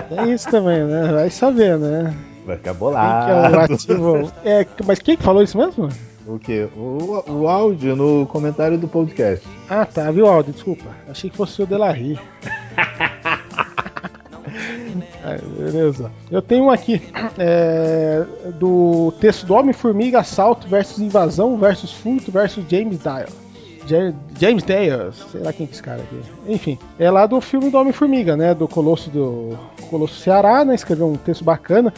Tem 0.09 0.31
isso 0.33 0.49
também, 0.49 0.83
né? 0.83 1.11
Vai 1.13 1.29
saber, 1.29 1.77
né? 1.77 2.13
Vai 2.45 2.57
ficar 2.57 2.57
Quem 2.57 2.61
que 2.63 2.69
é 2.69 2.71
o 2.71 2.75
bolado. 2.75 3.73
ativo? 3.73 4.31
É, 4.43 4.65
mas 4.85 4.99
quem 4.99 5.15
que 5.15 5.23
falou 5.23 5.41
isso 5.43 5.57
mesmo? 5.57 5.89
O 6.25 6.39
que? 6.39 6.67
O, 6.77 7.23
o 7.27 7.47
áudio 7.49 7.95
no 7.95 8.25
comentário 8.27 8.77
do 8.77 8.87
podcast. 8.87 9.45
Ah, 9.69 9.85
tá, 9.85 10.09
viu, 10.11 10.25
Aldo? 10.27 10.51
Desculpa. 10.51 10.85
Achei 11.09 11.29
que 11.29 11.35
fosse 11.37 11.61
o 11.61 11.65
Delarry. 11.65 12.17
Ah, 15.25 15.37
beleza. 15.57 16.11
Eu 16.29 16.41
tenho 16.41 16.65
um 16.65 16.69
aqui 16.69 17.01
é, 17.37 18.25
do 18.59 19.13
texto 19.19 19.45
do 19.45 19.53
Homem-Formiga 19.53 20.19
Assalto 20.19 20.67
versus 20.67 20.99
Invasão 20.99 21.57
versus 21.57 21.91
Furto 21.93 22.31
versus 22.31 22.63
James. 22.69 22.99
Ja- 23.87 24.13
James 24.39 24.63
Dale, 24.63 25.11
sei 25.31 25.41
lá 25.41 25.51
quem 25.53 25.65
que 25.65 25.71
é 25.71 25.75
esse 25.75 25.81
cara 25.83 26.01
aqui. 26.03 26.19
Enfim, 26.47 26.77
é 26.99 27.09
lá 27.09 27.25
do 27.25 27.39
filme 27.41 27.69
do 27.69 27.77
Homem-Formiga, 27.77 28.35
né? 28.35 28.53
Do 28.53 28.67
Colosso 28.67 29.09
do 29.09 29.57
Colosso 29.89 30.15
Ceará, 30.19 30.63
né? 30.65 30.75
Escreveu 30.75 31.07
um 31.07 31.15
texto 31.15 31.43
bacana. 31.43 31.93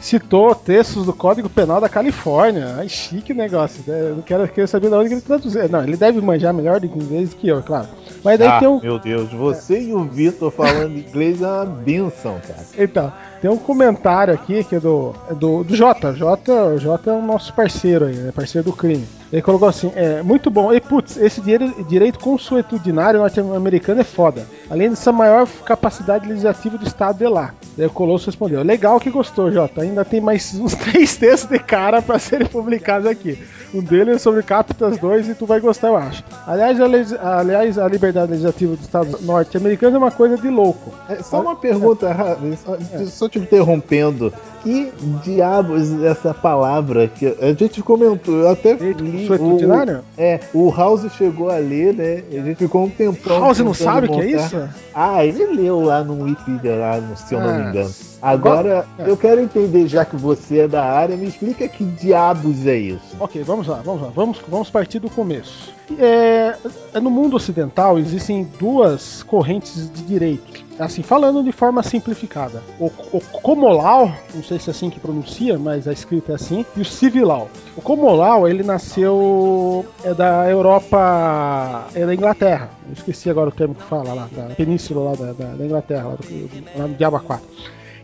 Citou 0.00 0.54
textos 0.54 1.06
do 1.06 1.12
Código 1.12 1.48
Penal 1.48 1.80
da 1.80 1.88
Califórnia. 1.88 2.76
Ai, 2.78 2.88
chique 2.88 3.34
negócio. 3.34 3.82
né? 3.86 4.10
Eu 4.10 4.16
não 4.16 4.22
quero, 4.22 4.46
quero 4.48 4.68
saber 4.68 4.88
de 4.88 4.94
onde 4.94 5.14
ele 5.14 5.20
traduziu. 5.20 5.68
Não, 5.68 5.82
ele 5.82 5.96
deve 5.96 6.20
manjar 6.20 6.54
melhor 6.54 6.80
de 6.80 6.86
inglês 6.86 7.34
que 7.34 7.48
eu, 7.48 7.62
claro. 7.62 7.88
Mas 8.22 8.38
daí 8.38 8.48
ah, 8.48 8.58
tem 8.58 8.68
um. 8.68 8.80
meu 8.80 8.98
Deus, 8.98 9.32
você 9.32 9.80
e 9.80 9.94
o 9.94 10.04
Vitor 10.04 10.50
falando 10.52 10.96
inglês 10.96 11.42
é 11.42 11.46
uma 11.46 11.66
benção, 11.66 12.40
cara. 12.46 12.64
Então, 12.76 13.12
tem 13.40 13.50
um 13.50 13.56
comentário 13.56 14.34
aqui 14.34 14.64
que 14.64 14.76
é 14.76 14.80
do, 14.80 15.14
é 15.30 15.34
do, 15.34 15.62
do 15.64 15.76
Jota. 15.76 16.14
Jota. 16.14 16.76
Jota 16.78 17.10
é 17.10 17.12
o 17.12 17.22
nosso 17.22 17.52
parceiro 17.54 18.06
aí, 18.06 18.14
né? 18.14 18.32
Parceiro 18.32 18.70
do 18.70 18.76
crime. 18.76 19.06
Ele 19.32 19.42
colocou 19.42 19.68
assim: 19.68 19.92
é 19.94 20.22
muito 20.22 20.50
bom. 20.50 20.72
E 20.72 20.80
putz, 20.80 21.16
esse 21.16 21.40
direito, 21.40 21.84
direito 21.84 22.18
consuetudinário 22.18 23.20
norte-americano 23.20 24.00
é 24.00 24.04
foda. 24.04 24.46
Além 24.70 24.90
dessa 24.90 25.12
maior 25.12 25.46
capacidade 25.64 26.26
legislativa 26.26 26.78
do 26.78 26.86
estado 26.86 27.18
de 27.18 27.28
lá. 27.28 27.52
Daí 27.76 27.86
o 27.86 27.90
Colosso 27.90 28.26
respondeu: 28.26 28.62
Legal 28.62 28.98
que 28.98 29.10
gostou, 29.10 29.52
Jota. 29.52 29.82
Ainda 29.82 30.04
tem 30.04 30.20
mais 30.20 30.54
uns 30.54 30.74
três 30.76 31.16
textos 31.16 31.50
de 31.50 31.58
cara 31.58 32.02
para 32.02 32.18
serem 32.18 32.46
publicados 32.46 33.06
aqui. 33.06 33.38
Um 33.72 33.82
deles 33.82 34.16
é 34.16 34.18
sobre 34.18 34.42
Captas 34.42 34.96
2 34.96 35.28
e 35.28 35.34
tu 35.34 35.44
vai 35.44 35.60
gostar, 35.60 35.88
eu 35.88 35.96
acho. 35.96 36.24
Aliás, 36.46 36.80
a, 36.80 37.38
aliás, 37.38 37.78
a 37.78 37.86
liberdade 37.86 38.30
legislativa 38.30 38.74
dos 38.74 38.84
Estados 38.84 39.20
norte-americanos 39.20 39.94
é 39.94 39.98
uma 39.98 40.10
coisa 40.10 40.38
de 40.38 40.48
louco. 40.48 40.90
É, 41.06 41.22
só 41.22 41.42
uma 41.42 41.54
pergunta, 41.54 42.10
Ravi, 42.10 42.56
só, 42.56 43.27
só 43.28 43.30
te 43.30 43.38
interrompendo. 43.38 44.32
Que 44.62 44.90
diabos 45.22 46.02
é 46.02 46.08
essa 46.08 46.34
palavra 46.34 47.06
que 47.06 47.26
a 47.40 47.52
gente 47.52 47.80
comentou? 47.80 48.34
Eu 48.40 48.50
até 48.50 48.72
li. 48.74 49.28
O, 49.30 50.02
é, 50.20 50.40
o 50.52 50.68
House 50.70 51.06
chegou 51.12 51.48
a 51.48 51.58
ler, 51.58 51.94
né? 51.94 52.24
A 52.32 52.44
gente 52.44 52.56
ficou 52.56 52.84
um 52.84 52.90
tempão. 52.90 53.40
House 53.40 53.60
não 53.60 53.72
sabe 53.72 54.08
o 54.08 54.10
que 54.10 54.20
é 54.20 54.26
isso? 54.32 54.68
Ah, 54.92 55.24
ele 55.24 55.46
leu 55.46 55.80
lá 55.80 56.02
no 56.02 56.24
Wikipedia, 56.24 56.74
lá, 56.74 57.00
no- 57.00 57.16
se 57.16 57.32
eu 57.32 57.40
não 57.40 57.50
Ah. 57.50 57.52
me 57.52 57.70
engano. 57.70 57.90
Agora, 58.20 58.84
eu 58.98 59.16
quero 59.16 59.40
entender, 59.40 59.86
já 59.86 60.04
que 60.04 60.16
você 60.16 60.60
é 60.60 60.68
da 60.68 60.82
área, 60.84 61.16
me 61.16 61.28
explica 61.28 61.68
que 61.68 61.84
diabos 61.84 62.66
é 62.66 62.76
isso. 62.76 63.16
Ok, 63.20 63.40
vamos 63.44 63.68
lá, 63.68 63.80
vamos 63.84 64.02
lá, 64.02 64.08
vamos, 64.12 64.38
vamos 64.48 64.68
partir 64.70 64.98
do 64.98 65.08
começo. 65.08 65.72
É, 65.96 66.56
é, 66.94 67.00
no 67.00 67.10
mundo 67.10 67.36
ocidental 67.36 67.96
existem 67.96 68.46
duas 68.58 69.22
correntes 69.22 69.88
de 69.92 70.02
direito. 70.02 70.66
Assim, 70.78 71.02
falando 71.02 71.42
de 71.42 71.50
forma 71.50 71.82
simplificada. 71.82 72.62
O, 72.78 72.86
o 73.12 73.20
Comolau, 73.20 74.12
não 74.34 74.42
sei 74.44 74.58
se 74.60 74.68
é 74.68 74.72
assim 74.72 74.88
que 74.90 75.00
pronuncia, 75.00 75.58
mas 75.58 75.88
a 75.88 75.92
escrita 75.92 76.32
é 76.32 76.34
assim, 76.36 76.64
e 76.76 76.80
o 76.80 76.84
Civilau. 76.84 77.48
O 77.76 77.82
Comolau, 77.82 78.46
ele 78.48 78.62
nasceu 78.62 79.84
é 80.04 80.14
da 80.14 80.48
Europa, 80.48 81.86
é 81.94 82.06
da 82.06 82.14
Inglaterra. 82.14 82.70
Eu 82.86 82.92
esqueci 82.92 83.28
agora 83.28 83.48
o 83.48 83.52
termo 83.52 83.74
que 83.74 83.82
fala 83.82 84.12
lá, 84.14 84.28
da 84.30 84.54
península 84.54 85.10
lá 85.10 85.16
da, 85.16 85.32
da- 85.32 85.54
da 85.56 85.64
Inglaterra, 85.64 86.08
lá, 86.10 86.14
do, 86.14 86.78
lá 86.78 86.86
no 86.86 86.94
Diaba 86.94 87.18
4. 87.20 87.44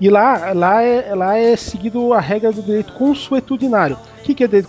E 0.01 0.11
lá, 0.11 0.53
lá, 0.53 0.83
é, 0.83 1.15
lá 1.15 1.39
é 1.39 1.55
seguido 1.55 2.13
a 2.13 2.21
regra 2.21 2.51
do 2.51 2.61
direito 2.61 2.93
consuetudinário. 2.95 3.97
O 4.19 4.23
que, 4.25 4.35
que 4.35 4.43
é 4.43 4.49
direito 4.49 4.69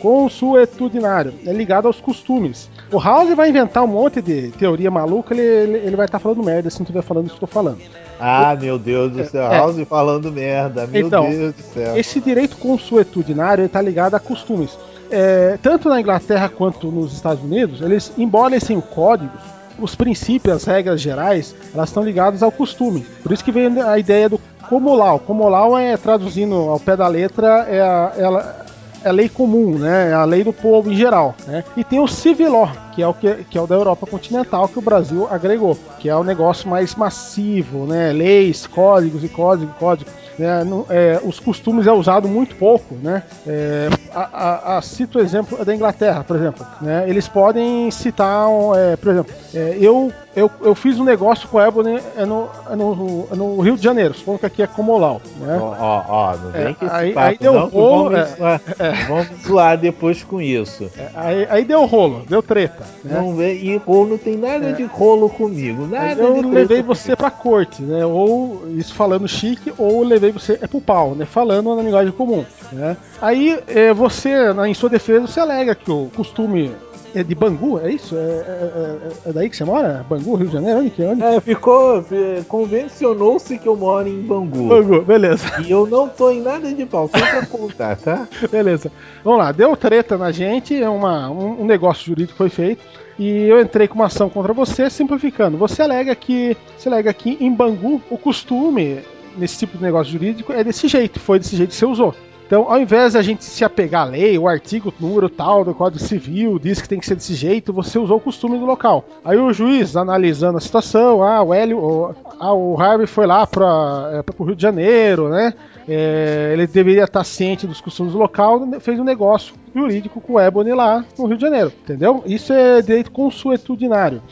consuetudinário? 0.00 1.34
É 1.46 1.52
ligado 1.52 1.86
aos 1.86 2.00
costumes. 2.00 2.70
O 2.90 2.98
House 2.98 3.34
vai 3.34 3.50
inventar 3.50 3.84
um 3.84 3.88
monte 3.88 4.22
de 4.22 4.48
teoria 4.52 4.90
maluca, 4.90 5.34
ele, 5.34 5.42
ele, 5.42 5.86
ele 5.88 5.96
vai 5.96 6.06
estar 6.06 6.18
falando 6.18 6.42
merda 6.42 6.70
se 6.70 6.78
não 6.78 6.84
estiver 6.84 7.02
falando 7.02 7.24
o 7.24 7.28
que 7.28 7.32
eu 7.32 7.36
estou 7.36 7.48
falando. 7.48 7.78
Ah, 8.18 8.56
meu 8.60 8.78
Deus 8.78 9.12
do 9.12 9.24
céu, 9.26 9.42
É. 9.52 9.58
House 9.58 9.76
falando 9.88 10.32
merda, 10.32 10.86
meu 10.86 11.06
Então, 11.06 11.28
Deus 11.28 11.54
do 11.54 11.62
céu. 11.62 11.96
Esse 11.98 12.18
direito 12.20 12.56
consuetudinário 12.56 13.64
está 13.66 13.80
ligado 13.82 14.14
a 14.14 14.20
costumes. 14.20 14.78
É, 15.10 15.58
tanto 15.62 15.88
na 15.88 16.00
Inglaterra 16.00 16.48
quanto 16.48 16.90
nos 16.90 17.12
Estados 17.12 17.42
Unidos, 17.42 17.80
eles 17.82 18.12
embolassem 18.18 18.80
códigos, 18.80 19.40
os 19.78 19.94
princípios, 19.94 20.56
as 20.56 20.64
regras 20.64 21.00
gerais, 21.00 21.54
elas 21.74 21.90
estão 21.90 22.02
ligadas 22.02 22.42
ao 22.42 22.50
costume. 22.50 23.06
Por 23.22 23.32
isso 23.32 23.44
que 23.44 23.52
vem 23.52 23.80
a 23.80 23.98
ideia 23.98 24.28
do 24.28 24.40
comolau. 24.68 25.18
Comolau 25.20 25.78
é, 25.78 25.96
traduzindo 25.96 26.54
ao 26.54 26.80
pé 26.80 26.96
da 26.96 27.06
letra, 27.06 27.66
é 27.68 27.80
a, 27.80 28.12
ela- 28.16 28.66
é 29.04 29.12
lei 29.12 29.28
comum, 29.28 29.78
né? 29.78 30.10
É 30.10 30.14
a 30.14 30.24
lei 30.24 30.42
do 30.44 30.52
povo 30.52 30.90
em 30.90 30.96
geral. 30.96 31.34
Né? 31.46 31.64
E 31.76 31.84
tem 31.84 32.00
o 32.00 32.08
civil 32.08 32.52
law, 32.52 32.70
que 32.98 33.02
é 33.02 33.06
o 33.06 33.14
que, 33.14 33.32
que 33.48 33.56
é 33.56 33.60
o 33.60 33.66
da 33.68 33.76
Europa 33.76 34.08
continental 34.08 34.66
que 34.66 34.76
o 34.76 34.82
Brasil 34.82 35.28
agregou, 35.30 35.78
que 36.00 36.08
é 36.08 36.16
o 36.16 36.24
negócio 36.24 36.68
mais 36.68 36.96
massivo, 36.96 37.86
né? 37.86 38.10
Leis, 38.12 38.66
códigos 38.66 39.22
e 39.22 39.28
códigos, 39.28 39.72
códigos. 39.78 40.12
Né? 40.36 40.62
Não- 40.64 40.84
é, 40.88 41.20
os 41.24 41.38
costumes 41.40 41.86
é 41.88 41.92
usado 41.92 42.28
muito 42.28 42.54
pouco, 42.56 42.94
né? 43.02 43.22
É, 43.46 43.88
a, 44.14 44.20
a, 44.20 44.78
a- 44.78 44.82
cito 44.82 45.18
o 45.18 45.20
exemplo 45.20 45.64
da 45.64 45.74
Inglaterra, 45.74 46.22
por 46.24 46.36
exemplo. 46.36 46.64
Né? 46.80 47.04
Eles 47.08 47.26
podem 47.28 47.88
citar, 47.90 48.46
é, 48.76 48.96
por 48.96 49.10
exemplo, 49.12 49.34
é, 49.52 49.76
eu, 49.80 50.12
eu, 50.36 50.48
eu 50.60 50.74
fiz 50.76 50.96
um 51.00 51.02
negócio 51.04 51.48
com 51.48 51.58
a 51.58 51.66
Ebony 51.66 52.00
é 52.16 52.24
no, 52.24 52.48
é 52.70 52.76
no, 52.76 53.28
é 53.32 53.34
no 53.34 53.60
Rio 53.60 53.76
de 53.76 53.82
Janeiro, 53.82 54.14
supondo 54.14 54.38
que 54.38 54.46
aqui 54.46 54.62
é 54.62 54.66
Comolau. 54.68 55.20
Né? 55.40 55.58
Ó, 55.60 55.74
ó, 55.76 56.04
ó, 56.08 56.36
não 56.36 56.50
vem 56.52 56.62
É, 56.66 56.70
esse 56.70 56.84
aí- 56.94 57.12
papo, 57.12 57.26
aí 57.26 57.38
deu 57.38 57.52
não, 57.54 57.68
que 57.70 57.76
rolo, 57.76 58.10
vamos, 58.10 58.18
é, 58.20 58.36
zoar, 58.36 58.60
vamos 59.08 59.26
zoar 59.44 59.76
depois 59.78 60.22
com 60.22 60.40
isso. 60.40 60.88
É, 60.96 61.08
Aí, 61.16 61.46
aí 61.50 61.64
deu 61.64 61.84
rolo, 61.84 62.22
deu 62.28 62.40
treta. 62.44 62.84
Né? 63.04 63.20
Não 63.20 63.40
e 63.42 63.76
rolo 63.76 64.10
não 64.10 64.18
tem 64.18 64.36
nada 64.36 64.66
É. 64.70 64.72
de 64.72 64.82
rolo 64.84 65.28
comigo, 65.28 65.86
nada 65.86 66.20
eu 66.20 66.40
levei 66.40 66.78
comigo. 66.82 66.94
você 66.94 67.14
pra 67.14 67.30
corte, 67.30 67.80
né? 67.82 68.04
Ou 68.04 68.62
isso 68.70 68.92
falando 68.94 69.28
chique, 69.28 69.72
ou 69.78 70.02
levei 70.02 70.32
você 70.32 70.58
é 70.60 70.66
pro 70.66 70.80
pau, 70.80 71.14
né? 71.14 71.24
Falando 71.24 71.74
na 71.76 71.82
linguagem 71.82 72.12
comum, 72.12 72.44
né? 72.72 72.96
Aí 73.22 73.58
é, 73.68 73.92
você, 73.94 74.52
na- 74.52 74.68
em 74.68 74.74
sua 74.74 74.88
defesa, 74.90 75.26
você 75.26 75.38
alega 75.40 75.74
que 75.74 75.90
o 75.90 76.10
costume 76.16 76.72
é 77.14 77.22
de 77.22 77.34
Bangu, 77.34 77.78
é 77.80 77.90
isso? 77.92 78.14
É, 78.16 78.18
é- 78.18 78.98
é- 79.26 79.30
é 79.30 79.32
daí 79.32 79.48
que 79.50 79.56
você 79.56 79.64
mora? 79.64 80.04
Bangu, 80.08 80.34
Rio 80.34 80.46
de 80.46 80.52
Janeiro? 80.52 80.80
Onde 80.80 80.90
que 80.90 81.02
é? 81.02 81.08
Onde? 81.08 81.22
É, 81.22 81.40
ficou. 81.40 82.04
Convencionou-se 82.46 83.58
que 83.58 83.68
eu 83.68 83.76
moro 83.76 84.08
em 84.08 84.20
Bangu. 84.22 84.68
Bangu, 84.68 85.02
beleza. 85.02 85.62
E 85.66 85.70
eu 85.70 85.86
não 85.86 86.08
tô 86.08 86.30
em 86.30 86.40
nada 86.40 86.72
de 86.72 86.84
pau, 86.86 87.08
só 87.08 87.18
pra 87.18 87.46
contar, 87.46 87.96
tá? 87.96 88.28
Beleza. 88.50 88.90
Vamos 89.24 89.38
lá, 89.40 89.52
deu 89.52 89.76
treta 89.76 90.16
na 90.18 90.30
gente, 90.32 90.80
é 90.80 90.88
uma, 90.88 91.30
um, 91.30 91.62
um 91.62 91.64
negócio 91.64 92.04
jurídico 92.06 92.36
foi 92.36 92.48
feito. 92.48 92.82
E 93.18 93.48
eu 93.48 93.60
entrei 93.60 93.88
com 93.88 93.96
uma 93.96 94.06
ação 94.06 94.28
contra 94.30 94.52
você, 94.52 94.88
simplificando. 94.90 95.56
Você 95.58 95.82
alega 95.82 96.14
que. 96.14 96.56
Você 96.76 96.88
alega 96.88 97.12
que 97.12 97.36
em 97.40 97.52
Bangu 97.52 98.00
o 98.10 98.16
costume 98.18 99.00
nesse 99.36 99.58
tipo 99.58 99.76
de 99.76 99.82
negócio 99.82 100.12
jurídico 100.12 100.52
é 100.52 100.62
desse 100.64 100.88
jeito, 100.88 101.18
foi 101.20 101.38
desse 101.38 101.56
jeito 101.56 101.70
que 101.70 101.76
você 101.76 101.86
usou. 101.86 102.14
Então, 102.48 102.64
ao 102.66 102.80
invés 102.80 103.12
de 103.12 103.18
a 103.18 103.22
gente 103.22 103.44
se 103.44 103.62
apegar 103.62 104.06
à 104.06 104.10
lei, 104.10 104.38
o 104.38 104.48
artigo, 104.48 104.88
o 104.88 105.06
número 105.06 105.28
tal 105.28 105.66
do 105.66 105.74
Código 105.74 106.02
Civil 106.02 106.58
diz 106.58 106.80
que 106.80 106.88
tem 106.88 106.98
que 106.98 107.04
ser 107.04 107.14
desse 107.14 107.34
jeito, 107.34 107.74
você 107.74 107.98
usou 107.98 108.16
o 108.16 108.20
costume 108.20 108.58
do 108.58 108.64
local. 108.64 109.04
Aí 109.22 109.36
o 109.36 109.52
juiz, 109.52 109.98
analisando 109.98 110.56
a 110.56 110.60
situação, 110.60 111.22
ah, 111.22 111.42
o 111.42 111.52
Hélio, 111.52 111.78
o, 111.78 112.14
ah, 112.40 112.54
o 112.54 112.80
Harvey 112.80 113.06
foi 113.06 113.26
lá 113.26 113.46
para 113.46 114.24
o 114.38 114.44
Rio 114.44 114.56
de 114.56 114.62
Janeiro, 114.62 115.28
né? 115.28 115.52
É, 115.86 116.50
ele 116.54 116.66
deveria 116.66 117.04
estar 117.04 117.22
ciente 117.22 117.66
dos 117.66 117.82
costumes 117.82 118.14
do 118.14 118.18
local, 118.18 118.66
fez 118.80 118.98
um 118.98 119.04
negócio 119.04 119.54
jurídico 119.74 120.18
com 120.18 120.34
o 120.34 120.40
Ebony 120.40 120.72
lá 120.72 121.04
no 121.18 121.26
Rio 121.26 121.36
de 121.36 121.42
Janeiro, 121.42 121.70
entendeu? 121.82 122.22
Isso 122.24 122.54
é 122.54 122.80
direito 122.80 123.10
consuetudinário. 123.10 124.22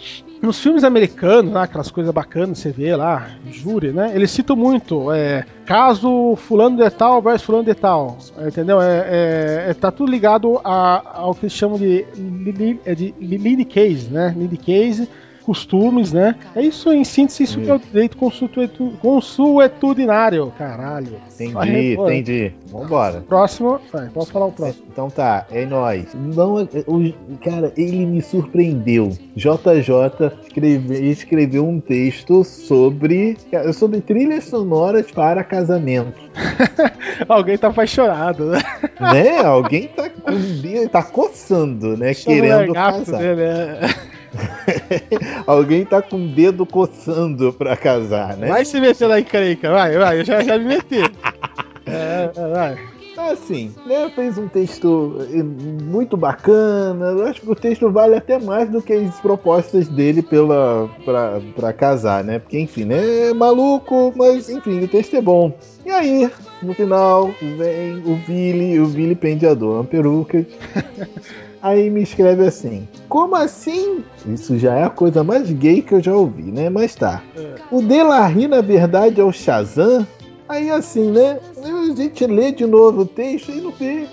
Nos 0.47 0.61
filmes 0.61 0.84
americanos, 0.84 1.53
lá, 1.53 1.64
aquelas 1.64 1.90
coisas 1.90 2.14
bacanas, 2.14 2.59
você 2.61 2.70
vê 2.70 2.94
lá, 2.94 3.30
júri, 3.51 3.90
né? 3.92 4.12
Eles 4.14 4.30
citam 4.30 4.55
muito, 4.55 5.11
é, 5.11 5.44
caso 5.64 6.36
fulano 6.36 6.76
de 6.76 6.88
tal 6.88 7.20
versus 7.20 7.42
fulano 7.42 7.64
de 7.64 7.74
tal, 7.74 8.16
entendeu? 8.47 8.80
É, 8.80 8.99
é- 9.66 9.70
é- 9.70 9.74
tá 9.74 9.90
tudo 9.90 10.09
ligado 10.09 10.61
a- 10.62 11.03
ao 11.14 11.34
que 11.34 11.47
eles 11.47 11.53
chamam 11.53 11.76
de, 11.76 12.07
é 12.84 12.94
de 12.94 13.12
li- 13.20 13.38
lead 13.38 13.64
case, 13.64 14.09
né? 14.09 14.32
Lead 14.38 14.57
case, 14.59 15.09
costumes, 15.47 16.12
né? 16.12 16.34
É 16.55 16.61
isso, 16.61 16.92
em 16.92 17.05
síntese, 17.05 17.44
isso 17.44 17.61
que 17.61 17.70
é 17.70 17.74
o 17.74 17.78
direito 17.78 18.16
consuetu- 18.16 18.92
consuetudinário, 19.01 20.53
caralho. 20.59 21.14
Entendi, 21.40 21.94
entendi. 21.94 22.53
Vambora. 22.70 23.22
Próximo, 23.28 23.78
vai, 23.92 24.09
posso 24.09 24.32
falar 24.32 24.47
o 24.47 24.53
próximo. 24.53 24.84
Então 24.92 25.09
tá, 25.09 25.47
é 25.51 25.64
nóis. 25.64 26.09
Não, 26.14 26.59
é- 26.61 26.64
o, 26.86 27.12
cara, 27.44 27.72
ele 27.76 28.05
me 28.05 28.20
surpreendeu. 28.20 29.11
JJ 29.36 30.32
escreve- 30.42 31.09
escreveu 31.11 31.64
um 31.66 31.78
texto 31.80 32.42
sobre, 32.42 33.36
sobre 33.72 34.01
trilhas 34.01 34.44
sonoras 34.44 35.11
para 35.12 35.44
casamento. 35.44 36.26
Alguém 37.28 37.57
tá 37.57 37.68
apaixonado, 37.68 38.47
né? 38.47 38.59
né? 39.01 39.38
Alguém 39.38 39.88
tá 39.88 40.11
tá 40.90 41.03
coçando, 41.03 41.97
né? 41.97 42.12
Chama 42.12 42.36
querendo 42.36 42.72
casar. 42.74 43.18
dele, 43.18 43.42
é. 43.42 44.16
Alguém 45.47 45.85
tá 45.85 46.03
com 46.03 46.17
o 46.17 46.29
dedo 46.29 46.67
coçando 46.67 47.53
pra 47.53 47.77
casar, 47.77 48.37
né? 48.37 48.49
Vai 48.49 48.64
se 48.64 48.81
meter 48.81 49.07
lá 49.07 49.21
em 49.21 49.25
creca, 49.25 49.71
vai, 49.71 49.97
vai, 49.97 50.21
eu 50.21 50.25
já, 50.25 50.43
já 50.43 50.59
me 50.59 50.64
meti. 50.64 51.03
É, 51.89 52.33
é, 52.37 52.49
vai. 52.49 52.79
Assim, 53.17 53.73
né? 53.87 54.11
Fez 54.14 54.37
um 54.37 54.47
texto 54.47 55.17
eh, 55.33 55.43
muito 55.43 56.17
bacana. 56.17 57.07
Eu 57.07 57.27
acho 57.27 57.41
que 57.41 57.51
o 57.51 57.55
texto 57.55 57.91
vale 57.91 58.17
até 58.17 58.39
mais 58.39 58.69
do 58.69 58.83
que 58.83 58.93
as 58.93 59.19
propostas 59.21 59.89
dele 59.89 60.21
pela, 60.21 60.91
pra, 61.05 61.41
pra 61.55 61.73
casar, 61.73 62.23
né? 62.23 62.39
Porque, 62.41 62.59
enfim, 62.59 62.85
né? 62.85 63.29
É 63.29 63.35
maluco, 63.35 64.12
mas 64.17 64.51
enfim, 64.51 64.83
o 64.83 64.89
texto 64.89 65.17
é 65.17 65.23
bom. 65.23 65.57
E 65.85 65.91
aí, 65.91 66.31
no 66.61 66.75
final, 66.75 67.35
vem 67.41 68.03
o 68.05 68.17
Vili, 68.17 68.81
o 68.81 68.87
Vili 68.87 69.14
pendiador, 69.14 69.77
uma 69.77 69.85
peruca. 69.85 70.45
Aí 71.63 71.91
me 71.91 72.03
escreve 72.03 72.47
assim: 72.47 72.87
Como 73.09 73.35
assim? 73.35 74.05
Isso 74.27 74.59
já 74.59 74.75
é 74.75 74.85
a 74.85 74.91
coisa 74.91 75.25
mais 75.25 75.51
gay 75.51 75.83
que 75.83 75.95
eu 75.95 76.03
já 76.03 76.15
ouvi, 76.15 76.51
né? 76.51 76.69
Mas 76.69 76.95
tá. 76.95 77.23
O 77.71 77.83
Delarry, 77.83 78.49
na 78.49 78.61
verdade, 78.61 79.21
é 79.21 79.25
o 79.25 79.33
Shazam? 79.33 80.07
Aí 80.49 80.70
assim, 80.70 81.11
né? 81.11 81.38
A 81.62 81.94
gente 81.94 82.26
lê 82.26 82.53
de 82.53 82.66
novo 82.66 83.03
o 83.03 83.07
texto 83.07 83.51
e 83.51 83.61
não 83.61 83.72
vê, 83.72 84.07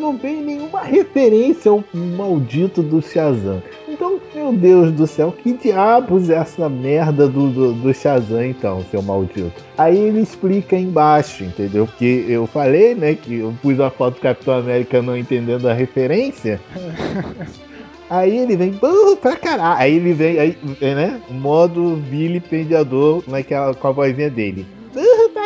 não 0.00 0.16
vê 0.16 0.32
nenhuma 0.32 0.80
referência 0.82 1.70
ao 1.70 1.84
maldito 1.92 2.82
do 2.82 3.02
Shazam. 3.02 3.62
Então, 3.86 4.18
meu 4.34 4.52
Deus 4.52 4.92
do 4.92 5.06
céu, 5.06 5.30
que 5.30 5.52
diabos 5.52 6.30
é 6.30 6.36
essa 6.36 6.68
merda 6.68 7.28
do, 7.28 7.50
do, 7.50 7.72
do 7.74 7.94
Shazam, 7.94 8.44
então, 8.44 8.84
seu 8.90 9.02
maldito? 9.02 9.62
Aí 9.76 9.96
ele 9.96 10.20
explica 10.20 10.76
embaixo, 10.76 11.44
entendeu? 11.44 11.86
Porque 11.86 12.24
eu 12.28 12.46
falei, 12.46 12.94
né, 12.94 13.14
que 13.14 13.36
eu 13.40 13.54
pus 13.60 13.78
a 13.78 13.90
foto 13.90 14.14
do 14.14 14.20
Capitão 14.20 14.54
América 14.54 15.02
não 15.02 15.16
entendendo 15.16 15.68
a 15.68 15.74
referência. 15.74 16.60
Aí 18.08 18.36
ele 18.36 18.54
vem, 18.54 18.72
"Pô, 18.74 19.16
pra 19.16 19.34
caralho. 19.34 19.80
Aí 19.80 19.96
ele 19.96 20.12
vem, 20.12 20.38
aí, 20.38 20.56
né? 20.80 21.20
Modo 21.30 21.96
vilipendiador 21.96 23.24
naquela, 23.26 23.74
com 23.74 23.88
a 23.88 23.92
vozinha 23.92 24.28
dele. 24.28 24.66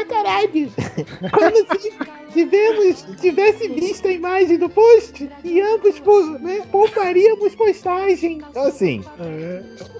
Caralho! 0.07 0.71
Como 1.33 1.81
se 1.81 1.93
tivemos, 2.33 3.07
tivesse 3.21 3.69
visto 3.69 4.07
a 4.09 4.13
imagem 4.13 4.59
do 4.59 4.69
post 4.69 5.29
e 5.45 5.61
ambos 5.61 6.01
né, 6.41 6.63
pouparíamos 6.71 7.55
postagem. 7.55 8.41
Assim, 8.57 9.03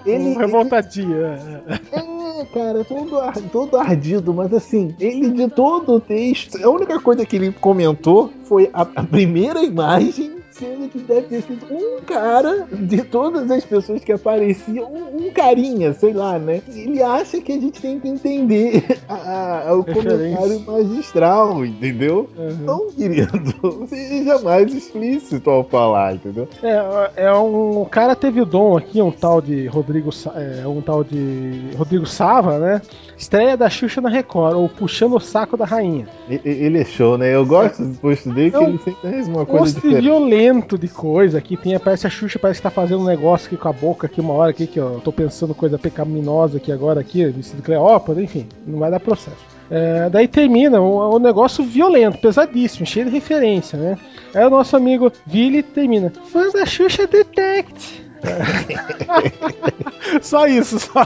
ele. 0.05 0.33
Revoltadinha. 0.35 1.63
É, 1.91 2.45
cara, 2.53 2.83
todo, 2.85 3.19
ar- 3.19 3.41
todo 3.51 3.77
ardido, 3.77 4.33
mas 4.33 4.53
assim, 4.53 4.95
ele 4.99 5.29
de 5.31 5.47
todo 5.49 5.93
o 5.95 5.99
texto, 5.99 6.57
a 6.63 6.69
única 6.69 6.99
coisa 6.99 7.25
que 7.25 7.35
ele 7.35 7.51
comentou 7.51 8.31
foi 8.45 8.69
a, 8.73 8.81
a 8.81 9.03
primeira 9.03 9.63
imagem. 9.63 10.38
Sendo 10.59 10.89
que 10.89 10.99
deve 10.99 11.21
ter 11.27 11.41
sido 11.41 11.65
um 11.73 12.01
cara 12.01 12.67
de 12.71 13.01
todas 13.03 13.49
as 13.49 13.63
pessoas 13.63 14.03
que 14.03 14.11
apareciam, 14.11 14.91
um, 14.91 15.27
um 15.27 15.31
carinha, 15.31 15.93
sei 15.93 16.11
lá, 16.11 16.37
né? 16.37 16.61
Ele 16.67 17.01
acha 17.01 17.39
que 17.39 17.53
a 17.53 17.59
gente 17.59 17.81
tem 17.81 17.97
que 17.99 18.09
entender 18.09 18.83
a- 19.07 19.69
a- 19.69 19.73
o 19.73 19.81
Referência. 19.81 20.37
comentário 20.37 20.59
magistral, 20.61 21.65
entendeu? 21.65 22.29
Não, 22.61 22.91
querido, 22.91 23.85
seja 23.87 24.39
mais 24.39 24.73
explícito 24.73 25.49
ao 25.49 25.63
falar, 25.63 26.15
entendeu? 26.15 26.47
É, 26.61 27.25
é 27.27 27.33
um 27.33 27.81
o 27.81 27.85
cara 27.85 28.15
teve 28.15 28.41
o 28.41 28.45
dom 28.45 28.75
aqui, 28.77 29.01
um 29.01 29.11
tal 29.11 29.41
de 29.41 29.65
Rodrigo, 29.67 30.09
é, 30.35 30.67
um 30.67 30.81
tal 30.81 31.03
de 31.03 31.69
Rodrigo 31.77 32.05
Sava, 32.05 32.59
né? 32.59 32.81
Estreia 33.17 33.55
da 33.55 33.69
Xuxa 33.69 34.01
na 34.01 34.09
Record, 34.09 34.55
ou 34.57 34.67
puxando 34.67 35.15
o 35.15 35.19
saco 35.19 35.55
da 35.55 35.65
rainha. 35.65 36.07
Ele 36.29 36.79
é 36.79 36.85
show, 36.85 37.17
né? 37.17 37.33
Eu 37.33 37.45
gosto 37.45 37.83
do 37.83 37.97
post 37.97 38.29
dele, 38.29 38.51
que 38.51 38.57
ele 38.57 38.77
sempre 38.77 39.01
traz 39.01 39.27
uma 39.27 39.45
coisa 39.45 39.65
Post 39.65 39.75
diferente. 39.75 40.01
violento 40.01 40.77
de 40.77 40.87
coisa 40.87 41.37
aqui, 41.37 41.57
tem 41.57 41.77
parece 41.79 42.05
a 42.05 42.09
Xuxa 42.09 42.37
parece 42.37 42.59
que 42.59 42.63
tá 42.63 42.69
fazendo 42.69 43.01
um 43.01 43.05
negócio 43.05 43.47
aqui 43.47 43.57
com 43.57 43.67
a 43.67 43.73
boca 43.73 44.05
aqui 44.07 44.21
uma 44.21 44.33
hora 44.33 44.51
aqui 44.51 44.67
que 44.67 44.79
eu 44.79 45.01
tô 45.03 45.11
pensando 45.11 45.55
coisa 45.55 45.79
pecaminosa 45.79 46.57
aqui 46.57 46.71
agora 46.71 46.99
aqui, 46.99 47.25
vestido 47.25 47.63
Cleópatra, 47.63 48.21
enfim, 48.21 48.47
não 48.65 48.79
vai 48.79 48.91
dar 48.91 48.99
processo. 48.99 49.59
É, 49.71 50.09
daí 50.09 50.27
termina 50.27 50.81
um, 50.81 51.15
um 51.15 51.19
negócio 51.19 51.63
violento, 51.63 52.19
pesadíssimo, 52.19 52.85
cheio 52.85 53.05
de 53.05 53.11
referência, 53.11 53.77
né? 53.77 53.97
Aí 54.33 54.45
o 54.45 54.49
nosso 54.49 54.75
amigo 54.75 55.11
Vili 55.25 55.63
termina. 55.63 56.11
Fãs 56.31 56.53
da 56.53 56.65
Xuxa 56.65 57.07
Detect. 57.07 58.08
só 60.21 60.47
isso, 60.47 60.79
só. 60.79 61.05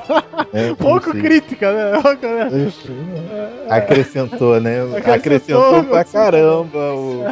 É, 0.53 0.73
Pouco 0.75 1.11
sim. 1.11 1.21
crítica, 1.21 1.71
né? 1.71 2.03
Né? 2.23 2.71
Acrescentou, 3.69 4.59
né? 4.59 4.81
Acrescentou, 4.97 5.13
Acrescentou 5.13 5.83
pra 5.85 6.03
caramba. 6.03 6.93
O... 6.93 7.23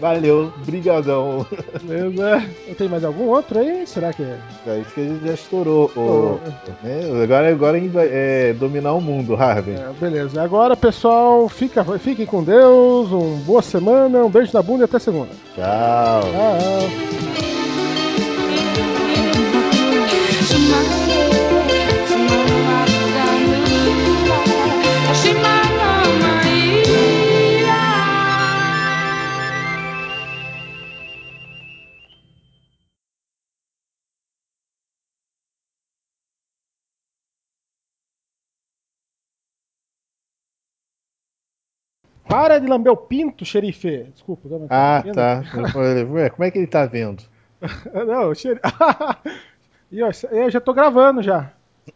Valeu, 0.00 0.52
brigadão. 0.64 1.46
Beleza. 1.82 2.42
Tem 2.76 2.88
mais 2.88 3.04
algum 3.04 3.28
outro 3.28 3.58
aí? 3.58 3.86
Será 3.86 4.12
que 4.12 4.22
é? 4.22 4.38
É 4.66 4.78
isso 4.78 4.90
que 4.94 5.00
a 5.00 5.04
gente 5.04 5.26
já 5.26 5.34
estourou. 5.34 5.90
O... 5.96 6.40
né? 6.82 7.22
Agora, 7.22 7.50
agora 7.50 7.76
a 7.76 7.80
gente 7.80 7.92
vai 7.92 8.08
é, 8.10 8.52
dominar 8.52 8.94
o 8.94 9.00
mundo, 9.00 9.34
Harvey. 9.34 9.74
É, 9.74 9.92
beleza. 10.00 10.42
Agora, 10.42 10.76
pessoal, 10.76 11.48
fica, 11.48 11.84
fiquem 11.98 12.26
com 12.26 12.42
Deus, 12.42 13.10
uma 13.10 13.36
boa 13.38 13.62
semana, 13.62 14.24
um 14.24 14.30
beijo 14.30 14.50
na 14.54 14.62
bunda 14.62 14.82
e 14.82 14.84
até 14.84 14.98
segunda. 14.98 15.30
Tchau. 15.54 16.22
Tchau. 16.22 17.53
Para 42.34 42.58
de 42.58 42.66
lamber 42.66 42.92
o 42.92 42.96
pinto, 42.96 43.44
xerife. 43.44 44.08
Desculpa. 44.12 44.48
uma- 44.48 44.66
Ah, 44.68 45.04
tá. 45.14 45.42
Eu 45.54 46.12
Ué, 46.14 46.30
como 46.30 46.44
é 46.44 46.50
que 46.50 46.58
ele 46.58 46.66
tá 46.66 46.84
vendo? 46.84 47.22
Não, 48.06 48.30
o 48.30 48.34
xerife. 48.34 48.60
E, 49.92 50.02
ó, 50.02 50.10
eu 50.32 50.50
já 50.50 50.60
tô 50.60 50.74
gravando 50.74 51.22
já. 51.22 51.52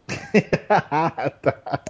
tá. 1.41 1.81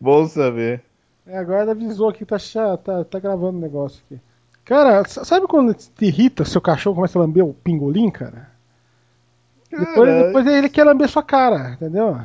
Bom 0.00 0.26
saber. 0.26 0.82
É, 1.26 1.36
agora 1.36 1.72
avisou 1.72 2.12
que 2.12 2.24
tá, 2.24 2.36
tá, 2.82 3.04
tá 3.04 3.18
gravando 3.18 3.58
o 3.58 3.60
negócio 3.60 4.02
aqui. 4.06 4.20
Cara, 4.64 5.04
sabe 5.06 5.46
quando 5.46 5.74
te 5.74 6.04
irrita 6.06 6.44
seu 6.44 6.60
cachorro 6.60 6.96
começa 6.96 7.18
a 7.18 7.22
lamber 7.22 7.44
o 7.44 7.52
pingolim, 7.54 8.10
cara? 8.10 8.50
Depois, 9.70 9.94
Cara, 9.94 10.26
depois 10.26 10.46
ele 10.46 10.68
quer 10.68 10.84
lamber 10.84 11.08
sua 11.08 11.22
cara, 11.22 11.72
entendeu? 11.72 12.18